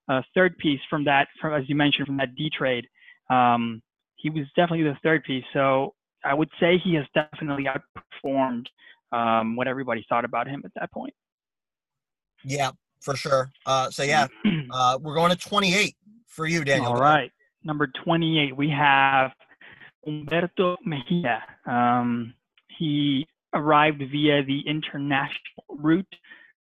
Uh, 0.09 0.23
third 0.35 0.57
piece 0.59 0.81
from 0.89 1.05
that, 1.05 1.29
from 1.41 1.55
as 1.55 1.69
you 1.69 1.77
mentioned, 1.77 2.07
from 2.07 2.17
that 2.17 2.35
D 2.35 2.51
trade, 2.51 2.87
um, 3.31 3.83
he 4.17 4.31
was 4.31 4.47
definitely 4.57 4.85
the 4.85 4.99
third 5.03 5.23
piece. 5.25 5.45
So 5.53 5.95
I 6.25 6.35
would 6.35 6.51
say 6.61 6.79
he 6.79 6.95
has 6.95 7.07
definitely 7.15 7.67
outperformed 7.67 8.67
um, 9.13 9.57
what 9.57 9.69
everybody 9.69 10.05
thought 10.09 10.25
about 10.25 10.47
him 10.47 10.63
at 10.65 10.73
that 10.75 10.93
point. 10.93 11.15
Yeah, 12.45 12.73
for 13.01 13.17
sure. 13.17 13.51
Uh, 13.67 13.91
so 13.91 14.03
yeah, 14.03 14.27
uh, 14.73 14.99
we're 15.01 15.15
going 15.15 15.31
to 15.31 15.37
28 15.37 15.95
for 16.27 16.47
you, 16.47 16.65
Daniel. 16.65 16.93
All 16.93 17.01
right, 17.01 17.31
number 17.65 17.89
28, 18.05 18.57
we 18.57 18.71
have 18.71 19.33
Humberto 20.07 20.77
Mejia. 20.85 21.43
Um, 21.67 22.35
he 22.79 23.27
arrived 23.55 24.03
via 24.11 24.45
the 24.45 24.61
international 24.67 25.65
route 25.69 26.15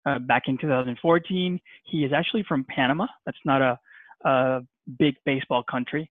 uh, 0.06 0.20
back 0.20 0.44
in 0.48 0.58
2014. 0.58 1.60
He 1.84 2.04
is 2.04 2.12
actually 2.14 2.44
from 2.48 2.66
Panama. 2.70 3.08
That's 3.26 3.38
not 3.46 3.62
a, 3.62 3.80
a 4.26 4.62
big 4.98 5.16
baseball 5.26 5.64
country. 5.64 6.10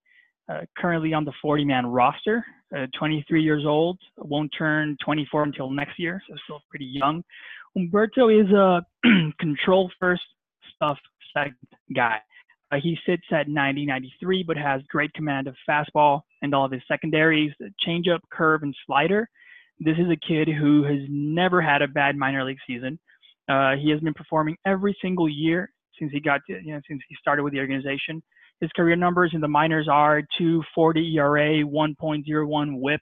Uh, 0.48 0.60
currently 0.78 1.12
on 1.12 1.24
the 1.24 1.32
40 1.42 1.64
man 1.64 1.86
roster, 1.86 2.44
uh, 2.76 2.86
23 2.98 3.42
years 3.42 3.64
old, 3.66 3.98
won't 4.16 4.52
turn 4.56 4.96
24 5.04 5.42
until 5.42 5.70
next 5.70 5.98
year, 5.98 6.22
so 6.28 6.36
still 6.44 6.60
pretty 6.70 6.84
young. 6.84 7.22
Humberto 7.76 8.30
is 8.30 8.50
a 8.52 8.80
control 9.40 9.90
first 9.98 10.22
stuff 10.74 10.98
second 11.34 11.56
guy. 11.94 12.18
Uh, 12.72 12.76
he 12.82 12.96
sits 13.06 13.22
at 13.32 13.48
90 13.48 13.86
93, 13.86 14.44
but 14.46 14.56
has 14.56 14.82
great 14.88 15.12
command 15.14 15.46
of 15.46 15.54
fastball 15.68 16.22
and 16.42 16.54
all 16.54 16.64
of 16.64 16.72
his 16.72 16.82
secondaries, 16.88 17.52
changeup, 17.86 18.20
curve, 18.32 18.62
and 18.62 18.74
slider. 18.86 19.28
This 19.78 19.96
is 19.98 20.10
a 20.10 20.16
kid 20.16 20.48
who 20.48 20.82
has 20.84 21.00
never 21.08 21.60
had 21.60 21.82
a 21.82 21.88
bad 21.88 22.16
minor 22.16 22.44
league 22.44 22.58
season. 22.66 22.98
Uh, 23.48 23.76
he 23.76 23.90
has 23.90 24.00
been 24.00 24.14
performing 24.14 24.56
every 24.64 24.96
single 25.00 25.28
year 25.28 25.70
since 25.98 26.10
he 26.12 26.20
got, 26.20 26.40
to, 26.48 26.54
you 26.62 26.72
know, 26.72 26.80
since 26.88 27.00
he 27.08 27.16
started 27.20 27.42
with 27.42 27.52
the 27.52 27.60
organization. 27.60 28.22
His 28.60 28.70
career 28.74 28.96
numbers 28.96 29.32
in 29.34 29.40
the 29.40 29.48
minors 29.48 29.88
are 29.90 30.22
240 30.38 31.16
ERA, 31.16 31.62
1.01 31.62 32.80
WHIP, 32.80 33.00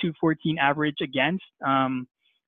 214 0.00 0.58
average 0.58 0.96
against, 1.02 1.44
um, 1.66 2.06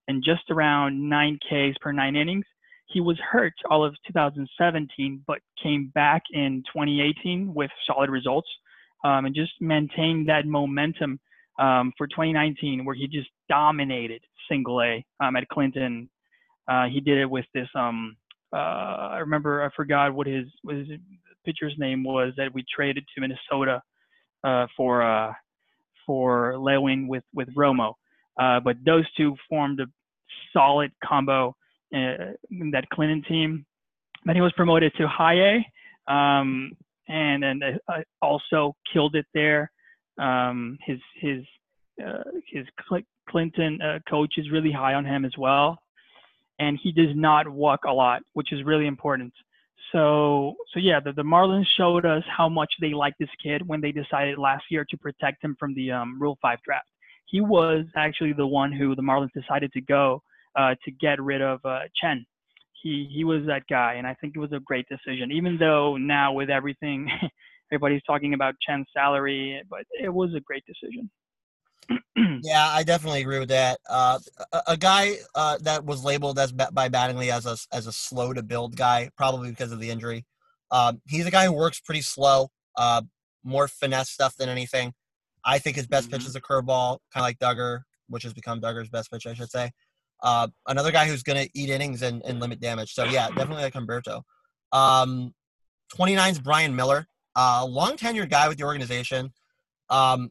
and 0.09 0.23
just 0.23 0.51
around 0.51 1.09
9 1.09 1.39
Ks 1.49 1.77
per 1.81 1.93
nine 1.93 2.17
innings. 2.17 2.45
He 2.87 3.01
was 3.01 3.19
hurt 3.19 3.55
all 3.71 3.85
of 3.85 3.95
2017, 4.07 5.23
but 5.27 5.39
came 5.63 5.91
back 5.95 6.23
in 6.33 6.63
2018 6.73 7.55
with 7.55 7.71
solid 7.87 8.11
results 8.11 8.49
um, 9.05 9.25
and 9.25 9.35
just 9.35 9.53
maintained 9.61 10.29
that 10.29 10.47
momentum 10.47 11.19
um, 11.59 11.93
for 11.97 12.07
2019, 12.07 12.85
where 12.85 12.95
he 12.95 13.07
just 13.07 13.29
dominated 13.49 14.21
single 14.51 14.83
A 14.83 15.05
um, 15.21 15.37
at 15.37 15.49
Clinton. 15.49 16.11
Uh, 16.69 16.87
he 16.87 17.01
did 17.01 17.19
it 17.19 17.31
with 17.31 17.47
this. 17.55 17.69
Um, 17.75 18.17
uh, 18.53 18.57
I 19.13 19.19
remember 19.19 19.63
I 19.63 19.71
forgot 19.75 20.15
what 20.15 20.27
his 20.27 20.47
his 20.69 20.87
pitcher's 21.45 21.75
name 21.79 22.05
was 22.05 22.33
that 22.37 22.53
we 22.53 22.65
traded 22.75 23.05
to 23.15 23.21
Minnesota 23.21 23.83
uh, 24.45 24.67
for 24.77 25.03
uh, 25.03 25.33
for 26.07 26.59
Lewin 26.59 27.09
with 27.09 27.25
with 27.35 27.49
Romo. 27.55 27.95
Uh, 28.39 28.61
but 28.61 28.77
those 28.85 29.05
two 29.17 29.37
formed 29.49 29.81
a 29.81 29.87
solid 30.53 30.93
combo 31.05 31.55
uh, 31.95 32.35
in 32.51 32.71
that 32.73 32.89
Clinton 32.93 33.23
team. 33.27 33.65
Then 34.25 34.35
he 34.35 34.43
was 34.43 34.53
promoted 34.53 34.93
to 34.99 35.07
high 35.07 35.63
A, 36.09 36.13
um, 36.13 36.73
and 37.09 37.43
then 37.43 37.61
uh, 37.89 38.01
also 38.21 38.75
killed 38.93 39.15
it 39.15 39.27
there. 39.35 39.71
Um, 40.19 40.79
his 40.85 40.99
his 41.21 41.45
uh, 42.05 42.23
his 42.51 42.67
Clinton 43.29 43.79
coach 44.09 44.35
is 44.37 44.51
really 44.51 44.73
high 44.73 44.95
on 44.95 45.05
him 45.05 45.25
as 45.25 45.33
well, 45.39 45.79
and 46.59 46.79
he 46.83 46.93
does 46.93 47.15
not 47.15 47.49
walk 47.49 47.81
a 47.87 47.93
lot, 47.93 48.23
which 48.33 48.53
is 48.53 48.65
really 48.65 48.87
important. 48.87 49.33
So, 49.95 50.57
so 50.73 50.81
yeah, 50.81 50.99
the, 50.99 51.13
the 51.13 51.23
Marlins 51.23 51.67
showed 51.77 52.05
us 52.05 52.25
how 52.37 52.49
much 52.49 52.73
they 52.81 52.93
liked 52.93 53.21
this 53.21 53.29
kid 53.41 53.63
when 53.65 53.81
they 53.81 53.93
decided 53.93 54.39
last 54.39 54.65
year 54.69 54.85
to 54.91 54.97
protect 54.97 55.45
him 55.45 55.57
from 55.59 55.73
the 55.75 55.93
um, 55.93 56.21
Rule 56.21 56.37
5 56.43 56.59
draft. 56.65 56.89
He 57.27 57.41
was 57.41 57.85
actually 57.97 58.33
the 58.33 58.47
one 58.47 58.73
who 58.73 58.97
the 58.97 59.03
Marlins 59.03 59.33
decided 59.33 59.73
to 59.73 59.81
go 59.81 60.21
uh, 60.59 60.75
to 60.85 60.91
get 60.91 61.23
rid 61.23 61.43
of 61.43 61.61
uh, 61.65 61.81
Chen. 62.01 62.27
He, 62.83 63.09
he 63.15 63.23
was 63.23 63.47
that 63.47 63.63
guy, 63.71 63.95
and 63.95 64.07
I 64.07 64.15
think 64.15 64.35
it 64.35 64.41
was 64.41 64.53
a 64.53 64.61
great 64.61 64.87
decision, 64.89 65.31
even 65.31 65.57
though 65.59 65.97
now 65.97 66.33
with 66.33 66.51
everything, 66.51 67.09
everybody's 67.73 68.03
talking 68.03 68.35
about 68.35 68.57
Chen's 68.61 68.87
salary, 68.93 69.63
but 69.71 69.85
it 69.93 70.13
was 70.13 70.35
a 70.35 70.41
great 70.41 70.65
decision. 70.67 71.09
yeah, 72.43 72.69
I 72.69 72.83
definitely 72.83 73.21
agree 73.21 73.39
with 73.39 73.49
that. 73.49 73.79
Uh, 73.89 74.19
a, 74.53 74.63
a, 74.69 74.77
guy 74.77 75.17
uh, 75.35 75.59
that 75.63 75.85
was 75.85 76.05
labeled 76.05 76.39
as 76.39 76.53
by 76.53 76.89
Mattingly 76.89 77.31
as 77.31 77.47
a 77.47 77.57
as 77.75 77.87
a 77.87 77.93
slow 77.93 78.33
to 78.33 78.43
build 78.43 78.77
guy, 78.77 79.11
probably 79.17 79.51
because 79.51 79.73
of 79.73 79.81
the 79.81 79.91
injury. 79.91 80.25
Um, 80.71 81.01
he's 81.07 81.27
a 81.27 81.31
guy 81.31 81.47
who 81.47 81.53
works 81.53 81.81
pretty 81.81 82.03
slow, 82.03 82.51
uh, 82.77 83.03
more 83.43 83.69
finesse 83.69 84.11
stuff 84.11 84.37
than 84.37 84.49
anything. 84.49 84.93
I 85.45 85.59
think 85.59 85.77
his 85.77 85.87
best 85.87 86.09
mm-hmm. 86.09 86.17
pitch 86.17 86.27
is 86.27 86.37
a 86.37 86.41
curveball, 86.41 86.99
kind 87.13 87.17
of 87.17 87.23
like 87.23 87.39
Dugger, 87.39 87.81
which 88.09 88.23
has 88.23 88.33
become 88.33 88.61
Dugger's 88.61 88.89
best 88.89 89.11
pitch, 89.11 89.27
I 89.27 89.35
should 89.35 89.51
say. 89.51 89.71
Uh, 90.23 90.49
another 90.67 90.91
guy 90.91 91.07
who's 91.07 91.23
going 91.23 91.45
to 91.45 91.51
eat 91.55 91.69
innings 91.69 92.03
and, 92.03 92.23
and, 92.25 92.41
limit 92.41 92.59
damage. 92.59 92.95
So 92.95 93.05
yeah, 93.05 93.29
definitely 93.29 93.63
like 93.63 93.75
Humberto. 93.75 94.23
Um, 94.73 95.35
29 95.95 96.33
is 96.33 96.39
Brian 96.39 96.75
Miller, 96.75 97.07
uh, 97.37 97.67
long 97.69 97.97
tenured 97.97 98.31
guy 98.31 98.49
with 98.49 98.57
the 98.57 98.65
organization. 98.65 99.33
Um, 99.91 100.31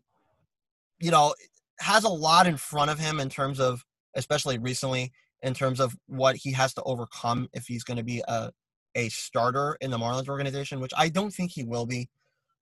you 1.03 1.11
know, 1.11 1.33
has 1.81 2.05
a 2.05 2.09
lot 2.09 2.47
in 2.47 2.55
front 2.55 2.89
of 2.89 2.97
him 2.97 3.19
in 3.19 3.27
terms 3.27 3.59
of, 3.59 3.83
especially 4.15 4.57
recently, 4.57 5.11
in 5.41 5.53
terms 5.53 5.81
of 5.81 5.93
what 6.07 6.37
he 6.37 6.53
has 6.53 6.73
to 6.73 6.83
overcome 6.83 7.49
if 7.51 7.65
he's 7.67 7.83
going 7.83 7.97
to 7.97 8.03
be 8.03 8.23
a, 8.29 8.49
a 8.95 9.09
starter 9.09 9.77
in 9.81 9.91
the 9.91 9.97
Marlins 9.97 10.29
organization, 10.29 10.79
which 10.79 10.93
I 10.97 11.09
don't 11.09 11.33
think 11.33 11.51
he 11.51 11.65
will 11.65 11.85
be. 11.85 12.09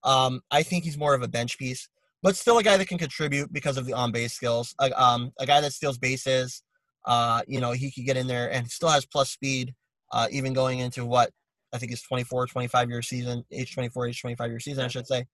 Um, 0.04 0.42
I 0.50 0.64
think 0.64 0.84
he's 0.84 0.98
more 0.98 1.14
of 1.14 1.22
a 1.22 1.28
bench 1.28 1.60
piece, 1.60 1.88
but 2.24 2.36
still 2.36 2.58
a 2.58 2.64
guy 2.64 2.78
that 2.78 2.88
can 2.88 2.98
contribute 2.98 3.54
because 3.54 3.78
of 3.78 3.86
the 3.86 3.94
on 3.94 4.12
base 4.12 4.34
skills. 4.34 4.74
A, 4.80 4.92
um, 5.00 5.32
a 5.40 5.46
guy 5.46 5.62
that 5.62 5.74
steals 5.74 6.00
bases. 6.00 6.64
Uh, 7.06 7.42
you 7.48 7.60
know, 7.60 7.74
he 7.74 7.92
could 7.92 8.06
get 8.06 8.18
in 8.18 8.26
there 8.26 8.52
and 8.52 8.68
still 8.72 8.90
has 8.90 9.06
plus 9.06 9.30
speed, 9.30 9.76
uh, 10.14 10.28
even 10.32 10.54
going 10.54 10.80
into 10.80 11.06
what 11.06 11.30
I 11.74 11.78
think 11.78 11.92
is 11.92 12.02
24, 12.02 12.48
25 12.48 12.90
year 12.90 13.04
season, 13.04 13.46
age 13.52 13.76
24, 13.76 14.08
age 14.08 14.22
25 14.22 14.50
year 14.50 14.60
season, 14.60 14.84
I 14.84 14.88
should 14.88 15.06
say. 15.06 15.26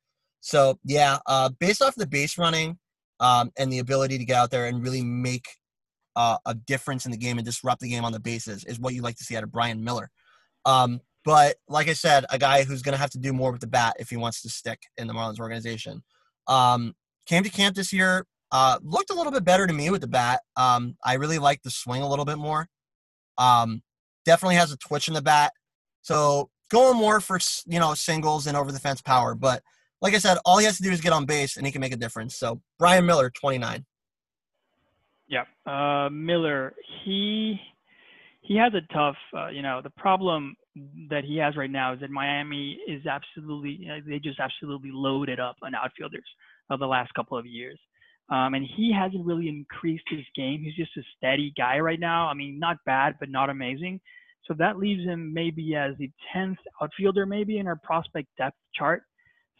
So, 0.41 0.77
yeah, 0.83 1.19
uh, 1.25 1.49
based 1.59 1.81
off 1.81 1.95
the 1.95 2.05
base 2.05 2.37
running, 2.37 2.77
um, 3.19 3.51
and 3.57 3.71
the 3.71 3.79
ability 3.79 4.17
to 4.17 4.25
get 4.25 4.35
out 4.35 4.51
there 4.51 4.65
and 4.65 4.83
really 4.83 5.01
make 5.01 5.47
uh, 6.15 6.37
a 6.45 6.53
difference 6.53 7.05
in 7.05 7.11
the 7.11 7.17
game 7.17 7.37
and 7.37 7.45
disrupt 7.45 7.81
the 7.81 7.89
game 7.89 8.03
on 8.03 8.11
the 8.11 8.19
bases 8.19 8.63
is 8.65 8.79
what 8.79 8.93
you 8.93 9.01
like 9.01 9.15
to 9.15 9.23
see 9.23 9.35
out 9.37 9.43
of 9.43 9.51
Brian 9.51 9.83
Miller. 9.83 10.09
Um, 10.65 11.01
but 11.23 11.57
like 11.67 11.89
I 11.89 11.93
said, 11.93 12.25
a 12.29 12.39
guy 12.39 12.63
who's 12.63 12.81
going 12.81 12.93
to 12.93 12.99
have 12.99 13.09
to 13.11 13.19
do 13.19 13.33
more 13.33 13.51
with 13.51 13.61
the 13.61 13.67
bat 13.67 13.97
if 13.99 14.09
he 14.09 14.17
wants 14.17 14.41
to 14.41 14.49
stick 14.49 14.81
in 14.97 15.07
the 15.07 15.13
Marlins 15.13 15.39
organization. 15.39 16.03
Um, 16.47 16.95
came 17.25 17.43
to 17.43 17.49
camp 17.49 17.75
this 17.75 17.91
year, 17.91 18.25
uh, 18.51 18.79
looked 18.81 19.09
a 19.09 19.13
little 19.13 19.31
bit 19.31 19.43
better 19.43 19.67
to 19.67 19.73
me 19.73 19.89
with 19.89 20.01
the 20.01 20.07
bat. 20.07 20.41
Um, 20.55 20.95
I 21.03 21.15
really 21.15 21.37
like 21.37 21.61
the 21.63 21.69
swing 21.69 22.01
a 22.01 22.09
little 22.09 22.25
bit 22.25 22.37
more. 22.37 22.67
Um, 23.37 23.83
definitely 24.25 24.55
has 24.55 24.71
a 24.71 24.77
twitch 24.77 25.07
in 25.07 25.13
the 25.13 25.21
bat. 25.21 25.51
So 26.01 26.49
going 26.69 26.97
more 26.97 27.19
for 27.19 27.39
you 27.65 27.79
know 27.79 27.93
singles 27.93 28.47
and 28.47 28.57
over 28.57 28.71
the 28.71 28.79
fence 28.79 29.01
power, 29.01 29.35
but 29.35 29.61
like 30.01 30.13
I 30.13 30.19
said, 30.19 30.37
all 30.45 30.57
he 30.57 30.65
has 30.65 30.77
to 30.77 30.83
do 30.83 30.91
is 30.91 31.01
get 31.01 31.13
on 31.13 31.25
base 31.25 31.57
and 31.57 31.65
he 31.65 31.71
can 31.71 31.81
make 31.81 31.93
a 31.93 31.97
difference. 31.97 32.35
So 32.37 32.61
Brian 32.77 33.05
Miller, 33.05 33.29
29. 33.29 33.85
Yeah, 35.27 35.43
uh, 35.65 36.09
Miller, 36.09 36.73
he 37.03 37.59
he 38.41 38.55
has 38.55 38.73
a 38.73 38.93
tough, 38.93 39.17
uh, 39.35 39.49
you 39.49 39.61
know, 39.61 39.81
the 39.83 39.89
problem 39.91 40.55
that 41.09 41.25
he 41.25 41.37
has 41.37 41.57
right 41.57 41.69
now 41.69 41.93
is 41.93 41.99
that 41.99 42.09
Miami 42.09 42.79
is 42.87 43.05
absolutely, 43.05 43.85
know, 43.85 43.99
they 44.07 44.19
just 44.19 44.39
absolutely 44.39 44.91
loaded 44.93 45.37
up 45.39 45.57
on 45.63 45.75
outfielders 45.75 46.23
of 46.69 46.79
the 46.79 46.85
last 46.85 47.13
couple 47.13 47.37
of 47.37 47.45
years. 47.45 47.77
Um, 48.29 48.53
and 48.53 48.65
he 48.75 48.93
hasn't 48.93 49.25
really 49.25 49.49
increased 49.49 50.05
his 50.09 50.23
game. 50.35 50.61
He's 50.61 50.75
just 50.75 50.95
a 50.97 51.01
steady 51.17 51.53
guy 51.57 51.79
right 51.79 51.99
now. 51.99 52.27
I 52.27 52.33
mean, 52.33 52.57
not 52.59 52.77
bad, 52.85 53.15
but 53.19 53.29
not 53.29 53.49
amazing. 53.49 53.99
So 54.45 54.53
that 54.59 54.77
leaves 54.77 55.03
him 55.03 55.33
maybe 55.33 55.75
as 55.75 55.95
the 55.97 56.09
10th 56.35 56.57
outfielder, 56.81 57.25
maybe 57.25 57.57
in 57.57 57.67
our 57.67 57.79
prospect 57.83 58.27
depth 58.37 58.57
chart. 58.73 59.03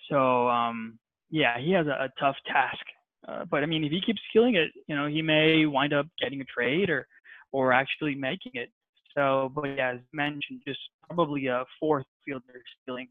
So 0.09 0.47
um, 0.47 0.99
yeah, 1.29 1.59
he 1.59 1.71
has 1.71 1.87
a, 1.87 2.05
a 2.05 2.09
tough 2.19 2.35
task. 2.45 2.83
Uh, 3.27 3.45
but 3.49 3.63
I 3.63 3.65
mean, 3.65 3.83
if 3.83 3.91
he 3.91 4.01
keeps 4.01 4.21
killing 4.31 4.55
it, 4.55 4.71
you 4.87 4.95
know, 4.95 5.07
he 5.07 5.21
may 5.21 5.65
wind 5.65 5.93
up 5.93 6.07
getting 6.21 6.41
a 6.41 6.45
trade 6.45 6.89
or 6.89 7.07
or 7.51 7.73
actually 7.73 8.15
making 8.15 8.53
it. 8.55 8.69
So, 9.15 9.51
but 9.53 9.63
yeah, 9.65 9.93
as 9.93 9.99
mentioned, 10.13 10.61
just 10.67 10.79
probably 11.07 11.47
a 11.47 11.65
fourth 11.79 12.05
fielder 12.25 12.61
stealing. 12.81 13.07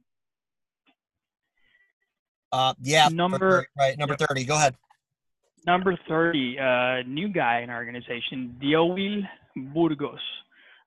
Uh, 2.53 2.75
yeah, 2.81 3.09
number 3.09 3.67
right, 3.77 3.99
number 3.99 4.17
thirty. 4.17 4.45
Go 4.45 4.55
ahead. 4.55 4.77
Number 5.67 5.99
30, 6.07 6.59
uh, 6.61 7.09
new 7.09 7.29
guy 7.29 7.63
in 7.63 7.71
our 7.71 7.79
organization, 7.79 8.57
Diowill 8.63 9.23
Burgos. 9.75 10.21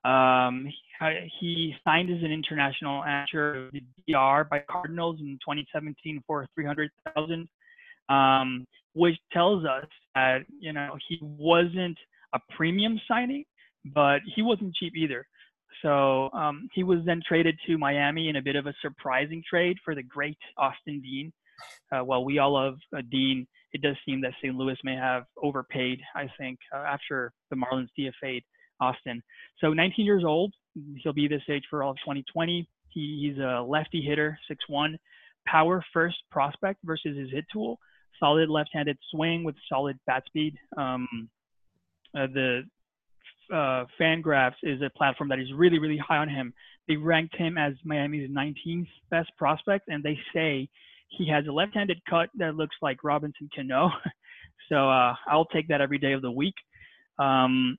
Um, 0.06 0.72
he, 1.00 1.30
he 1.40 1.74
signed 1.84 2.10
as 2.10 2.22
an 2.22 2.32
international 2.32 3.02
amateur 3.04 3.66
of 3.66 3.72
the 3.72 3.82
DR 4.06 4.44
by 4.44 4.62
Cardinals 4.70 5.16
in 5.20 5.38
2017 5.44 6.22
for 6.26 6.46
300,000, 6.54 7.48
um, 8.08 8.66
which 8.94 9.16
tells 9.32 9.64
us 9.64 9.86
that 10.14 10.40
you 10.58 10.72
know 10.72 10.96
he 11.08 11.18
wasn't 11.22 11.96
a 12.34 12.38
premium 12.56 13.00
signing, 13.08 13.44
but 13.94 14.20
he 14.34 14.42
wasn't 14.42 14.74
cheap 14.74 14.92
either. 14.96 15.26
So 15.82 16.30
um, 16.32 16.68
he 16.74 16.82
was 16.82 16.98
then 17.06 17.22
traded 17.26 17.58
to 17.66 17.78
Miami 17.78 18.28
in 18.28 18.36
a 18.36 18.42
bit 18.42 18.56
of 18.56 18.66
a 18.66 18.74
surprising 18.82 19.42
trade 19.48 19.78
for 19.84 19.94
the 19.94 20.02
great 20.02 20.38
Austin 20.58 21.00
Dean. 21.00 21.32
Uh, 21.92 22.04
while 22.04 22.24
we 22.24 22.38
all 22.38 22.54
love 22.54 22.76
uh, 22.96 23.02
Dean, 23.10 23.46
it 23.72 23.82
does 23.82 23.96
seem 24.04 24.20
that 24.22 24.32
St. 24.42 24.54
Louis 24.54 24.76
may 24.84 24.96
have 24.96 25.24
overpaid, 25.42 26.00
I 26.14 26.26
think, 26.38 26.58
uh, 26.74 26.78
after 26.78 27.32
the 27.50 27.56
Marlins 27.56 27.88
DFA'd 27.98 28.42
Austin. 28.80 29.22
So 29.60 29.72
19 29.72 30.04
years 30.04 30.24
old, 30.24 30.52
he'll 31.02 31.12
be 31.12 31.28
this 31.28 31.42
age 31.48 31.64
for 31.68 31.82
all 31.82 31.92
of 31.92 31.96
2020. 31.98 32.68
He, 32.88 33.30
he's 33.32 33.42
a 33.42 33.64
lefty 33.66 34.02
hitter, 34.02 34.38
6'1", 34.70 34.96
power 35.46 35.84
first 35.92 36.16
prospect 36.30 36.80
versus 36.84 37.16
his 37.16 37.30
hit 37.30 37.44
tool. 37.52 37.78
Solid 38.18 38.50
left-handed 38.50 38.98
swing 39.10 39.44
with 39.44 39.54
solid 39.68 39.98
bat 40.06 40.24
speed. 40.26 40.56
Um, 40.76 41.28
uh, 42.14 42.26
the 42.26 42.62
uh, 43.52 43.84
Fangraphs 44.00 44.56
is 44.62 44.82
a 44.82 44.90
platform 44.90 45.28
that 45.30 45.38
is 45.38 45.52
really, 45.54 45.78
really 45.78 45.98
high 45.98 46.18
on 46.18 46.28
him. 46.28 46.52
They 46.88 46.96
ranked 46.96 47.36
him 47.36 47.56
as 47.56 47.74
Miami's 47.84 48.30
19th 48.30 48.88
best 49.10 49.30
prospect, 49.38 49.88
and 49.88 50.02
they 50.02 50.18
say 50.34 50.68
he 51.08 51.28
has 51.28 51.46
a 51.46 51.52
left-handed 51.52 52.00
cut 52.08 52.30
that 52.36 52.56
looks 52.56 52.76
like 52.82 53.02
Robinson 53.04 53.48
Cano. 53.54 53.90
so 54.68 54.88
uh, 54.88 55.14
I'll 55.26 55.46
take 55.46 55.68
that 55.68 55.80
every 55.80 55.98
day 55.98 56.12
of 56.12 56.22
the 56.22 56.30
week. 56.30 56.54
Um, 57.18 57.76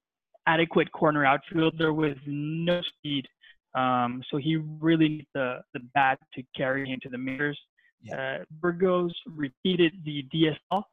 adequate 0.48 0.92
corner 0.92 1.26
outfielder 1.26 1.94
with 1.94 2.18
no 2.26 2.82
speed. 2.82 3.28
Um, 3.74 4.22
so 4.30 4.38
he 4.38 4.58
really 4.58 5.08
needs 5.10 5.28
the, 5.34 5.62
the 5.74 5.80
bat 5.94 6.20
to 6.34 6.44
carry 6.56 6.90
him 6.90 7.00
to 7.04 7.10
the 7.10 7.18
majors. 7.18 7.60
Yeah. 8.04 8.40
Uh, 8.42 8.44
Burgos 8.60 9.14
repeated 9.28 9.94
the 10.04 10.26
DSL, 10.34 10.84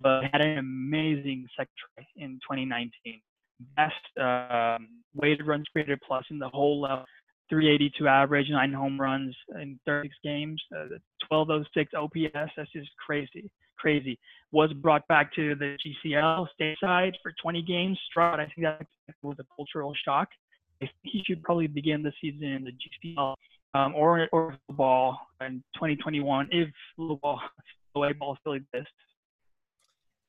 but 0.00 0.24
had 0.32 0.40
an 0.40 0.58
amazing 0.58 1.46
sector 1.56 2.06
in 2.16 2.38
2019. 2.48 3.20
Best 3.76 3.94
um, 4.20 4.88
weighted 5.14 5.46
runs 5.46 5.66
created 5.72 5.98
plus 6.06 6.24
in 6.30 6.38
the 6.38 6.48
whole 6.48 6.84
uh, 6.84 7.04
382 7.48 8.06
average, 8.06 8.46
nine 8.50 8.72
home 8.72 9.00
runs 9.00 9.34
in 9.60 9.80
36 9.86 10.14
games, 10.22 10.62
uh, 10.76 10.84
1206 11.28 11.92
OPS. 11.94 12.52
That's 12.56 12.70
just 12.72 12.90
crazy, 13.04 13.50
crazy. 13.78 14.18
Was 14.50 14.72
brought 14.72 15.06
back 15.08 15.34
to 15.34 15.54
the 15.54 15.76
GCL 15.84 16.46
stateside 16.58 17.12
for 17.22 17.34
20 17.42 17.62
games. 17.62 17.98
Struck. 18.10 18.40
I 18.40 18.46
think 18.46 18.66
that 18.66 18.86
was 19.22 19.36
a 19.38 19.44
cultural 19.54 19.92
shock. 20.04 20.28
I 20.82 20.86
think 20.86 20.92
he 21.02 21.22
should 21.26 21.42
probably 21.42 21.66
begin 21.66 22.02
the 22.02 22.12
season 22.20 22.44
in 22.44 22.64
the 22.64 22.72
GCL 22.72 23.34
um, 23.74 23.94
or 23.94 24.28
or 24.32 24.56
ball 24.70 25.18
in 25.40 25.62
2021 25.74 26.48
if 26.50 26.68
the 26.96 27.18
ball, 27.20 27.40
the 27.94 28.00
way 28.00 28.12
ball 28.12 28.36
still 28.40 28.54
exists. 28.54 28.92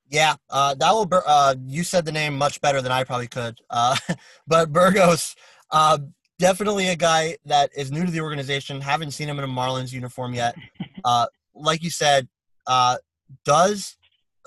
Yeah, 0.10 0.36
uh, 0.50 0.74
that 0.76 0.91
will. 0.91 1.08
Uh, 1.26 1.56
you 1.66 1.84
said 1.84 2.06
the 2.06 2.12
name 2.12 2.38
much 2.38 2.60
better 2.62 2.82
than 2.82 2.91
I 2.91 3.04
probably 3.04 3.28
could. 3.28 3.60
Uh, 3.70 3.95
but 4.47 4.72
Burgos, 4.74 5.36
uh, 5.72 6.00
definitely 6.39 6.89
a 6.89 6.95
guy 6.95 7.38
that 7.45 7.70
is 7.78 7.91
new 7.91 8.06
to 8.06 8.12
the 8.12 8.22
organization. 8.22 8.82
Haven't 8.82 9.12
seen 9.12 9.30
him 9.30 9.38
in 9.38 9.45
a 9.45 9.47
Marlins 9.47 9.93
uniform 9.93 10.34
yet. 10.34 10.56
Uh, 11.06 11.28
like 11.56 11.82
you 11.82 11.89
said, 11.89 12.28
uh, 12.68 12.97
does 13.45 13.97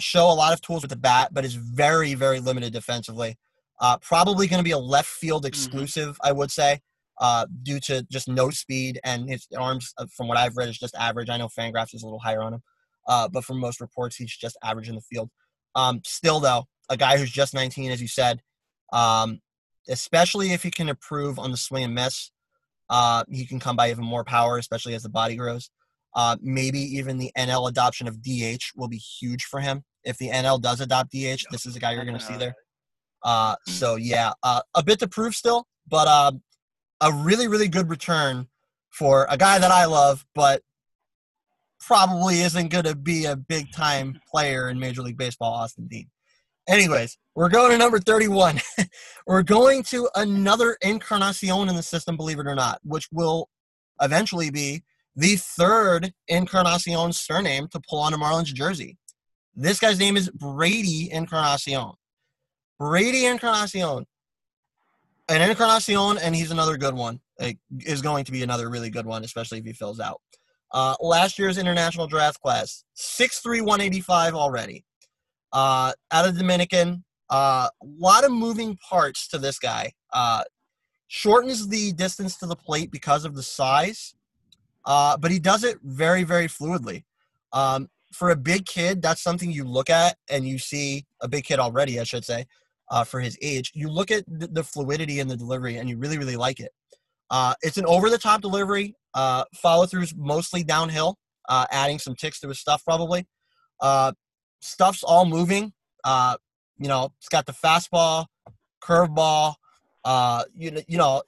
show 0.00 0.30
a 0.30 0.34
lot 0.34 0.52
of 0.52 0.60
tools 0.60 0.82
with 0.82 0.90
the 0.90 0.96
bat, 0.96 1.30
but 1.32 1.44
is 1.44 1.54
very, 1.54 2.14
very 2.14 2.40
limited 2.40 2.72
defensively. 2.72 3.36
Uh, 3.80 3.98
probably 3.98 4.46
going 4.46 4.60
to 4.60 4.64
be 4.64 4.72
a 4.72 4.78
left 4.78 5.08
field 5.08 5.42
mm-hmm. 5.42 5.48
exclusive, 5.48 6.10
mm-hmm. 6.10 6.28
I 6.28 6.32
would 6.32 6.50
say, 6.50 6.80
uh, 7.20 7.46
due 7.62 7.80
to 7.80 8.02
just 8.10 8.28
no 8.28 8.50
speed 8.50 9.00
and 9.04 9.28
his 9.28 9.46
arms, 9.56 9.92
uh, 9.98 10.06
from 10.14 10.28
what 10.28 10.38
I've 10.38 10.56
read, 10.56 10.68
is 10.68 10.78
just 10.78 10.94
average. 10.96 11.28
I 11.28 11.36
know 11.36 11.48
Fangraphs 11.48 11.94
is 11.94 12.02
a 12.02 12.06
little 12.06 12.18
higher 12.18 12.42
on 12.42 12.54
him, 12.54 12.62
uh, 13.08 13.28
but 13.28 13.44
from 13.44 13.58
most 13.58 13.80
reports, 13.80 14.16
he's 14.16 14.36
just 14.36 14.56
average 14.62 14.88
in 14.88 14.94
the 14.94 15.00
field. 15.02 15.30
Um, 15.74 16.00
still, 16.04 16.40
though, 16.40 16.64
a 16.88 16.96
guy 16.96 17.16
who's 17.18 17.30
just 17.30 17.54
19, 17.54 17.90
as 17.90 18.00
you 18.00 18.08
said, 18.08 18.42
um, 18.92 19.40
especially 19.88 20.52
if 20.52 20.62
he 20.62 20.70
can 20.70 20.88
improve 20.88 21.38
on 21.38 21.50
the 21.50 21.56
swing 21.56 21.84
and 21.84 21.94
miss. 21.94 22.30
Uh, 22.90 23.24
he 23.30 23.46
can 23.46 23.58
come 23.58 23.74
by 23.74 23.90
even 23.90 24.04
more 24.04 24.22
power, 24.22 24.58
especially 24.58 24.94
as 24.94 25.02
the 25.02 25.08
body 25.08 25.34
grows. 25.34 25.70
Uh, 26.14 26.36
maybe 26.42 26.78
even 26.78 27.18
the 27.18 27.32
NL 27.38 27.68
adoption 27.68 28.06
of 28.06 28.22
DH 28.22 28.62
will 28.76 28.88
be 28.88 28.98
huge 28.98 29.44
for 29.44 29.60
him. 29.60 29.84
If 30.04 30.18
the 30.18 30.28
NL 30.28 30.60
does 30.60 30.80
adopt 30.80 31.10
DH, 31.10 31.44
this 31.50 31.64
is 31.64 31.76
a 31.76 31.80
guy 31.80 31.92
you're 31.92 32.04
going 32.04 32.18
to 32.18 32.24
see 32.24 32.36
there. 32.36 32.54
Uh, 33.24 33.54
so 33.66 33.96
yeah, 33.96 34.32
uh, 34.42 34.60
a 34.74 34.82
bit 34.82 34.98
to 34.98 35.08
prove 35.08 35.34
still, 35.34 35.66
but 35.88 36.08
uh, 36.08 36.32
a 37.00 37.12
really 37.12 37.48
really 37.48 37.68
good 37.68 37.88
return 37.88 38.48
for 38.90 39.26
a 39.30 39.36
guy 39.36 39.58
that 39.58 39.70
I 39.70 39.86
love, 39.86 40.24
but 40.34 40.62
probably 41.80 42.40
isn't 42.40 42.68
going 42.68 42.84
to 42.84 42.94
be 42.94 43.24
a 43.24 43.36
big 43.36 43.72
time 43.72 44.18
player 44.30 44.68
in 44.68 44.78
Major 44.78 45.02
League 45.02 45.18
Baseball, 45.18 45.52
Austin 45.52 45.86
Dean. 45.88 46.08
Anyways, 46.68 47.18
we're 47.34 47.48
going 47.48 47.72
to 47.72 47.78
number 47.78 47.98
31. 47.98 48.60
we're 49.26 49.42
going 49.42 49.82
to 49.84 50.08
another 50.14 50.76
Encarnacion 50.80 51.68
in 51.68 51.74
the 51.74 51.82
system, 51.82 52.16
believe 52.16 52.38
it 52.38 52.46
or 52.46 52.54
not, 52.54 52.78
which 52.84 53.08
will 53.10 53.48
eventually 54.00 54.50
be 54.50 54.84
the 55.16 55.36
third 55.36 56.12
Encarnacion 56.28 57.12
surname 57.12 57.68
to 57.68 57.80
pull 57.88 58.00
on 58.00 58.14
a 58.14 58.18
Marlins 58.18 58.52
jersey. 58.52 58.96
This 59.54 59.78
guy's 59.78 59.98
name 59.98 60.16
is 60.16 60.30
Brady 60.30 61.10
Encarnacion. 61.12 61.92
Brady 62.78 63.26
Encarnacion. 63.26 64.06
An 65.28 65.50
Encarnacion, 65.50 66.18
and 66.18 66.34
he's 66.34 66.50
another 66.50 66.76
good 66.76 66.94
one. 66.94 67.20
It 67.38 67.58
is 67.80 68.02
going 68.02 68.24
to 68.24 68.32
be 68.32 68.42
another 68.42 68.70
really 68.70 68.90
good 68.90 69.06
one, 69.06 69.24
especially 69.24 69.58
if 69.58 69.64
he 69.64 69.72
fills 69.72 70.00
out. 70.00 70.20
Uh, 70.72 70.96
last 71.00 71.38
year's 71.38 71.58
international 71.58 72.06
draft 72.06 72.40
class, 72.40 72.84
6'3", 72.96 73.60
185 73.60 74.34
already. 74.34 74.84
Uh, 75.52 75.92
out 76.10 76.26
of 76.26 76.38
Dominican, 76.38 77.04
a 77.30 77.34
uh, 77.34 77.68
lot 77.82 78.24
of 78.24 78.32
moving 78.32 78.78
parts 78.88 79.28
to 79.28 79.38
this 79.38 79.58
guy. 79.58 79.92
Uh, 80.12 80.44
shortens 81.08 81.68
the 81.68 81.92
distance 81.92 82.38
to 82.38 82.46
the 82.46 82.56
plate 82.56 82.90
because 82.90 83.26
of 83.26 83.34
the 83.34 83.42
size, 83.42 84.14
uh, 84.84 85.16
but 85.16 85.30
he 85.30 85.38
does 85.38 85.64
it 85.64 85.78
very, 85.82 86.24
very 86.24 86.48
fluidly. 86.48 87.04
Um, 87.52 87.88
for 88.12 88.30
a 88.30 88.36
big 88.36 88.66
kid, 88.66 89.02
that's 89.02 89.22
something 89.22 89.50
you 89.50 89.64
look 89.64 89.90
at 89.90 90.16
and 90.28 90.46
you 90.46 90.58
see 90.58 91.06
a 91.20 91.28
big 91.28 91.44
kid 91.44 91.58
already, 91.58 91.98
I 91.98 92.04
should 92.04 92.24
say, 92.24 92.46
uh, 92.90 93.04
for 93.04 93.20
his 93.20 93.38
age. 93.40 93.72
You 93.74 93.88
look 93.88 94.10
at 94.10 94.24
the, 94.26 94.46
the, 94.46 94.64
fluidity 94.64 95.20
in 95.20 95.28
the 95.28 95.36
delivery 95.36 95.76
and 95.76 95.88
you 95.88 95.96
really, 95.96 96.18
really 96.18 96.36
like 96.36 96.60
it. 96.60 96.72
Uh, 97.30 97.54
it's 97.62 97.78
an 97.78 97.86
over 97.86 98.10
the 98.10 98.18
top 98.18 98.42
delivery. 98.42 98.94
Uh, 99.14 99.44
follow 99.54 99.86
throughs 99.86 100.14
mostly 100.16 100.62
downhill, 100.62 101.16
uh, 101.48 101.66
adding 101.70 101.98
some 101.98 102.14
ticks 102.14 102.40
to 102.40 102.48
his 102.48 102.58
stuff 102.58 102.84
probably. 102.84 103.26
Uh, 103.80 104.12
stuff's 104.60 105.02
all 105.02 105.24
moving. 105.24 105.72
Uh, 106.04 106.36
you 106.78 106.88
know, 106.88 107.12
it's 107.18 107.28
got 107.28 107.46
the 107.46 107.52
fastball, 107.52 108.26
curveball, 108.82 109.54
uh, 110.04 110.44
you 110.56 110.82
you 110.88 110.98
know, 110.98 111.22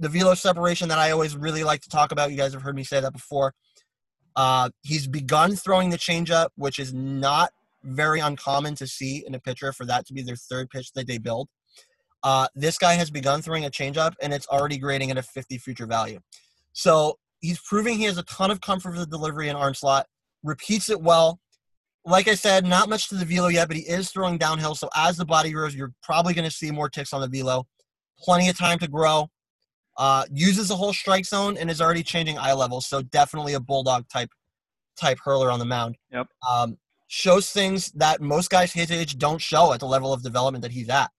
the 0.00 0.08
velo 0.08 0.34
separation 0.34 0.88
that 0.88 0.98
I 0.98 1.10
always 1.10 1.36
really 1.36 1.62
like 1.62 1.82
to 1.82 1.88
talk 1.88 2.10
about. 2.10 2.30
You 2.30 2.36
guys 2.36 2.52
have 2.52 2.62
heard 2.62 2.74
me 2.74 2.84
say 2.84 3.00
that 3.00 3.12
before. 3.12 3.54
Uh, 4.34 4.70
he's 4.82 5.06
begun 5.06 5.54
throwing 5.54 5.90
the 5.90 5.98
changeup, 5.98 6.48
which 6.56 6.78
is 6.78 6.92
not 6.94 7.50
very 7.82 8.20
uncommon 8.20 8.74
to 8.76 8.86
see 8.86 9.24
in 9.26 9.34
a 9.34 9.40
pitcher 9.40 9.72
for 9.72 9.84
that 9.86 10.06
to 10.06 10.14
be 10.14 10.22
their 10.22 10.36
third 10.36 10.70
pitch 10.70 10.92
that 10.94 11.06
they 11.06 11.18
build. 11.18 11.48
Uh, 12.22 12.48
this 12.54 12.78
guy 12.78 12.94
has 12.94 13.10
begun 13.10 13.42
throwing 13.42 13.64
a 13.64 13.70
changeup, 13.70 14.14
and 14.22 14.32
it's 14.32 14.46
already 14.48 14.78
grading 14.78 15.10
at 15.10 15.18
a 15.18 15.22
50 15.22 15.58
future 15.58 15.86
value. 15.86 16.18
So 16.72 17.18
he's 17.40 17.60
proving 17.60 17.98
he 17.98 18.04
has 18.04 18.18
a 18.18 18.22
ton 18.24 18.50
of 18.50 18.60
comfort 18.60 18.92
with 18.92 19.00
the 19.00 19.06
delivery 19.06 19.48
and 19.48 19.56
arm 19.56 19.74
slot, 19.74 20.06
repeats 20.42 20.88
it 20.90 21.00
well, 21.00 21.40
like 22.06 22.28
I 22.28 22.34
said, 22.34 22.64
not 22.64 22.88
much 22.88 23.08
to 23.10 23.16
the 23.16 23.24
velo 23.26 23.48
yet, 23.48 23.68
but 23.68 23.76
he 23.76 23.82
is 23.82 24.10
throwing 24.10 24.38
downhill. 24.38 24.74
So 24.74 24.88
as 24.96 25.18
the 25.18 25.26
body 25.26 25.50
grows, 25.50 25.74
you're 25.74 25.92
probably 26.02 26.32
going 26.32 26.48
to 26.48 26.54
see 26.54 26.70
more 26.70 26.88
ticks 26.88 27.12
on 27.12 27.20
the 27.20 27.28
velo. 27.28 27.66
Plenty 28.18 28.48
of 28.48 28.56
time 28.56 28.78
to 28.78 28.88
grow. 28.88 29.28
Uh, 29.96 30.24
uses 30.32 30.68
the 30.68 30.76
whole 30.76 30.92
strike 30.92 31.26
zone 31.26 31.56
and 31.58 31.70
is 31.70 31.80
already 31.80 32.02
changing 32.02 32.38
eye 32.38 32.54
levels. 32.54 32.86
So 32.86 33.02
definitely 33.02 33.54
a 33.54 33.60
bulldog 33.60 34.08
type 34.08 34.30
type 34.96 35.18
hurler 35.22 35.50
on 35.50 35.58
the 35.58 35.64
mound. 35.64 35.96
Yep. 36.12 36.26
Um, 36.48 36.78
shows 37.08 37.50
things 37.50 37.90
that 37.92 38.20
most 38.20 38.50
guys 38.50 38.72
his 38.72 38.90
age 38.90 39.18
don't 39.18 39.40
show 39.40 39.72
at 39.72 39.80
the 39.80 39.86
level 39.86 40.12
of 40.12 40.22
development 40.22 40.62
that 40.62 40.70
he's 40.70 40.88
at. 40.88 41.10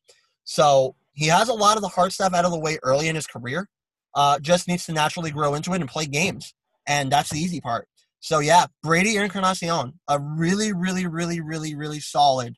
So 0.45 0.95
he 1.13 1.27
has 1.27 1.49
a 1.49 1.53
lot 1.53 1.75
of 1.75 1.81
the 1.81 1.89
hard 1.89 2.13
stuff 2.13 2.33
out 2.33 2.45
of 2.45 2.51
the 2.51 2.59
way 2.59 2.79
early 2.83 3.07
in 3.07 3.15
his 3.15 3.27
career. 3.27 3.67
Uh, 4.15 4.39
just 4.39 4.67
needs 4.67 4.85
to 4.85 4.93
naturally 4.93 5.31
grow 5.31 5.53
into 5.53 5.73
it 5.73 5.81
and 5.81 5.89
play 5.89 6.05
games, 6.05 6.53
and 6.87 7.11
that's 7.11 7.29
the 7.29 7.39
easy 7.39 7.61
part. 7.61 7.87
So 8.19 8.39
yeah, 8.39 8.65
Brady 8.83 9.15
Encarnacion, 9.15 9.93
a 10.07 10.19
really, 10.19 10.73
really, 10.73 11.07
really, 11.07 11.39
really, 11.39 11.75
really 11.75 11.99
solid. 11.99 12.55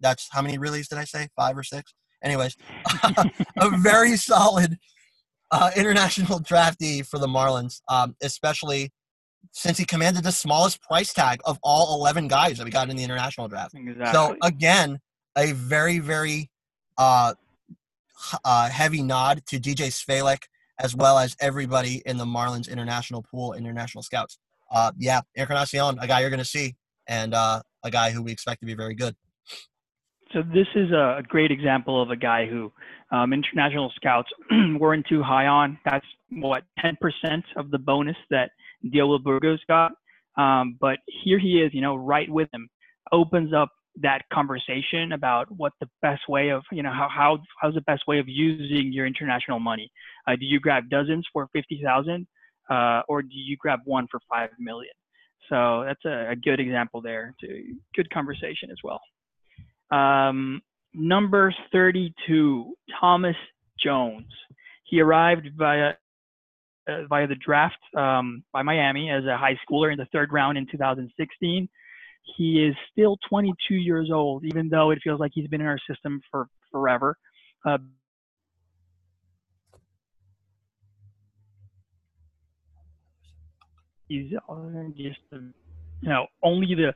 That's 0.00 0.28
how 0.30 0.42
many 0.42 0.58
reallys 0.58 0.88
did 0.88 0.98
I 0.98 1.04
say? 1.04 1.28
Five 1.34 1.56
or 1.56 1.62
six? 1.62 1.94
Anyways, 2.22 2.56
a 3.58 3.78
very 3.78 4.16
solid 4.16 4.76
uh, 5.52 5.70
international 5.76 6.40
draftee 6.50 7.06
for 7.06 7.18
the 7.18 7.28
Marlins, 7.28 7.80
um, 7.88 8.16
especially 8.22 8.90
since 9.52 9.78
he 9.78 9.84
commanded 9.84 10.24
the 10.24 10.32
smallest 10.32 10.82
price 10.82 11.12
tag 11.12 11.40
of 11.44 11.58
all 11.62 11.94
11 12.00 12.28
guys 12.28 12.58
that 12.58 12.64
we 12.64 12.70
got 12.70 12.90
in 12.90 12.96
the 12.96 13.04
international 13.04 13.48
draft. 13.48 13.74
Exactly. 13.74 14.12
So 14.12 14.36
again, 14.42 14.98
a 15.36 15.52
very 15.52 15.98
very 15.98 16.50
uh, 16.98 17.34
uh, 18.44 18.68
heavy 18.68 19.02
nod 19.02 19.42
to 19.46 19.58
DJ 19.58 19.88
Svihlik 19.88 20.44
as 20.78 20.96
well 20.96 21.18
as 21.18 21.36
everybody 21.40 22.02
in 22.06 22.16
the 22.16 22.24
Marlins 22.24 22.68
international 22.68 23.22
pool, 23.22 23.52
international 23.52 24.02
scouts. 24.02 24.38
Uh, 24.70 24.90
yeah, 24.98 25.20
Encarnacion, 25.34 25.98
a 26.00 26.06
guy 26.06 26.20
you're 26.20 26.30
going 26.30 26.38
to 26.38 26.44
see, 26.44 26.74
and 27.06 27.34
uh, 27.34 27.62
a 27.84 27.90
guy 27.90 28.10
who 28.10 28.22
we 28.22 28.32
expect 28.32 28.60
to 28.60 28.66
be 28.66 28.74
very 28.74 28.94
good. 28.94 29.14
So 30.32 30.42
this 30.42 30.66
is 30.74 30.90
a 30.92 31.22
great 31.28 31.50
example 31.50 32.00
of 32.00 32.10
a 32.10 32.16
guy 32.16 32.46
who 32.46 32.72
um, 33.12 33.32
international 33.32 33.92
scouts 33.94 34.28
weren't 34.78 35.06
too 35.06 35.22
high 35.22 35.46
on. 35.46 35.78
That's 35.84 36.06
what 36.30 36.64
10% 36.84 36.96
of 37.56 37.70
the 37.70 37.78
bonus 37.78 38.16
that 38.30 38.50
Diowill 38.84 39.22
Burgos 39.22 39.60
got. 39.68 39.92
Um, 40.36 40.78
but 40.80 40.98
here 41.22 41.38
he 41.38 41.60
is, 41.60 41.72
you 41.74 41.82
know, 41.82 41.94
right 41.94 42.28
with 42.28 42.48
him, 42.52 42.68
opens 43.12 43.52
up 43.52 43.68
that 44.00 44.22
conversation 44.32 45.12
about 45.12 45.46
what 45.54 45.74
the 45.80 45.88
best 46.00 46.22
way 46.26 46.48
of, 46.48 46.62
you 46.72 46.82
know, 46.82 46.90
how, 46.90 47.08
how 47.14 47.38
how's 47.60 47.74
the 47.74 47.82
best 47.82 48.02
way 48.08 48.18
of 48.18 48.26
using 48.26 48.90
your 48.90 49.06
international 49.06 49.60
money. 49.60 49.92
Uh, 50.26 50.34
do 50.34 50.46
you 50.46 50.58
grab 50.58 50.88
dozens 50.88 51.26
for 51.30 51.48
50,000 51.52 52.26
uh, 52.70 53.02
or 53.08 53.20
do 53.20 53.28
you 53.34 53.56
grab 53.58 53.80
one 53.84 54.06
for 54.10 54.20
5 54.30 54.48
million? 54.58 54.92
So 55.50 55.84
that's 55.86 56.02
a, 56.06 56.30
a 56.30 56.36
good 56.36 56.60
example 56.60 57.02
there. 57.02 57.34
To, 57.40 57.64
good 57.94 58.08
conversation 58.10 58.70
as 58.70 58.78
well. 58.82 59.00
Um, 59.90 60.62
number 60.94 61.54
32, 61.72 62.74
Thomas 63.00 63.36
Jones. 63.82 64.26
He 64.84 65.00
arrived 65.00 65.48
via 65.56 65.92
uh, 66.88 67.06
via 67.08 67.26
the 67.28 67.36
draft 67.36 67.78
um, 67.96 68.42
by 68.52 68.62
Miami 68.62 69.08
as 69.08 69.24
a 69.24 69.36
high 69.36 69.56
schooler 69.64 69.92
in 69.92 69.98
the 69.98 70.06
third 70.06 70.32
round 70.32 70.58
in 70.58 70.66
2016. 70.66 71.68
He 72.36 72.64
is 72.64 72.74
still 72.90 73.18
22 73.28 73.74
years 73.74 74.10
old, 74.12 74.44
even 74.44 74.68
though 74.68 74.90
it 74.90 74.98
feels 75.02 75.20
like 75.20 75.30
he's 75.34 75.46
been 75.46 75.60
in 75.60 75.66
our 75.66 75.78
system 75.88 76.20
for 76.30 76.48
forever. 76.70 77.16
Uh, 77.64 77.78
he's 84.08 84.32
uh, 84.48 84.54
just, 84.96 85.20
you 85.30 86.08
know, 86.08 86.26
only 86.42 86.74
the 86.74 86.92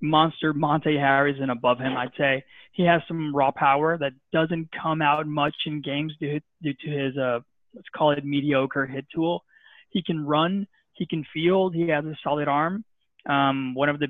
monster 0.00 0.52
Monte 0.52 0.96
Harris 0.96 1.36
and 1.40 1.50
above 1.50 1.78
him, 1.78 1.96
I'd 1.96 2.12
say. 2.16 2.44
He 2.72 2.84
has 2.84 3.02
some 3.08 3.34
raw 3.34 3.50
power 3.50 3.98
that 3.98 4.12
doesn't 4.32 4.70
come 4.72 5.02
out 5.02 5.26
much 5.26 5.54
in 5.66 5.82
games 5.82 6.14
due, 6.20 6.40
due 6.62 6.74
to 6.74 6.90
his, 6.90 7.16
uh, 7.16 7.40
let's 7.74 7.88
call 7.94 8.12
it 8.12 8.24
mediocre 8.24 8.86
hit 8.86 9.06
tool. 9.14 9.44
He 9.90 10.02
can 10.02 10.24
run, 10.24 10.66
he 10.92 11.06
can 11.06 11.24
field, 11.32 11.74
he 11.74 11.88
has 11.88 12.04
a 12.04 12.16
solid 12.22 12.48
arm. 12.48 12.84
Um, 13.26 13.74
one 13.74 13.88
of 13.88 13.98
the 13.98 14.08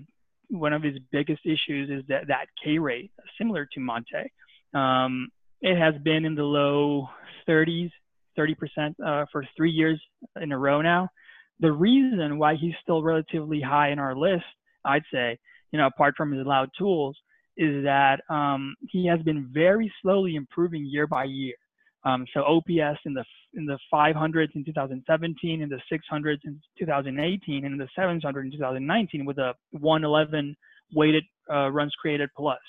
one 0.51 0.73
of 0.73 0.83
his 0.83 0.99
biggest 1.13 1.43
issues 1.47 1.91
is 1.91 2.05
that 2.09 2.27
that 2.27 2.47
K 2.63 2.79
rate, 2.79 3.13
similar 3.39 3.67
to 3.73 3.81
Monte. 3.81 4.33
Um, 4.75 5.29
it 5.61 5.77
has 5.79 5.95
been 6.03 6.25
in 6.25 6.35
the 6.35 6.43
low 6.43 7.09
30s, 7.49 7.91
30% 8.39 8.95
uh, 9.05 9.27
for 9.31 9.45
three 9.57 9.71
years 9.71 10.01
in 10.41 10.53
a 10.53 10.59
row 10.59 10.81
now. 10.81 11.09
The 11.61 11.73
reason 11.73 12.39
why 12.39 12.57
he's 12.57 12.75
still 12.83 13.03
relatively 13.03 13.61
high 13.61 13.91
in 13.91 13.99
our 13.99 14.17
list, 14.17 14.45
I'd 14.85 15.03
say, 15.13 15.39
you 15.73 15.79
know, 15.79 15.87
apart 15.87 16.15
from 16.17 16.33
his 16.33 16.47
loud 16.47 16.71
tools, 16.77 17.17
is 17.57 17.85
that 17.85 18.21
um, 18.31 18.75
he 18.89 19.07
has 19.07 19.21
been 19.21 19.49
very 19.53 19.93
slowly 20.03 20.37
improving 20.37 20.85
year 20.87 21.07
by 21.07 21.25
year. 21.25 21.55
Um, 22.05 22.25
so 22.33 22.41
OPS 22.43 22.99
in 23.05 23.13
the 23.15 23.25
in 23.55 23.67
the 23.67 23.79
500s 23.93 24.55
in 24.55 24.65
2017, 24.65 25.61
in 25.61 25.69
the 25.69 25.81
600s 25.93 26.39
in 26.45 26.61
2018, 26.79 27.65
and 27.65 27.73
in 27.73 27.79
the 27.79 27.89
700 27.97 28.47
in 28.47 28.53
2019 28.53 29.25
with 29.25 29.39
a 29.39 29.55
111 29.73 30.57
weighted 30.95 31.25
uh, 31.53 31.69
runs 31.71 31.93
created 32.01 32.31
plus. 32.37 32.61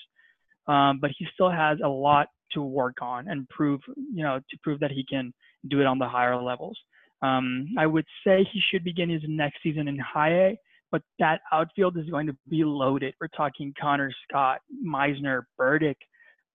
Um, 0.68 1.00
but 1.00 1.12
he 1.18 1.28
still 1.34 1.52
has 1.52 1.78
a 1.84 1.88
lot 1.88 2.28
to 2.54 2.62
work 2.62 2.98
on 3.02 3.28
and 3.28 3.48
prove, 3.50 3.80
you 3.96 4.24
know, 4.24 4.40
to 4.40 4.58
prove 4.64 4.80
that 4.80 4.92
he 4.92 5.06
can 5.08 5.34
do 5.70 5.80
it 5.80 5.86
on 5.86 6.00
the 6.00 6.08
higher 6.08 6.36
levels. 6.42 6.78
Um, 7.22 7.68
I 7.78 7.86
would 7.86 8.06
say 8.26 8.46
he 8.52 8.62
should 8.72 8.84
begin 8.84 9.10
his 9.10 9.22
next 9.28 9.58
season 9.62 9.88
in 9.88 9.98
high 10.00 10.34
A 10.34 10.60
but 10.92 11.02
that 11.20 11.42
outfield 11.52 11.98
is 11.98 12.10
going 12.10 12.28
to 12.28 12.36
be 12.50 12.64
loaded. 12.64 13.14
We're 13.20 13.28
talking 13.30 13.74
Connor 13.80 14.12
Scott, 14.28 14.60
Misner, 14.86 15.44
Burdick, 15.58 15.98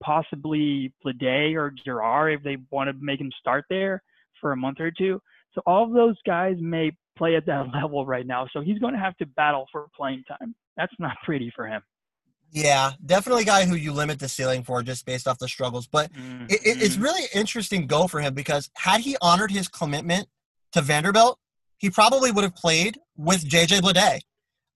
possibly 0.02 0.92
Bleday 1.04 1.54
or 1.54 1.72
Jerar 1.86 2.34
if 2.34 2.42
they 2.42 2.58
want 2.70 2.88
to 2.88 2.96
make 3.00 3.20
him 3.20 3.32
start 3.40 3.64
there 3.70 4.02
for 4.40 4.52
a 4.52 4.56
month 4.56 4.80
or 4.80 4.90
two. 4.90 5.20
So 5.54 5.62
all 5.66 5.84
of 5.84 5.92
those 5.92 6.16
guys 6.26 6.56
may 6.60 6.92
play 7.16 7.36
at 7.36 7.46
that 7.46 7.68
level 7.74 8.04
right 8.04 8.26
now. 8.26 8.46
So 8.52 8.60
he's 8.60 8.78
going 8.78 8.92
to 8.92 9.00
have 9.00 9.16
to 9.18 9.26
battle 9.26 9.66
for 9.72 9.86
playing 9.96 10.24
time. 10.28 10.54
That's 10.76 10.92
not 10.98 11.16
pretty 11.24 11.50
for 11.54 11.66
him. 11.66 11.82
Yeah, 12.52 12.92
definitely 13.04 13.42
a 13.42 13.46
guy 13.46 13.64
who 13.64 13.74
you 13.74 13.92
limit 13.92 14.20
the 14.20 14.28
ceiling 14.28 14.62
for 14.62 14.82
just 14.82 15.04
based 15.04 15.26
off 15.26 15.38
the 15.38 15.48
struggles. 15.48 15.88
But 15.88 16.12
mm-hmm. 16.12 16.44
it, 16.48 16.60
it's 16.64 16.96
really 16.96 17.24
interesting 17.34 17.86
go 17.86 18.06
for 18.06 18.20
him 18.20 18.34
because 18.34 18.70
had 18.76 19.00
he 19.00 19.16
honored 19.20 19.50
his 19.50 19.66
commitment 19.66 20.28
to 20.72 20.80
Vanderbilt, 20.80 21.38
he 21.78 21.90
probably 21.90 22.30
would 22.30 22.44
have 22.44 22.54
played 22.54 22.98
with 23.16 23.44
JJ 23.44 23.80
Bleday. 23.80 24.20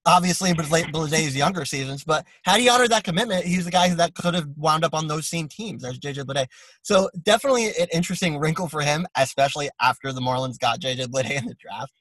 Obviously, 0.07 0.55
Bleday's 0.55 1.37
younger 1.37 1.67
seasons, 1.67 2.05
but 2.05 2.25
had 2.45 2.61
he 2.61 2.71
honored 2.71 2.91
that 2.91 3.05
commitment, 3.05 3.45
he's 3.45 3.67
the 3.67 3.71
guy 3.71 3.93
that 3.95 4.15
could 4.15 4.35
have 4.35 4.49
wound 4.57 4.83
up 4.83 4.95
on 4.95 5.09
those 5.09 5.29
same 5.29 5.47
teams 5.47 5.85
as 5.85 5.99
JJ 5.99 6.25
Bleday. 6.25 6.47
So 6.83 7.11
definitely 7.23 7.67
an 7.67 7.87
interesting 7.93 8.39
wrinkle 8.39 8.69
for 8.69 8.81
him, 8.81 9.07
especially 9.17 9.69
after 9.81 10.13
the 10.13 10.23
Marlins 10.23 10.59
got 10.59 10.81
JJ 10.81 11.09
Bleday 11.09 11.37
in 11.39 11.47
the 11.47 11.55
draft. 11.55 11.93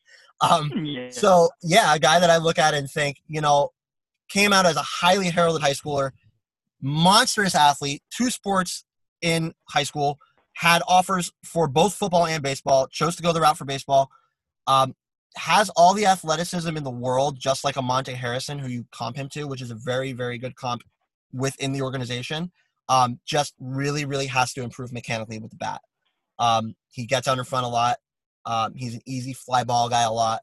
Um, 0.41 0.72
yeah. 0.86 1.10
So 1.10 1.50
yeah, 1.62 1.93
a 1.93 2.00
guy 2.00 2.20
that 2.20 2.30
I 2.30 2.38
look 2.38 2.58
at 2.58 2.74
and 2.74 2.89
think, 2.89 3.18
you 3.28 3.41
know, 3.41 3.72
came 4.30 4.54
out 4.54 4.66
as 4.66 4.78
a 4.78 4.82
highly 4.82 5.30
heralded 5.30 5.62
high 5.62 5.72
schooler, 5.72 6.12
monstrous 6.82 7.56
athlete, 7.56 8.02
two 8.16 8.30
sports 8.30 8.86
in 9.22 9.54
high 9.68 9.84
school, 9.84 10.20
had 10.54 10.82
offers 10.88 11.32
for 11.43 11.68
both 11.68 11.93
football 11.93 12.26
and 12.26 12.43
baseball, 12.43 12.88
chose 12.88 13.16
to 13.16 13.24
go 13.24 13.34
the 13.34 13.41
route 13.41 13.58
for 13.58 13.66
baseball. 13.66 14.10
Um, 14.70 14.93
has 15.36 15.70
all 15.72 15.93
the 15.93 16.05
athleticism 16.05 16.78
in 16.78 16.84
the 16.84 16.91
world, 16.91 17.39
just 17.39 17.63
like 17.63 17.76
a 17.76 17.82
Monte 17.82 18.13
Harrison, 18.13 18.59
who 18.59 18.67
you 18.67 18.86
comp 18.91 19.15
him 19.15 19.28
to, 19.30 19.45
which 19.45 19.61
is 19.61 19.72
a 19.72 19.76
very, 19.76 20.11
very 20.13 20.38
good 20.38 20.55
comp 20.55 20.84
within 21.34 21.72
the 21.72 21.82
organization. 21.82 22.51
Um, 22.88 23.20
just 23.26 23.53
really, 23.59 24.05
really 24.05 24.28
has 24.28 24.53
to 24.53 24.63
improve 24.63 24.91
mechanically 24.91 25.39
with 25.39 25.51
the 25.51 25.57
bat. 25.57 25.82
Um, 26.39 26.76
he 26.91 27.05
gets 27.05 27.28
out 27.28 27.38
in 27.38 27.43
front 27.45 27.65
a 27.65 27.70
lot. 27.70 27.97
Um, 28.45 28.74
he's 28.76 28.95
an 28.95 29.01
easy 29.05 29.34
fly 29.34 29.63
ball 29.63 29.89
guy 29.89 30.03
a 30.03 30.11
lot. 30.11 30.41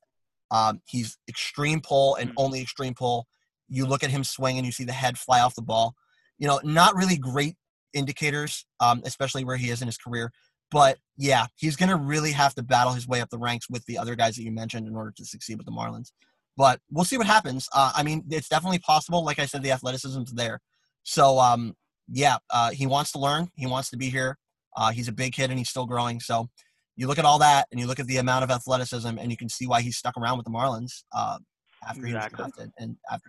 Um, 0.51 0.81
he's 0.87 1.18
extreme 1.29 1.81
pull 1.81 2.16
and 2.16 2.31
mm-hmm. 2.31 2.39
only 2.39 2.62
extreme 2.62 2.95
pull. 2.95 3.27
You 3.68 3.87
look 3.87 4.05
at 4.05 4.11
him 4.11 4.24
swing 4.24 4.59
and 4.59 4.66
you 4.66 4.72
see 4.72 4.85
the 4.85 4.93
head 4.93 5.18
fly 5.18 5.41
off 5.41 5.55
the 5.55 5.62
ball. 5.62 5.95
You 6.39 6.47
know, 6.47 6.61
not 6.62 6.95
really 6.95 7.16
great 7.16 7.57
indicators, 7.93 8.64
um, 8.81 9.03
especially 9.05 9.45
where 9.45 9.57
he 9.57 9.70
is 9.70 9.81
in 9.81 9.89
his 9.89 9.99
career. 9.99 10.33
But 10.71 10.99
yeah, 11.17 11.47
he's 11.57 11.77
going 11.77 11.89
to 11.89 11.97
really 11.97 12.33
have 12.33 12.55
to 12.55 12.62
battle 12.62 12.93
his 12.93 13.07
way 13.07 13.21
up 13.21 13.31
the 13.31 13.39
ranks 13.39 13.71
with 13.71 13.85
the 13.87 13.99
other 13.99 14.14
guys 14.14 14.37
that 14.37 14.43
you 14.43 14.53
mentioned 14.53 14.87
in 14.87 14.97
order 14.97 15.12
to 15.17 15.25
succeed 15.25 15.57
with 15.57 15.67
the 15.67 15.73
Marlins. 15.73 16.12
But 16.57 16.81
we'll 16.91 17.05
see 17.05 17.19
what 17.19 17.27
happens. 17.27 17.69
Uh, 17.75 17.93
I 17.95 18.03
mean, 18.03 18.25
it's 18.31 18.49
definitely 18.49 18.79
possible. 18.79 19.25
Like 19.25 19.39
I 19.39 19.47
said, 19.47 19.62
the 19.62 19.73
athleticism's 19.73 20.33
there. 20.33 20.61
So 21.03 21.39
um, 21.39 21.75
yeah, 22.11 22.39
uh, 22.51 22.71
he 22.71 22.87
wants 22.87 23.12
to 23.12 23.19
learn. 23.19 23.49
He 23.55 23.67
wants 23.67 23.91
to 23.91 23.97
be 23.97 24.11
here. 24.11 24.39
Uh, 24.77 24.91
he's 24.91 25.09
a 25.09 25.12
big 25.12 25.33
kid 25.33 25.51
and 25.51 25.59
he's 25.59 25.69
still 25.69 25.87
growing. 25.87 26.21
So 26.21 26.49
you 26.97 27.07
look 27.07 27.19
at 27.19 27.25
all 27.25 27.39
that 27.39 27.67
and 27.71 27.81
you 27.81 27.87
look 27.87 28.01
at 28.01 28.07
the 28.07 28.17
amount 28.17 28.45
of 28.45 28.51
athleticism 28.51 29.19
and 29.19 29.31
you 29.31 29.37
can 29.37 29.49
see 29.49 29.67
why 29.67 29.81
he's 29.83 29.97
stuck 29.97 30.17
around 30.17 30.39
with 30.39 30.45
the 30.45 30.51
Marlins 30.51 31.05
uh, 31.12 31.39
after 31.87 32.07
exactly. 32.07 32.09
he 32.09 32.14
was 32.14 32.33
drafted 32.33 32.73
and 32.79 32.97
after 33.11 33.29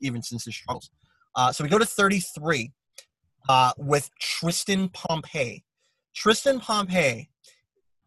even 0.00 0.22
since 0.22 0.44
his 0.44 0.54
struggles. 0.54 0.90
Uh, 1.34 1.52
so 1.52 1.64
we 1.64 1.70
go 1.70 1.78
to 1.78 1.86
33 1.86 2.72
uh, 3.48 3.72
with 3.78 4.10
Tristan 4.20 4.88
Pompey. 4.90 5.64
Tristan 6.14 6.60
Pompey, 6.60 7.30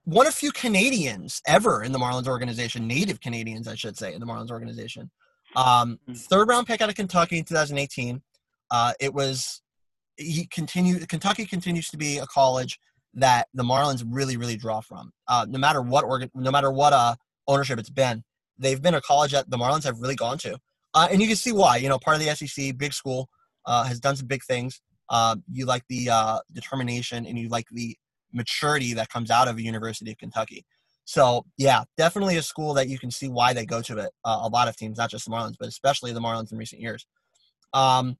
one 0.06 0.28
of 0.28 0.34
few 0.34 0.51
Canadians 0.51 1.41
ever 1.47 1.84
in 1.84 1.91
the 1.91 1.99
Marlins 1.99 2.28
organization, 2.28 2.88
native 2.88 3.22
Canadians, 3.22 3.68
I 3.68 3.76
should 3.76 3.97
say, 3.97 4.14
in 4.14 4.20
the 4.20 4.26
Marlins 4.26 4.51
organization. 4.51 5.10
Um, 5.56 5.99
hmm. 6.06 6.14
third 6.14 6.49
round 6.49 6.68
pick 6.68 6.82
out 6.82 6.89
of 6.89 6.95
Kentucky 6.95 7.38
in 7.38 7.45
2018. 7.45 8.22
Uh, 8.72 8.93
it 8.99 9.14
was 9.14 9.62
he 10.18 10.47
continued. 10.47 11.08
Kentucky 11.08 11.45
continues 11.45 11.89
to 11.89 11.97
be 11.97 12.18
a 12.18 12.26
college 12.28 12.80
that 13.16 13.47
the 13.54 13.64
Marlins 13.64 14.04
really, 14.08 14.38
really 14.38 14.58
draw 14.58 14.82
from. 14.82 15.12
Uh, 15.28 15.45
no 15.47 15.60
matter 15.60 15.82
what 15.82 16.04
organ, 16.04 16.30
no 16.34 16.51
matter 16.51 16.72
what 16.72 16.93
uh, 16.93 17.16
ownership 17.47 17.80
it's 17.80 17.89
been, 17.89 18.24
they've 18.58 18.82
been 18.82 18.95
a 18.95 19.01
college 19.01 19.32
that 19.32 19.49
the 19.49 19.58
Marlins 19.58 19.84
have 19.84 19.99
really 19.99 20.16
gone 20.16 20.38
to, 20.39 20.58
uh, 20.93 21.08
and 21.12 21.22
you 21.22 21.28
can 21.28 21.36
see 21.36 21.51
why. 21.51 21.78
You 21.78 21.89
know, 21.89 21.99
part 21.99 22.18
of 22.18 22.24
the 22.24 22.36
SEC, 22.36 22.78
big 22.78 22.93
school, 22.93 23.30
uh, 23.66 23.84
has 23.84 23.99
done 23.99 24.16
some 24.16 24.28
big 24.28 24.43
things. 24.43 24.82
Uh, 25.10 25.36
you 25.51 25.66
like 25.66 25.84
the 25.89 26.10
uh, 26.10 26.39
determination 26.51 27.26
and 27.26 27.38
you 27.38 27.49
like 27.49 27.68
the 27.72 27.95
maturity 28.32 28.93
that 28.93 29.10
comes 29.10 29.30
out 29.30 29.47
of 29.47 29.58
a 29.58 29.62
University 29.62 30.12
of 30.12 30.18
Kentucky. 30.18 30.66
So 31.06 31.45
yeah, 31.58 31.84
definitely 31.97 32.38
a 32.38 32.41
school 32.41 32.74
that 32.76 32.88
you 32.88 32.97
can 32.97 33.12
see 33.12 33.28
why 33.28 33.54
they 33.54 33.66
go 33.66 33.82
to 33.82 33.97
it. 33.99 34.12
Uh, 34.24 34.39
a 34.43 34.47
lot 34.47 34.68
of 34.68 34.76
teams, 34.78 34.97
not 34.97 35.10
just 35.10 35.26
the 35.26 35.32
Marlins, 35.32 35.56
but 35.60 35.68
especially 35.68 36.14
the 36.14 36.22
Marlins 36.22 36.51
in 36.51 36.58
recent 36.58 36.82
years. 36.82 37.06
Um, 37.74 38.18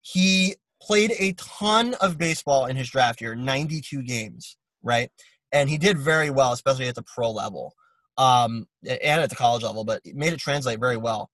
he 0.00 0.56
played 0.80 1.12
a 1.18 1.32
ton 1.34 1.94
of 2.00 2.18
baseball 2.18 2.66
in 2.66 2.76
his 2.76 2.88
draft 2.90 3.20
year, 3.20 3.34
92 3.34 4.02
games, 4.02 4.56
right? 4.82 5.10
And 5.52 5.68
he 5.68 5.78
did 5.78 5.98
very 5.98 6.30
well, 6.30 6.52
especially 6.52 6.88
at 6.88 6.94
the 6.94 7.02
pro 7.02 7.30
level. 7.30 7.74
um, 8.18 8.66
and 8.88 9.22
at 9.22 9.30
the 9.30 9.36
college 9.36 9.62
level, 9.62 9.84
but 9.84 10.02
made 10.14 10.32
it 10.32 10.38
translate 10.38 10.78
very 10.78 10.96
well. 10.96 11.30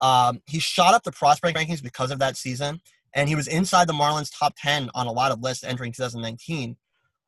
Um, 0.00 0.40
he 0.46 0.58
shot 0.60 0.94
up 0.94 1.02
the 1.02 1.12
prospect 1.12 1.56
rankings 1.56 1.82
because 1.82 2.10
of 2.10 2.18
that 2.20 2.36
season, 2.36 2.80
and 3.14 3.28
he 3.28 3.34
was 3.34 3.48
inside 3.48 3.88
the 3.88 3.92
Marlins 3.92 4.30
top 4.36 4.54
10 4.58 4.90
on 4.94 5.06
a 5.06 5.12
lot 5.12 5.32
of 5.32 5.40
lists 5.40 5.64
entering 5.64 5.92
2019. 5.92 6.76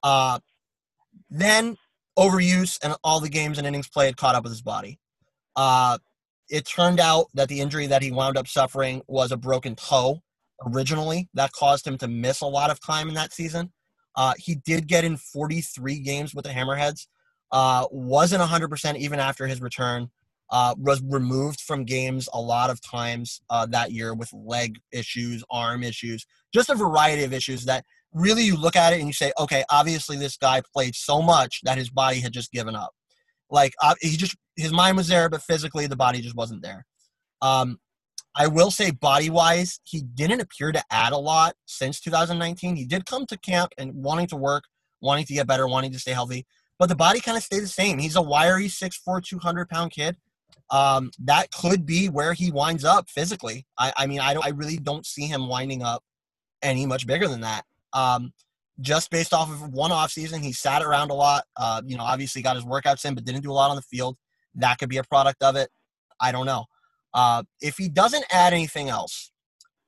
Uh, 0.03 0.39
then 1.29 1.77
overuse 2.19 2.79
and 2.83 2.95
all 3.03 3.21
the 3.21 3.29
games 3.29 3.59
and 3.59 3.67
innings 3.67 3.89
played 3.89 4.17
caught 4.17 4.35
up 4.35 4.45
with 4.45 4.53
his 4.53 4.63
body. 4.63 4.99
Uh, 5.57 5.99
it 6.49 6.67
turned 6.67 7.01
out 7.01 7.27
that 7.35 7.49
the 7.49 7.61
injury 7.61 7.87
that 7.87 8.03
he 8.03 8.11
wound 8.11 8.37
up 8.37 8.49
suffering 8.49 9.03
was 9.07 9.33
a 9.33 9.37
broken 9.37 9.75
toe 9.75 10.21
originally. 10.67 11.29
That 11.35 11.53
caused 11.53 11.87
him 11.87 11.97
to 11.99 12.09
miss 12.09 12.41
a 12.41 12.47
lot 12.47 12.71
of 12.71 12.81
time 12.81 13.09
in 13.09 13.15
that 13.15 13.33
season. 13.33 13.73
Uh, 14.17 14.35
he 14.37 14.57
did 14.57 14.89
get 14.89 15.05
in 15.05 15.17
43 15.17 16.01
games 16.01 16.35
with 16.35 16.45
the 16.45 16.51
Hammerheads. 16.51 17.07
Uh, 17.53 17.87
wasn't 17.91 18.43
100% 18.43 18.97
even 18.97 19.21
after 19.21 19.47
his 19.47 19.61
return. 19.61 20.11
Uh, 20.53 20.75
was 20.79 21.01
removed 21.05 21.61
from 21.61 21.85
games 21.85 22.29
a 22.33 22.41
lot 22.41 22.71
of 22.71 22.81
times 22.81 23.41
uh, 23.51 23.65
that 23.67 23.93
year 23.93 24.15
with 24.15 24.33
leg 24.33 24.81
issues, 24.91 25.45
arm 25.49 25.85
issues, 25.85 26.27
just 26.53 26.71
a 26.71 26.75
variety 26.75 27.23
of 27.23 27.33
issues 27.33 27.65
that 27.65 27.85
really 28.13 28.43
you 28.43 28.57
look 28.57 28.75
at 28.75 28.93
it 28.93 28.99
and 28.99 29.07
you 29.07 29.13
say, 29.13 29.33
okay, 29.39 29.63
obviously 29.71 30.17
this 30.17 30.37
guy 30.37 30.61
played 30.75 30.95
so 30.97 31.23
much 31.23 31.61
that 31.63 31.79
his 31.79 31.89
body 31.89 32.19
had 32.19 32.33
just 32.33 32.51
given 32.51 32.75
up. 32.75 32.91
Like 33.49 33.75
uh, 33.81 33.95
he 34.01 34.17
just 34.17 34.37
his 34.57 34.73
mind 34.73 34.97
was 34.97 35.09
there, 35.09 35.29
but 35.29 35.43
physically 35.43 35.87
the 35.87 35.97
body 35.97 36.21
just 36.21 36.37
wasn't 36.37 36.63
there. 36.63 36.85
Um, 37.43 37.79
I 38.37 38.47
will 38.47 38.71
say, 38.71 38.93
body 38.93 39.29
wise, 39.29 39.81
he 39.85 40.03
didn't 40.03 40.41
appear 40.41 40.71
to 40.71 40.83
add 40.91 41.13
a 41.13 41.19
lot 41.19 41.55
since 41.67 42.01
2019. 42.01 42.77
He 42.77 42.85
did 42.85 43.07
come 43.07 43.27
to 43.27 43.39
camp 43.39 43.73
and 43.77 43.93
wanting 43.95 44.29
to 44.29 44.37
work, 44.37 44.65
wanting 45.01 45.25
to 45.27 45.35
get 45.35 45.49
better, 45.49 45.67
wanting 45.67 45.93
to 45.93 45.99
stay 45.99 46.13
healthy, 46.13 46.47
but 46.79 46.89
the 46.89 46.97
body 46.97 47.21
kind 47.21 47.37
of 47.37 47.43
stayed 47.43 47.63
the 47.63 47.69
same. 47.69 47.99
He's 47.99 48.17
a 48.17 48.23
wiry 48.23 48.67
6'4, 48.67 49.23
200 49.23 49.69
pound 49.69 49.91
kid 49.91 50.17
um, 50.71 51.11
that 51.25 51.51
could 51.51 51.85
be 51.85 52.09
where 52.09 52.33
he 52.33 52.51
winds 52.51 52.85
up 52.85 53.09
physically. 53.11 53.67
I, 53.79 53.93
I 53.97 54.07
mean, 54.07 54.21
I 54.21 54.35
I 54.35 54.51
really 54.51 54.77
don't 54.77 55.05
see 55.05 55.27
him 55.27 55.49
winding 55.49 55.83
up 55.83 56.03
any 56.63 56.87
much 56.87 57.07
bigger 57.07 57.29
than 57.29 57.41
that. 57.41 57.65
Um, 57.93 58.33
just 58.81 59.11
based 59.11 59.35
off 59.35 59.51
of 59.51 59.73
one 59.73 59.93
off 59.93 60.11
season, 60.11 60.43
he 60.43 60.53
sat 60.53 60.83
around 60.83 61.11
a 61.11 61.15
lot. 61.15 61.45
Uh, 61.57 61.83
you 61.85 61.97
know, 61.97 62.05
obviously 62.05 62.41
got 62.41 62.57
his 62.57 62.65
workouts 62.65 63.05
in, 63.05 63.15
but 63.15 63.25
didn't 63.25 63.43
do 63.43 63.51
a 63.51 63.53
lot 63.53 63.71
on 63.71 63.77
the 63.77 63.83
field. 63.83 64.17
That 64.55 64.79
could 64.79 64.89
be 64.89 64.97
a 64.97 65.05
product 65.05 65.43
of 65.43 65.57
it. 65.57 65.71
I 66.21 66.33
don't 66.33 66.47
know. 66.47 66.67
Uh, 67.13 67.43
if 67.61 67.77
he 67.77 67.89
doesn't 67.89 68.25
add 68.31 68.53
anything 68.53 68.89
else, 68.89 69.33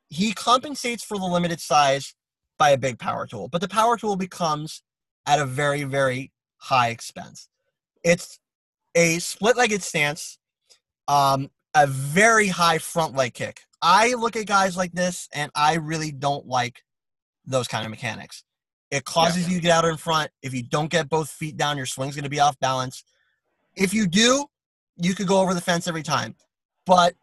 he 0.08 0.32
compensates 0.32 1.04
for 1.04 1.18
the 1.18 1.24
limited 1.24 1.60
size 1.60 2.14
by 2.58 2.70
a 2.70 2.78
big 2.78 2.98
power 2.98 3.26
tool, 3.26 3.48
but 3.48 3.60
the 3.60 3.68
power 3.68 3.96
tool 3.96 4.16
becomes 4.16 4.82
at 5.26 5.38
a 5.38 5.46
very, 5.46 5.84
very 5.84 6.32
high 6.58 6.88
expense. 6.88 7.48
It's 8.04 8.38
a 8.94 9.18
split 9.20 9.56
legged 9.56 9.82
stance 9.82 10.38
um, 11.08 11.50
a 11.74 11.86
very 11.86 12.48
high 12.48 12.78
front 12.78 13.14
leg 13.14 13.34
kick. 13.34 13.62
I 13.80 14.14
look 14.14 14.36
at 14.36 14.46
guys 14.46 14.76
like 14.76 14.92
this 14.92 15.28
and 15.34 15.50
I 15.54 15.74
really 15.74 16.12
don't 16.12 16.46
like 16.46 16.82
those 17.44 17.66
kind 17.66 17.84
of 17.84 17.90
mechanics. 17.90 18.44
It 18.90 19.04
causes 19.04 19.44
yeah. 19.44 19.54
you 19.54 19.56
to 19.56 19.62
get 19.62 19.72
out 19.72 19.84
in 19.84 19.96
front. 19.96 20.30
If 20.42 20.54
you 20.54 20.62
don't 20.62 20.90
get 20.90 21.08
both 21.08 21.30
feet 21.30 21.56
down, 21.56 21.76
your 21.76 21.86
swing's 21.86 22.14
going 22.14 22.24
to 22.24 22.30
be 22.30 22.40
off 22.40 22.58
balance. 22.60 23.04
If 23.74 23.94
you 23.94 24.06
do, 24.06 24.44
you 24.96 25.14
could 25.14 25.26
go 25.26 25.40
over 25.40 25.54
the 25.54 25.60
fence 25.60 25.88
every 25.88 26.02
time. 26.02 26.36
But 26.84 27.14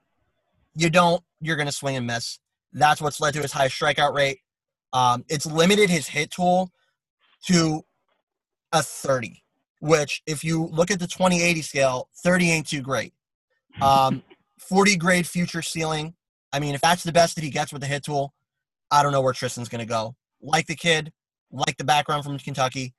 you 0.76 0.90
don't, 0.90 1.24
you're 1.42 1.56
going 1.56 1.68
to 1.68 1.72
swing 1.74 1.96
and 1.96 2.08
miss. 2.08 2.40
That's 2.74 3.02
what's 3.02 3.22
led 3.22 3.34
to 3.36 3.42
his 3.42 3.52
high 3.52 3.68
strikeout 3.68 4.14
rate. 4.14 4.40
Um, 4.94 5.24
it's 5.30 5.46
limited 5.46 5.90
his 5.90 6.08
hit 6.08 6.32
tool 6.32 6.72
to 7.46 7.84
a 8.72 8.82
30, 8.82 9.44
which, 9.80 10.22
if 10.26 10.44
you 10.44 10.66
look 10.72 10.92
at 10.92 11.00
the 11.00 11.08
2080 11.08 11.62
scale, 11.62 12.10
30 12.24 12.52
ain't 12.52 12.68
too 12.68 12.82
great. 12.82 13.14
Um, 13.82 14.24
40 14.60 14.98
grade 14.98 15.28
future 15.28 15.62
ceiling. 15.62 16.14
I 16.52 16.60
mean, 16.60 16.76
if 16.76 16.82
that's 16.82 17.04
the 17.04 17.12
best 17.12 17.36
that 17.36 17.44
he 17.44 17.50
gets 17.50 17.72
with 17.72 17.82
the 17.82 17.88
hit 17.88 18.04
tool, 18.04 18.34
I 18.92 19.04
don't 19.04 19.12
know 19.12 19.22
where 19.22 19.34
Tristan's 19.34 19.70
going 19.70 19.80
to 19.80 19.88
go. 19.88 20.16
Like 20.42 20.68
the 20.68 20.76
kid, 20.76 21.12
like 21.52 21.78
the 21.78 21.84
background 21.84 22.24
from 22.24 22.38
Kentucky, 22.40 22.94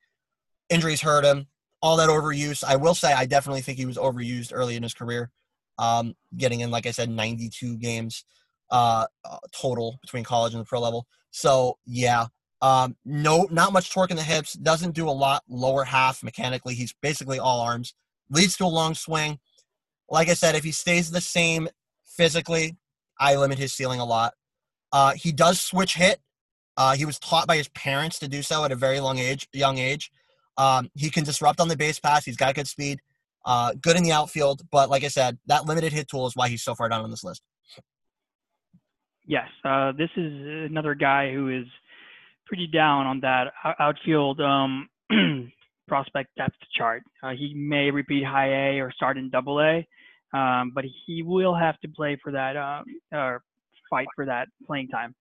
injuries 0.68 1.00
hurt 1.00 1.24
him. 1.24 1.46
All 1.82 1.96
that 1.96 2.10
overuse. 2.10 2.62
I 2.62 2.76
will 2.76 2.94
say, 2.94 3.12
I 3.12 3.24
definitely 3.26 3.62
think 3.62 3.78
he 3.78 3.86
was 3.86 3.96
overused 3.96 4.52
early 4.52 4.76
in 4.76 4.82
his 4.82 4.92
career, 4.92 5.30
um, 5.78 6.14
getting 6.36 6.60
in, 6.60 6.70
like 6.70 6.86
I 6.86 6.90
said, 6.90 7.08
92 7.08 7.78
games 7.78 8.24
uh, 8.70 9.06
total 9.52 9.98
between 10.02 10.24
college 10.24 10.52
and 10.52 10.60
the 10.60 10.66
pro 10.66 10.80
level. 10.80 11.06
So 11.30 11.78
yeah, 11.86 12.26
um, 12.62 12.96
no, 13.04 13.48
not 13.50 13.72
much 13.72 13.90
torque 13.92 14.10
in 14.10 14.16
the 14.16 14.22
hips. 14.22 14.52
Doesn't 14.52 14.94
do 14.94 15.08
a 15.08 15.10
lot 15.10 15.42
lower 15.48 15.84
half 15.84 16.22
mechanically. 16.22 16.74
He's 16.74 16.94
basically 17.00 17.38
all 17.38 17.60
arms. 17.60 17.94
Leads 18.28 18.56
to 18.58 18.64
a 18.64 18.66
long 18.66 18.94
swing 18.94 19.38
like 20.10 20.28
I 20.28 20.34
said, 20.34 20.54
if 20.54 20.64
he 20.64 20.72
stays 20.72 21.10
the 21.10 21.20
same 21.20 21.68
physically, 22.04 22.76
I 23.18 23.36
limit 23.36 23.58
his 23.58 23.72
ceiling 23.72 24.00
a 24.00 24.04
lot. 24.04 24.34
Uh, 24.92 25.12
he 25.12 25.32
does 25.32 25.60
switch 25.60 25.94
hit. 25.94 26.20
Uh, 26.76 26.94
he 26.94 27.04
was 27.04 27.18
taught 27.18 27.46
by 27.46 27.56
his 27.56 27.68
parents 27.68 28.18
to 28.18 28.28
do 28.28 28.42
so 28.42 28.64
at 28.64 28.72
a 28.72 28.76
very 28.76 29.00
long 29.00 29.18
age, 29.18 29.48
young 29.52 29.78
age. 29.78 30.10
Um, 30.56 30.90
he 30.94 31.10
can 31.10 31.24
disrupt 31.24 31.60
on 31.60 31.68
the 31.68 31.76
base 31.76 31.98
pass. 31.98 32.24
He's 32.24 32.36
got 32.36 32.54
good 32.54 32.66
speed, 32.66 33.00
uh, 33.44 33.72
good 33.80 33.96
in 33.96 34.02
the 34.02 34.12
outfield. 34.12 34.62
But 34.70 34.90
like 34.90 35.04
I 35.04 35.08
said, 35.08 35.38
that 35.46 35.66
limited 35.66 35.92
hit 35.92 36.08
tool 36.08 36.26
is 36.26 36.34
why 36.34 36.48
he's 36.48 36.62
so 36.62 36.74
far 36.74 36.88
down 36.88 37.02
on 37.02 37.10
this 37.10 37.22
list. 37.22 37.42
Yes, 39.26 39.48
uh, 39.64 39.92
this 39.92 40.10
is 40.16 40.32
another 40.70 40.94
guy 40.94 41.32
who 41.32 41.48
is 41.48 41.66
pretty 42.46 42.66
down 42.66 43.06
on 43.06 43.20
that 43.20 43.52
outfield 43.78 44.40
um, 44.40 44.88
prospect 45.88 46.30
depth 46.36 46.56
chart. 46.76 47.02
Uh, 47.22 47.30
he 47.30 47.54
may 47.54 47.90
repeat 47.90 48.24
high 48.24 48.48
A 48.48 48.80
or 48.80 48.90
start 48.92 49.16
in 49.18 49.30
double 49.30 49.60
A. 49.60 49.86
Um, 50.32 50.72
but 50.74 50.84
he 51.06 51.22
will 51.22 51.54
have 51.54 51.78
to 51.80 51.88
play 51.88 52.18
for 52.22 52.32
that 52.32 52.56
um, 52.56 52.84
or 53.12 53.42
fight 53.88 54.06
for 54.14 54.24
that 54.26 54.48
playing 54.66 54.88
time. 54.88 55.14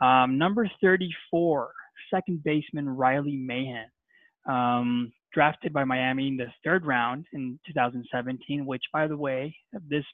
Um, 0.00 0.38
number 0.38 0.68
34, 0.82 1.72
second 2.12 2.42
baseman 2.44 2.88
Riley 2.88 3.36
Mahan, 3.36 3.86
um, 4.48 5.12
drafted 5.32 5.72
by 5.72 5.84
Miami 5.84 6.28
in 6.28 6.36
the 6.36 6.46
third 6.64 6.86
round 6.86 7.26
in 7.32 7.58
2017. 7.66 8.64
Which, 8.64 8.82
by 8.92 9.06
the 9.06 9.16
way, 9.16 9.54
this 9.88 10.04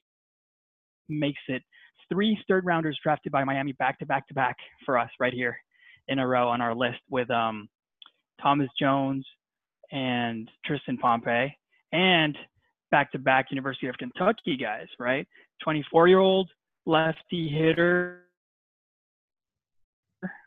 makes 1.09 1.41
it 1.49 1.63
three 2.09 2.39
third 2.49 2.65
rounders 2.65 2.99
drafted 3.03 3.33
by 3.33 3.45
Miami 3.45 3.73
back 3.73 3.99
to 3.99 4.07
back 4.07 4.27
to 4.29 4.35
back 4.35 4.57
for 4.85 4.99
us 4.99 5.11
right 5.21 5.33
here 5.33 5.57
in 6.09 6.19
a 6.19 6.27
row 6.27 6.49
on 6.49 6.61
our 6.61 6.75
list 6.75 6.99
with 7.11 7.31
um, 7.31 7.69
Thomas 8.41 8.69
Jones 8.79 9.25
and 9.93 10.51
Tristan 10.65 10.99
Pompey 10.99 11.57
and 11.93 12.37
back-to-back 12.93 13.47
University 13.51 13.89
of 13.89 13.97
Kentucky 13.99 14.57
guys, 14.57 14.87
right? 15.01 15.27
24-year-old 15.67 16.49
lefty 16.87 17.49
hitter, 17.49 18.27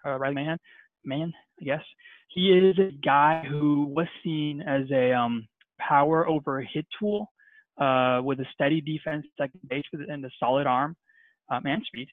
uh, 0.05 0.17
Riley 0.17 0.35
man, 0.35 0.57
man, 1.03 1.33
I 1.61 1.65
guess. 1.65 1.83
He 2.29 2.51
is 2.51 2.77
a 2.79 2.91
guy 3.03 3.43
who 3.49 3.85
was 3.95 4.07
seen 4.23 4.61
as 4.61 4.83
a 4.91 5.11
um, 5.11 5.47
power 5.79 6.27
over 6.27 6.61
hit 6.61 6.85
tool 6.97 7.31
uh, 7.79 8.21
with 8.23 8.39
a 8.39 8.45
steady 8.53 8.79
defense, 8.79 9.25
second 9.37 9.59
base, 9.69 9.83
and 9.93 10.23
a 10.23 10.29
solid 10.39 10.67
arm 10.67 10.95
um, 11.49 11.65
and 11.65 11.81
speed. 11.85 12.07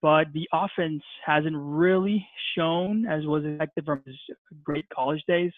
But 0.00 0.32
the 0.32 0.48
offense 0.52 1.02
hasn't 1.24 1.56
really 1.56 2.26
shown 2.56 3.06
as 3.06 3.26
was 3.26 3.44
expected 3.44 3.84
from 3.84 4.02
his 4.06 4.16
great 4.62 4.88
college 4.88 5.22
days. 5.28 5.52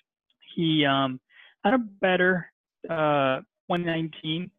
He 0.55 0.85
um, 0.85 1.21
had 1.65 1.75
a 1.75 1.79
better 1.79 2.51
uh, 2.91 3.41
2019 3.71 4.51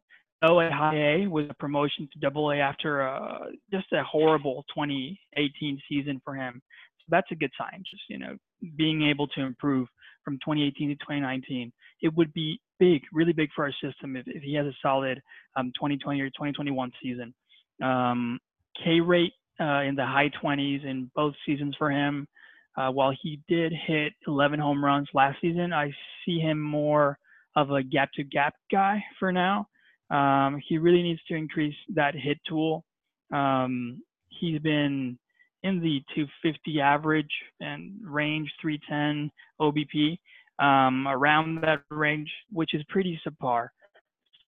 OA 0.42 0.70
High 0.70 1.24
A 1.24 1.26
was 1.26 1.46
a 1.50 1.54
promotion 1.54 2.08
to 2.12 2.18
Double 2.20 2.50
A 2.50 2.56
after 2.56 3.08
uh, 3.08 3.46
just 3.72 3.86
a 3.92 4.02
horrible 4.04 4.64
2018 4.74 5.80
season 5.88 6.20
for 6.24 6.34
him. 6.34 6.62
So 6.98 7.04
that's 7.08 7.30
a 7.32 7.34
good 7.34 7.50
sign. 7.58 7.82
Just 7.90 8.02
you 8.08 8.18
know, 8.18 8.36
being 8.76 9.02
able 9.02 9.26
to 9.28 9.40
improve 9.40 9.88
from 10.24 10.34
2018 10.34 10.90
to 10.90 10.94
2019, 10.96 11.72
it 12.02 12.14
would 12.14 12.32
be 12.32 12.60
big, 12.78 13.02
really 13.12 13.32
big 13.32 13.48
for 13.54 13.64
our 13.64 13.72
system 13.82 14.14
if, 14.14 14.26
if 14.28 14.42
he 14.42 14.54
has 14.54 14.66
a 14.66 14.72
solid 14.80 15.20
um, 15.56 15.72
2020 15.74 16.20
or 16.20 16.28
2021 16.30 16.92
season. 17.02 17.34
Um, 17.82 18.38
K 18.84 19.00
rate 19.00 19.32
uh, 19.60 19.82
in 19.82 19.96
the 19.96 20.06
high 20.06 20.30
20s 20.42 20.84
in 20.84 21.10
both 21.16 21.34
seasons 21.44 21.74
for 21.76 21.90
him. 21.90 22.28
Uh, 22.76 22.90
while 22.92 23.12
he 23.22 23.40
did 23.48 23.72
hit 23.86 24.12
11 24.28 24.60
home 24.60 24.84
runs 24.84 25.08
last 25.12 25.38
season, 25.40 25.72
I 25.72 25.90
see 26.24 26.38
him 26.38 26.60
more 26.60 27.18
of 27.62 27.70
a 27.70 27.82
gap 27.82 28.10
to 28.14 28.24
gap 28.24 28.54
guy 28.70 29.02
for 29.18 29.32
now. 29.32 29.66
Um, 30.10 30.60
he 30.66 30.78
really 30.78 31.02
needs 31.02 31.20
to 31.28 31.34
increase 31.34 31.74
that 31.94 32.14
hit 32.14 32.38
tool. 32.48 32.84
Um, 33.32 34.02
he's 34.28 34.60
been 34.60 35.18
in 35.62 35.80
the 35.80 36.00
250 36.14 36.80
average 36.80 37.30
and 37.60 37.92
range 38.02 38.50
310 38.60 39.30
OBP 39.60 40.18
um, 40.64 41.06
around 41.08 41.60
that 41.62 41.82
range, 41.90 42.30
which 42.50 42.74
is 42.74 42.82
pretty 42.88 43.20
subpar. 43.26 43.68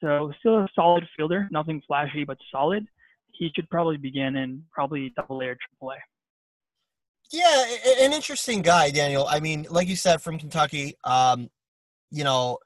So 0.00 0.32
still 0.38 0.58
a 0.58 0.68
solid 0.74 1.04
fielder, 1.16 1.48
nothing 1.50 1.82
flashy 1.86 2.24
but 2.24 2.38
solid. 2.50 2.86
He 3.32 3.50
should 3.54 3.68
probably 3.70 3.96
begin 3.96 4.36
in 4.36 4.62
probably 4.72 5.12
double 5.16 5.40
A 5.40 5.46
or 5.46 5.56
triple 5.56 5.92
A. 5.92 5.96
Yeah, 7.32 8.04
an 8.04 8.12
interesting 8.12 8.62
guy, 8.62 8.90
Daniel. 8.90 9.26
I 9.28 9.40
mean, 9.40 9.66
like 9.70 9.88
you 9.88 9.94
said, 9.94 10.20
from 10.20 10.38
Kentucky, 10.38 10.94
um, 11.04 11.48
you 12.10 12.24
know, 12.24 12.58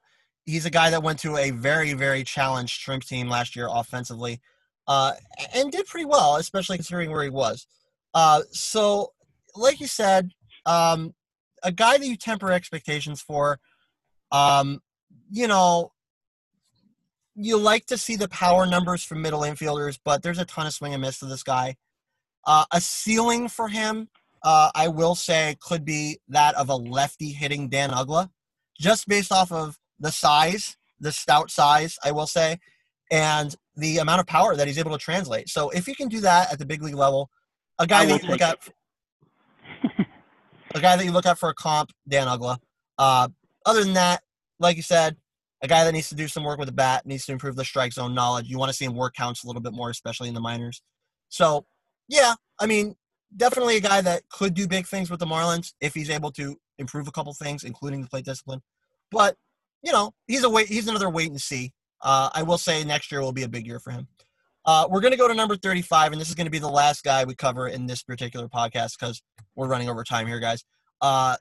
he's 0.46 0.66
a 0.66 0.70
guy 0.70 0.90
that 0.90 1.02
went 1.02 1.18
to 1.20 1.36
a 1.36 1.50
very, 1.50 1.92
very 1.94 2.24
challenged 2.24 2.80
shrimp 2.80 3.04
team 3.04 3.28
last 3.28 3.56
year 3.56 3.68
offensively, 3.70 4.40
uh, 4.86 5.12
and 5.54 5.72
did 5.72 5.86
pretty 5.86 6.04
well, 6.04 6.36
especially 6.36 6.76
considering 6.76 7.10
where 7.10 7.24
he 7.24 7.30
was. 7.30 7.66
Uh, 8.12 8.42
so, 8.50 9.12
like 9.56 9.80
you 9.80 9.86
said, 9.86 10.30
um, 10.66 11.14
a 11.62 11.72
guy 11.72 11.98
that 11.98 12.06
you 12.06 12.16
temper 12.16 12.52
expectations 12.52 13.20
for. 13.20 13.58
Um, 14.30 14.80
you 15.30 15.48
know, 15.48 15.92
you 17.34 17.56
like 17.56 17.86
to 17.86 17.98
see 17.98 18.16
the 18.16 18.28
power 18.28 18.66
numbers 18.66 19.02
from 19.02 19.22
middle 19.22 19.40
infielders, 19.40 19.98
but 20.04 20.22
there's 20.22 20.38
a 20.38 20.44
ton 20.44 20.66
of 20.66 20.74
swing 20.74 20.92
and 20.92 21.02
miss 21.02 21.18
to 21.18 21.26
this 21.26 21.42
guy. 21.42 21.76
Uh, 22.46 22.64
a 22.72 22.80
ceiling 22.80 23.48
for 23.48 23.68
him, 23.68 24.08
uh, 24.42 24.70
I 24.74 24.88
will 24.88 25.14
say, 25.14 25.56
could 25.60 25.84
be 25.84 26.20
that 26.28 26.54
of 26.54 26.68
a 26.68 26.76
lefty 26.76 27.30
hitting 27.32 27.68
Dan 27.68 27.90
Uggla, 27.90 28.30
just 28.78 29.08
based 29.08 29.32
off 29.32 29.50
of 29.50 29.78
the 29.98 30.10
size, 30.10 30.76
the 31.00 31.12
stout 31.12 31.50
size, 31.50 31.98
I 32.04 32.12
will 32.12 32.26
say, 32.26 32.58
and 33.10 33.54
the 33.76 33.98
amount 33.98 34.20
of 34.20 34.26
power 34.26 34.56
that 34.56 34.66
he's 34.66 34.78
able 34.78 34.92
to 34.92 34.98
translate. 34.98 35.48
So 35.48 35.70
if 35.70 35.86
he 35.86 35.94
can 35.94 36.08
do 36.08 36.20
that 36.20 36.52
at 36.52 36.58
the 36.58 36.66
big 36.66 36.82
league 36.82 36.94
level, 36.94 37.30
a 37.78 37.86
guy 37.86 38.06
that 38.06 38.22
you 38.22 38.28
look 38.28 38.40
at, 38.40 38.58
a 40.74 40.80
guy 40.80 40.96
that 40.96 41.04
you 41.04 41.12
look 41.12 41.26
at 41.26 41.38
for 41.38 41.48
a 41.48 41.54
comp, 41.54 41.90
Dan 42.08 42.26
Uggla. 42.26 42.58
Uh, 42.98 43.28
other 43.66 43.82
than 43.82 43.94
that, 43.94 44.22
like 44.58 44.76
you 44.76 44.82
said, 44.82 45.16
a 45.62 45.68
guy 45.68 45.84
that 45.84 45.92
needs 45.92 46.08
to 46.10 46.14
do 46.14 46.28
some 46.28 46.44
work 46.44 46.58
with 46.58 46.68
the 46.68 46.72
bat, 46.72 47.06
needs 47.06 47.24
to 47.26 47.32
improve 47.32 47.56
the 47.56 47.64
strike 47.64 47.92
zone 47.92 48.14
knowledge. 48.14 48.48
You 48.48 48.58
want 48.58 48.70
to 48.70 48.76
see 48.76 48.84
him 48.84 48.94
work 48.94 49.14
counts 49.14 49.42
a 49.42 49.46
little 49.46 49.62
bit 49.62 49.72
more, 49.72 49.90
especially 49.90 50.28
in 50.28 50.34
the 50.34 50.40
minors. 50.40 50.82
So, 51.30 51.64
yeah, 52.08 52.34
I 52.60 52.66
mean, 52.66 52.96
definitely 53.36 53.76
a 53.76 53.80
guy 53.80 54.00
that 54.00 54.28
could 54.28 54.54
do 54.54 54.68
big 54.68 54.86
things 54.86 55.10
with 55.10 55.20
the 55.20 55.26
Marlins 55.26 55.72
if 55.80 55.94
he's 55.94 56.10
able 56.10 56.30
to 56.32 56.56
improve 56.78 57.08
a 57.08 57.12
couple 57.12 57.32
things, 57.34 57.64
including 57.64 58.02
the 58.02 58.08
plate 58.08 58.24
discipline. 58.24 58.62
But 59.10 59.36
you 59.84 59.92
know, 59.92 60.12
he's 60.26 60.42
a 60.44 60.48
wait. 60.50 60.66
He's 60.68 60.88
another 60.88 61.10
wait 61.10 61.30
and 61.30 61.40
see. 61.40 61.72
Uh, 62.00 62.30
I 62.34 62.42
will 62.42 62.58
say 62.58 62.82
next 62.84 63.12
year 63.12 63.20
will 63.20 63.32
be 63.32 63.42
a 63.44 63.48
big 63.48 63.66
year 63.66 63.78
for 63.78 63.90
him. 63.90 64.08
Uh, 64.66 64.86
we're 64.90 65.00
going 65.00 65.10
to 65.12 65.18
go 65.18 65.28
to 65.28 65.34
number 65.34 65.56
35, 65.56 66.12
and 66.12 66.20
this 66.20 66.28
is 66.30 66.34
going 66.34 66.46
to 66.46 66.50
be 66.50 66.58
the 66.58 66.68
last 66.68 67.04
guy 67.04 67.24
we 67.24 67.34
cover 67.34 67.68
in 67.68 67.86
this 67.86 68.02
particular 68.02 68.48
podcast 68.48 68.98
because 68.98 69.22
we're 69.56 69.68
running 69.68 69.90
over 69.90 70.02
time 70.02 70.26
here, 70.26 70.40
guys. 70.40 70.64
Uh, 71.02 71.36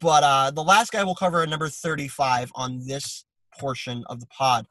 but 0.00 0.22
uh, 0.22 0.50
the 0.52 0.62
last 0.62 0.92
guy 0.92 1.02
we'll 1.02 1.16
cover 1.16 1.42
at 1.42 1.48
number 1.48 1.68
35 1.68 2.52
on 2.54 2.80
this 2.86 3.24
portion 3.58 4.04
of 4.06 4.20
the 4.20 4.26
pod 4.26 4.66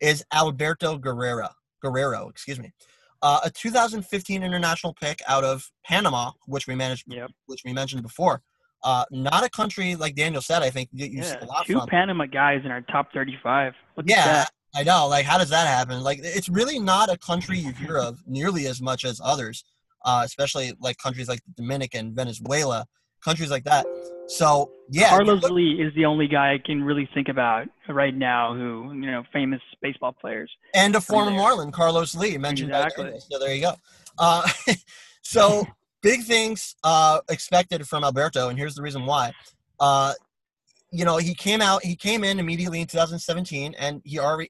is 0.00 0.24
Alberto 0.34 0.98
Guerrero. 0.98 1.48
Guerrero, 1.80 2.28
excuse 2.28 2.58
me. 2.58 2.72
Uh, 3.22 3.40
a 3.44 3.50
2015 3.50 4.42
international 4.42 4.92
pick 5.00 5.20
out 5.28 5.44
of 5.44 5.70
Panama, 5.84 6.32
which 6.46 6.66
we 6.66 6.74
managed, 6.74 7.04
Yep. 7.08 7.30
which 7.46 7.62
we 7.64 7.72
mentioned 7.72 8.02
before. 8.02 8.42
Uh, 8.82 9.04
not 9.10 9.44
a 9.44 9.50
country 9.50 9.96
like 9.96 10.14
Daniel 10.14 10.42
said. 10.42 10.62
I 10.62 10.70
think 10.70 10.88
that 10.92 11.10
you 11.10 11.22
see 11.22 11.30
Yeah, 11.30 11.44
a 11.44 11.46
lot 11.46 11.66
two 11.66 11.78
from. 11.78 11.88
Panama 11.88 12.26
guys 12.26 12.60
in 12.64 12.70
our 12.70 12.82
top 12.82 13.12
35. 13.12 13.72
Look 13.96 14.08
at 14.08 14.10
yeah, 14.10 14.24
that. 14.26 14.50
I 14.74 14.82
know. 14.84 15.08
Like, 15.08 15.24
how 15.24 15.38
does 15.38 15.48
that 15.50 15.66
happen? 15.66 16.02
Like, 16.02 16.20
it's 16.22 16.48
really 16.48 16.78
not 16.78 17.10
a 17.12 17.16
country 17.18 17.58
you 17.58 17.72
hear 17.72 17.96
of 17.96 18.18
nearly 18.26 18.66
as 18.66 18.80
much 18.80 19.04
as 19.04 19.20
others, 19.24 19.64
uh, 20.04 20.22
especially 20.24 20.72
like 20.80 20.98
countries 20.98 21.28
like 21.28 21.40
the 21.46 21.62
Dominican, 21.62 22.14
Venezuela, 22.14 22.86
countries 23.24 23.50
like 23.50 23.64
that. 23.64 23.86
So 24.28 24.70
yeah, 24.90 25.08
Carlos 25.10 25.42
look- 25.42 25.52
Lee 25.52 25.80
is 25.80 25.94
the 25.94 26.04
only 26.04 26.26
guy 26.28 26.52
I 26.54 26.58
can 26.58 26.82
really 26.82 27.08
think 27.14 27.28
about 27.28 27.66
right 27.88 28.14
now 28.14 28.54
who, 28.54 28.92
you 28.92 29.10
know, 29.10 29.22
famous 29.32 29.60
baseball 29.80 30.12
players. 30.12 30.50
and 30.74 30.94
a 30.94 31.00
former. 31.00 31.30
Marlin, 31.30 31.70
Carlos 31.72 32.14
Lee, 32.14 32.36
mentioned 32.38 32.70
Exactly. 32.70 33.18
So 33.20 33.38
there 33.38 33.54
you 33.54 33.62
go. 33.62 33.74
Uh, 34.18 34.48
so 35.22 35.64
big 36.06 36.22
things 36.22 36.76
uh, 36.84 37.18
expected 37.28 37.84
from 37.88 38.04
Alberto, 38.04 38.48
and 38.48 38.56
here's 38.56 38.76
the 38.76 38.82
reason 38.82 39.06
why. 39.06 39.32
Uh, 39.80 40.12
you 40.92 41.04
know, 41.04 41.16
he 41.16 41.34
came 41.34 41.60
out, 41.60 41.84
he 41.84 41.96
came 41.96 42.22
in 42.22 42.38
immediately 42.38 42.80
in 42.80 42.86
2017, 42.86 43.74
and 43.76 44.00
he 44.04 44.20
already 44.20 44.48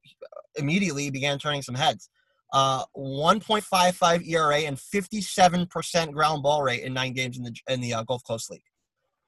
immediately 0.55 1.09
began 1.09 1.39
turning 1.39 1.63
some 1.63 1.73
heads. 1.73 2.11
Uh, 2.53 2.85
1.55 2.95 4.27
ERA 4.27 4.59
and 4.59 4.77
57% 4.77 6.11
ground 6.13 6.43
ball 6.43 6.61
rate 6.61 6.83
in 6.83 6.93
nine 6.93 7.13
games 7.13 7.37
in 7.37 7.43
the 7.43 7.53
in 7.67 7.81
the 7.81 7.91
uh, 7.95 8.03
Gulf 8.03 8.21
Coast 8.23 8.51
League. 8.51 8.61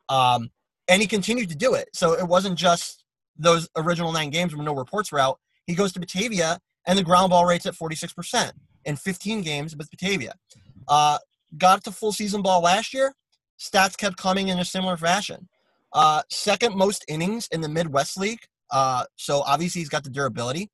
Um, 0.08 0.52
and 0.88 1.02
he 1.02 1.08
continued 1.08 1.50
to 1.50 1.56
do 1.56 1.74
it. 1.74 1.90
So 1.94 2.14
it 2.14 2.28
wasn't 2.28 2.60
just 2.60 3.06
those 3.40 3.68
original 3.76 4.12
nine 4.12 4.30
games 4.30 4.56
when 4.56 4.66
no 4.66 4.76
reports 4.76 5.12
were 5.12 5.20
out. 5.20 5.40
He 5.66 5.74
goes 5.74 5.94
to 5.94 6.00
Batavia, 6.00 6.60
and 6.86 6.98
the 6.98 7.04
ground 7.04 7.32
ball 7.32 7.48
rate's 7.48 7.66
at 7.66 7.74
46% 7.74 8.52
in 8.86 8.96
15 8.96 9.42
games 9.42 9.76
with 9.76 9.90
Batavia. 9.90 10.36
Uh, 10.88 11.18
got 11.58 11.84
to 11.84 11.92
full 11.92 12.12
season 12.12 12.42
ball 12.42 12.62
last 12.62 12.94
year. 12.94 13.14
Stats 13.60 13.98
kept 13.98 14.18
coming 14.18 14.48
in 14.48 14.60
a 14.60 14.66
similar 14.66 14.98
fashion. 14.98 15.50
Uh, 15.94 16.22
second 16.30 16.76
most 16.76 17.04
innings 17.08 17.48
in 17.52 17.62
the 17.62 17.70
Midwest 17.70 18.18
League. 18.18 18.42
Uh, 18.72 19.04
so 19.16 19.42
obviously 19.42 19.82
he's 19.82 19.90
got 19.90 20.04
the 20.04 20.10
durability. 20.10 20.70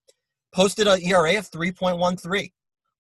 Posted 0.53 0.88
an 0.88 1.01
ERA 1.01 1.38
of 1.38 1.49
3.13. 1.49 2.51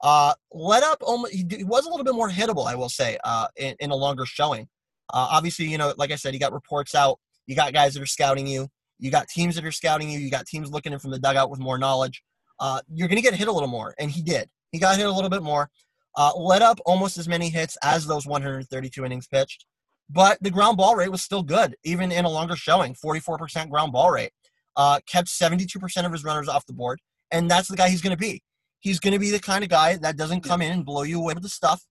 Uh, 0.01 0.33
let 0.51 0.83
up 0.83 1.01
almost. 1.01 1.33
He, 1.33 1.63
was 1.63 1.85
a 1.85 1.89
little 1.89 2.03
bit 2.03 2.15
more 2.15 2.29
hittable, 2.29 2.67
I 2.67 2.75
will 2.75 2.89
say, 2.89 3.17
uh, 3.23 3.47
in, 3.55 3.75
in 3.79 3.91
a 3.91 3.95
longer 3.95 4.25
showing. 4.25 4.67
Uh, 5.13 5.27
obviously, 5.31 5.65
you 5.65 5.77
know, 5.77 5.93
like 5.97 6.11
I 6.11 6.15
said, 6.15 6.33
you 6.33 6.39
got 6.39 6.53
reports 6.53 6.95
out. 6.95 7.19
You 7.47 7.55
got 7.55 7.73
guys 7.73 7.93
that 7.93 8.03
are 8.03 8.07
scouting 8.07 8.47
you. 8.47 8.67
You 8.99 9.11
got 9.11 9.27
teams 9.27 9.55
that 9.55 9.65
are 9.65 9.71
scouting 9.71 10.09
you. 10.09 10.19
You 10.19 10.31
got 10.31 10.45
teams 10.45 10.69
looking 10.71 10.93
in 10.93 10.99
from 10.99 11.11
the 11.11 11.19
dugout 11.19 11.49
with 11.49 11.59
more 11.59 11.77
knowledge. 11.77 12.23
Uh, 12.59 12.81
you're 12.93 13.07
going 13.07 13.17
to 13.17 13.21
get 13.21 13.33
hit 13.33 13.47
a 13.47 13.51
little 13.51 13.69
more, 13.69 13.93
and 13.99 14.09
he 14.09 14.21
did. 14.21 14.49
He 14.71 14.79
got 14.79 14.97
hit 14.97 15.05
a 15.05 15.11
little 15.11 15.29
bit 15.29 15.43
more. 15.43 15.69
Uh, 16.17 16.31
let 16.35 16.61
up 16.61 16.79
almost 16.85 17.17
as 17.17 17.27
many 17.27 17.49
hits 17.49 17.77
as 17.83 18.05
those 18.05 18.25
132 18.25 19.03
innings 19.05 19.27
pitched, 19.27 19.65
but 20.09 20.37
the 20.41 20.51
ground 20.51 20.77
ball 20.77 20.95
rate 20.95 21.11
was 21.11 21.21
still 21.21 21.43
good, 21.43 21.75
even 21.83 22.11
in 22.11 22.25
a 22.25 22.29
longer 22.29 22.55
showing. 22.55 22.93
44% 22.93 23.69
ground 23.69 23.91
ball 23.91 24.11
rate. 24.11 24.31
Uh, 24.77 24.99
kept 25.07 25.27
72% 25.27 26.05
of 26.05 26.11
his 26.11 26.23
runners 26.23 26.47
off 26.47 26.65
the 26.65 26.73
board, 26.73 26.99
and 27.31 27.49
that's 27.49 27.67
the 27.67 27.77
guy 27.77 27.89
he's 27.89 28.01
going 28.01 28.15
to 28.15 28.19
be. 28.19 28.41
He's 28.79 28.99
going 28.99 29.13
to 29.13 29.19
be 29.19 29.31
the 29.31 29.39
kind 29.39 29.63
of 29.63 29.69
guy 29.69 29.95
that 29.97 30.17
doesn't 30.17 30.41
come 30.41 30.61
in 30.61 30.71
and 30.71 30.85
blow 30.85 31.03
you 31.03 31.19
away 31.19 31.33
with 31.33 31.43
the 31.43 31.49
stuff. 31.49 31.83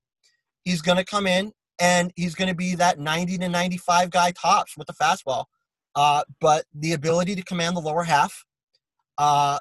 He's 0.64 0.80
going 0.80 0.98
to 0.98 1.04
come 1.04 1.26
in 1.26 1.52
and 1.80 2.12
he's 2.14 2.34
going 2.34 2.48
to 2.48 2.54
be 2.54 2.74
that 2.76 2.98
90 2.98 3.38
to 3.38 3.48
95 3.48 4.10
guy 4.10 4.30
tops 4.30 4.76
with 4.76 4.86
the 4.86 4.92
fastball. 4.92 5.46
Uh, 5.96 6.22
but 6.40 6.64
the 6.74 6.92
ability 6.92 7.34
to 7.34 7.42
command 7.42 7.76
the 7.76 7.80
lower 7.80 8.04
half, 8.04 8.44
uh, 9.18 9.58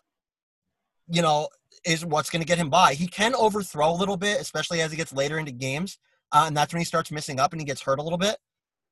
you 1.08 1.22
know, 1.22 1.48
is 1.86 2.06
what's 2.06 2.30
going 2.30 2.42
to 2.42 2.48
get 2.48 2.58
him 2.58 2.70
by. 2.70 2.94
He 2.94 3.08
can 3.08 3.36
overthrow 3.36 3.92
a 3.92 3.96
little 3.96 4.18
bit, 4.18 4.40
especially 4.40 4.82
as 4.82 4.92
he 4.92 4.98
gets 4.98 5.14
later 5.14 5.38
into 5.38 5.52
games, 5.52 5.98
uh, 6.32 6.46
and 6.48 6.56
that's 6.56 6.74
when 6.74 6.80
he 6.80 6.86
starts 6.86 7.12
missing 7.12 7.40
up 7.40 7.52
and 7.52 7.62
he 7.62 7.66
gets 7.66 7.82
hurt 7.82 8.00
a 8.00 8.04
little 8.04 8.18
bit. 8.18 8.38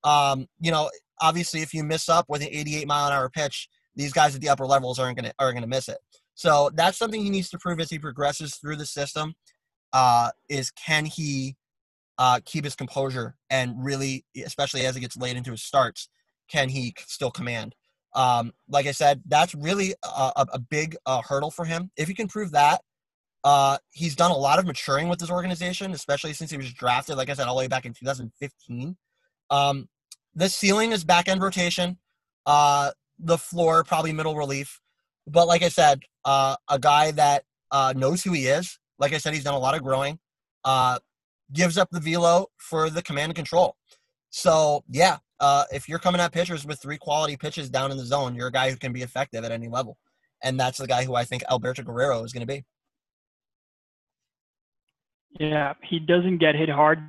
Um, 0.04 0.48
you 0.60 0.72
know, 0.72 0.90
obviously, 1.22 1.62
if 1.62 1.74
you 1.74 1.84
miss 1.84 2.10
up 2.10 2.26
with 2.28 2.42
an 2.42 2.50
88 2.52 2.88
mile 2.88 3.08
an 3.08 3.14
hour 3.14 3.30
pitch, 3.30 3.70
these 3.96 4.14
guys 4.14 4.36
at 4.36 4.42
the 4.42 4.50
upper 4.50 4.66
levels 4.66 5.00
aren't 5.00 5.18
going 5.18 5.30
to 5.30 5.34
are 5.40 5.52
going 5.52 5.64
to 5.64 5.68
miss 5.68 5.90
it. 5.90 5.98
So 6.34 6.72
that's 6.74 6.98
something 6.98 7.22
he 7.22 7.30
needs 7.30 7.50
to 7.50 7.60
prove 7.60 7.80
as 7.80 7.90
he 7.90 8.00
progresses 8.00 8.56
through 8.56 8.78
the 8.78 8.86
system. 8.86 9.36
Uh, 9.94 10.32
is 10.50 10.72
can 10.72 11.06
he 11.06 11.56
uh, 12.18 12.40
keep 12.46 12.64
his 12.64 12.76
composure 12.76 13.36
and 13.50 13.84
really, 13.84 14.26
especially 14.46 14.86
as 14.86 14.96
he 14.96 15.02
gets 15.02 15.18
late 15.18 15.36
into 15.36 15.52
his 15.52 15.64
starts, 15.64 16.08
can 16.48 16.70
he 16.70 16.94
still 17.00 17.32
command? 17.32 17.76
Um, 18.14 18.54
like 18.68 18.88
I 18.88 18.92
said, 18.92 19.22
that's 19.26 19.56
really 19.56 19.96
a, 20.04 20.46
a, 20.54 20.60
big 20.60 20.98
uh, 21.06 21.22
hurdle 21.22 21.52
for 21.52 21.64
him. 21.64 21.92
If 21.96 22.10
he 22.10 22.14
can 22.14 22.28
prove 22.28 22.52
that, 22.52 22.82
uh, 23.44 23.78
he's 23.92 24.16
done 24.16 24.32
a 24.32 24.38
lot 24.38 24.60
of 24.60 24.66
maturing 24.66 25.08
with 25.08 25.20
this 25.20 25.32
organization, 25.32 25.94
especially 25.94 26.34
since 26.34 26.52
he 26.52 26.58
was 26.58 26.72
drafted, 26.74 27.16
like 27.16 27.30
I 27.30 27.34
said, 27.34 27.48
all 27.48 27.56
the 27.56 27.60
way 27.60 27.68
back 27.68 27.86
in 27.86 27.94
2015. 27.94 28.98
Um, 29.50 29.88
the 30.36 30.50
ceiling 30.50 30.92
is 30.92 31.04
back 31.04 31.28
end 31.28 31.42
rotation. 31.42 31.98
Uh, 32.46 32.92
the 33.18 33.38
floor, 33.38 33.84
probably 33.84 34.12
middle 34.12 34.36
relief. 34.36 34.80
But 35.28 35.48
like 35.48 35.62
I 35.62 35.70
said, 35.70 36.02
uh, 36.26 36.56
a 36.70 36.80
guy 36.80 37.12
that 37.12 37.44
uh, 37.72 37.94
knows 37.96 38.24
who 38.24 38.34
he 38.34 38.48
is. 38.48 38.78
Like 39.00 39.14
I 39.14 39.18
said, 39.18 39.34
he's 39.34 39.44
done 39.44 39.54
a 39.54 39.60
lot 39.60 39.76
of 39.76 39.84
growing. 39.84 40.20
Uh, 40.64 41.00
gives 41.54 41.78
up 41.78 41.90
the 41.92 42.00
velo 42.00 42.48
for 42.58 42.90
the 42.90 43.02
command 43.02 43.30
and 43.30 43.36
control. 43.36 43.76
So 44.30 44.84
yeah, 44.90 45.18
uh, 45.42 45.66
if 45.74 45.90
you're 45.90 46.00
coming 46.00 46.22
at 46.22 46.32
pitchers 46.32 46.66
with 46.66 46.80
three 46.80 46.98
quality 46.98 47.36
pitches 47.36 47.70
down 47.70 47.92
in 47.92 47.98
the 47.98 48.06
zone, 48.06 48.36
you're 48.36 48.48
a 48.48 48.52
guy 48.52 48.70
who 48.70 48.78
can 48.78 48.94
be 48.94 49.02
effective 49.02 49.44
at 49.44 49.52
any 49.52 49.68
level, 49.68 49.98
and 50.44 50.60
that's 50.60 50.78
the 50.78 50.88
guy 50.88 51.04
who 51.04 51.16
I 51.16 51.26
think 51.26 51.44
Alberto 51.50 51.84
Guerrero 51.84 52.24
is 52.24 52.32
going 52.32 52.48
to 52.48 52.54
be. 52.54 52.64
Yeah, 55.40 55.74
he 55.84 56.00
doesn't 56.00 56.38
get 56.38 56.56
hit 56.56 56.70
hard, 56.70 57.00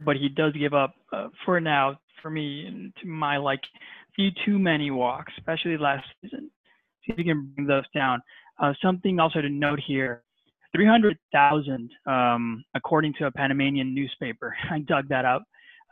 but 0.00 0.16
he 0.16 0.28
does 0.28 0.52
give 0.52 0.72
up, 0.72 0.94
uh, 1.12 1.28
for 1.44 1.60
now, 1.60 1.98
for 2.22 2.30
me, 2.30 2.66
and 2.66 2.94
to 3.02 3.06
my 3.06 3.36
like, 3.36 3.60
few 4.14 4.30
too 4.44 4.58
many 4.58 4.90
walks, 4.90 5.32
especially 5.38 5.76
last 5.76 6.06
season. 6.22 6.50
See 7.04 7.12
if 7.12 7.18
you 7.18 7.24
can 7.24 7.52
bring 7.54 7.66
those 7.66 7.84
down. 7.94 8.20
Uh, 8.62 8.72
something 8.82 9.18
also 9.18 9.40
to 9.40 9.48
note 9.48 9.80
here 9.84 10.22
300,000, 10.74 11.90
um, 12.06 12.64
according 12.74 13.14
to 13.14 13.26
a 13.26 13.32
Panamanian 13.32 13.94
newspaper, 13.94 14.54
I 14.70 14.80
dug 14.80 15.08
that 15.08 15.24
up, 15.24 15.44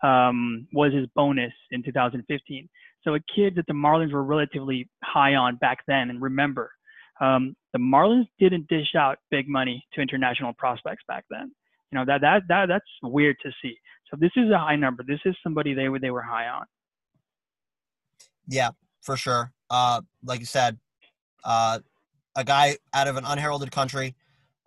um, 0.03 0.67
was 0.73 0.93
his 0.93 1.07
bonus 1.15 1.53
in 1.71 1.83
2015. 1.83 2.69
So 3.05 3.15
a 3.15 3.21
kid 3.35 3.55
that 3.57 3.67
the 3.67 3.73
Marlins 3.75 4.13
were 4.13 4.25
relatively 4.25 4.89
high 5.03 5.35
on 5.35 5.57
back 5.57 5.79
then. 5.87 6.11
And 6.11 6.23
remember, 6.23 6.71
um, 7.21 7.55
the 7.73 7.79
Marlins 7.79 8.27
didn't 8.39 8.69
dish 8.69 8.95
out 8.97 9.19
big 9.31 9.49
money 9.49 9.85
to 9.95 10.01
international 10.01 10.53
prospects 10.55 11.03
back 11.09 11.25
then. 11.31 11.53
You 11.91 11.99
know 11.99 12.05
that 12.07 12.23
that 12.23 12.43
that 12.49 12.67
that's 12.67 12.85
weird 13.03 13.37
to 13.43 13.53
see. 13.61 13.77
So 14.11 14.17
this 14.19 14.31
is 14.37 14.51
a 14.51 14.59
high 14.59 14.77
number. 14.77 15.03
This 15.07 15.21
is 15.25 15.35
somebody 15.43 15.75
they 15.75 15.89
were 15.89 15.99
they 15.99 16.11
were 16.11 16.23
high 16.23 16.49
on. 16.49 16.65
Yeah, 18.49 18.71
for 19.03 19.17
sure. 19.17 19.53
Uh, 19.71 20.01
like 20.25 20.41
you 20.41 20.47
said, 20.47 20.79
Uh, 21.45 21.81
a 22.35 22.45
guy 22.45 22.79
out 22.95 23.09
of 23.09 23.17
an 23.17 23.25
unheralded 23.27 23.71
country. 23.73 24.15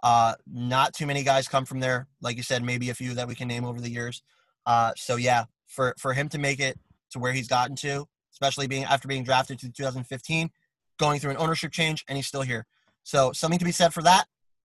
Uh, 0.04 0.36
not 0.46 0.94
too 0.94 1.08
many 1.08 1.24
guys 1.24 1.48
come 1.48 1.66
from 1.66 1.80
there. 1.80 2.08
Like 2.22 2.38
you 2.38 2.44
said, 2.44 2.64
maybe 2.64 2.90
a 2.90 2.94
few 2.94 3.16
that 3.16 3.28
we 3.28 3.34
can 3.34 3.48
name 3.48 3.66
over 3.66 3.82
the 3.82 3.90
years. 3.90 4.22
Uh, 4.66 4.92
so 4.96 5.16
yeah, 5.16 5.46
for 5.68 5.96
for 6.00 6.14
him 6.14 6.30
to 6.30 6.38
make 6.38 6.60
it 6.60 6.80
to 7.12 7.20
where 7.20 7.34
he's 7.34 7.48
gotten 7.48 7.76
to, 7.78 8.08
especially 8.34 8.68
being 8.68 8.84
after 8.84 9.08
being 9.08 9.24
drafted 9.24 9.60
to 9.60 9.72
2015, 9.72 10.50
going 10.98 11.20
through 11.20 11.32
an 11.32 11.38
ownership 11.38 11.72
change, 11.72 12.04
and 12.08 12.18
he's 12.18 12.28
still 12.28 12.42
here. 12.42 12.66
So 13.04 13.32
something 13.32 13.60
to 13.60 13.66
be 13.66 13.72
said 13.72 13.94
for 13.94 14.02
that. 14.04 14.26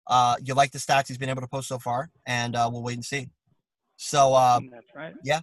Uh, 0.08 0.36
you 0.44 0.54
like 0.54 0.72
the 0.72 0.80
stats 0.80 1.08
he's 1.08 1.18
been 1.18 1.30
able 1.30 1.42
to 1.42 1.48
post 1.48 1.68
so 1.68 1.78
far, 1.78 2.10
and 2.26 2.56
uh, 2.56 2.70
we'll 2.72 2.84
wait 2.84 2.96
and 2.96 3.06
see. 3.06 3.30
So 3.98 4.34
uh, 4.34 4.60
That's 4.72 4.96
right. 4.96 5.14
yeah. 5.24 5.42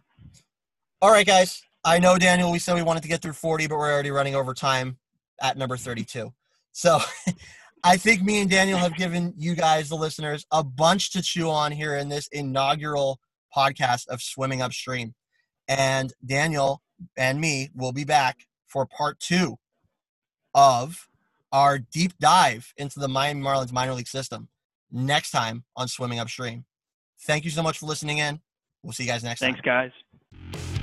All 1.00 1.10
right, 1.10 1.26
guys. 1.26 1.62
I 1.84 2.00
know 2.00 2.18
Daniel. 2.18 2.50
We 2.50 2.58
said 2.58 2.74
we 2.74 2.82
wanted 2.82 3.04
to 3.04 3.08
get 3.08 3.22
through 3.22 3.34
40, 3.34 3.68
but 3.68 3.78
we're 3.78 3.92
already 3.92 4.10
running 4.10 4.34
over 4.34 4.54
time 4.54 4.98
at 5.40 5.56
number 5.56 5.76
32. 5.76 6.32
So 6.72 6.98
I 7.84 7.96
think 7.96 8.22
me 8.22 8.40
and 8.40 8.50
Daniel 8.50 8.78
have 8.78 8.96
given 8.96 9.34
you 9.36 9.54
guys, 9.54 9.88
the 9.88 9.94
listeners, 9.94 10.46
a 10.50 10.64
bunch 10.64 11.12
to 11.12 11.22
chew 11.22 11.48
on 11.48 11.70
here 11.70 11.96
in 11.96 12.08
this 12.08 12.26
inaugural 12.32 13.20
podcast 13.56 14.06
of 14.08 14.20
Swimming 14.20 14.62
Upstream. 14.62 15.14
And 15.68 16.12
Daniel 16.24 16.82
and 17.16 17.40
me 17.40 17.70
will 17.74 17.92
be 17.92 18.04
back 18.04 18.46
for 18.68 18.86
part 18.86 19.18
two 19.18 19.56
of 20.54 21.08
our 21.52 21.78
deep 21.78 22.12
dive 22.20 22.72
into 22.76 23.00
the 23.00 23.08
Miami 23.08 23.42
Marlins 23.42 23.72
minor 23.72 23.94
league 23.94 24.08
system 24.08 24.48
next 24.90 25.30
time 25.30 25.64
on 25.76 25.88
Swimming 25.88 26.18
Upstream. 26.18 26.64
Thank 27.22 27.44
you 27.44 27.50
so 27.50 27.62
much 27.62 27.78
for 27.78 27.86
listening 27.86 28.18
in. 28.18 28.40
We'll 28.82 28.92
see 28.92 29.04
you 29.04 29.10
guys 29.10 29.24
next 29.24 29.40
Thanks, 29.40 29.60
time. 29.62 29.90
Thanks, 30.42 30.62
guys. 30.62 30.75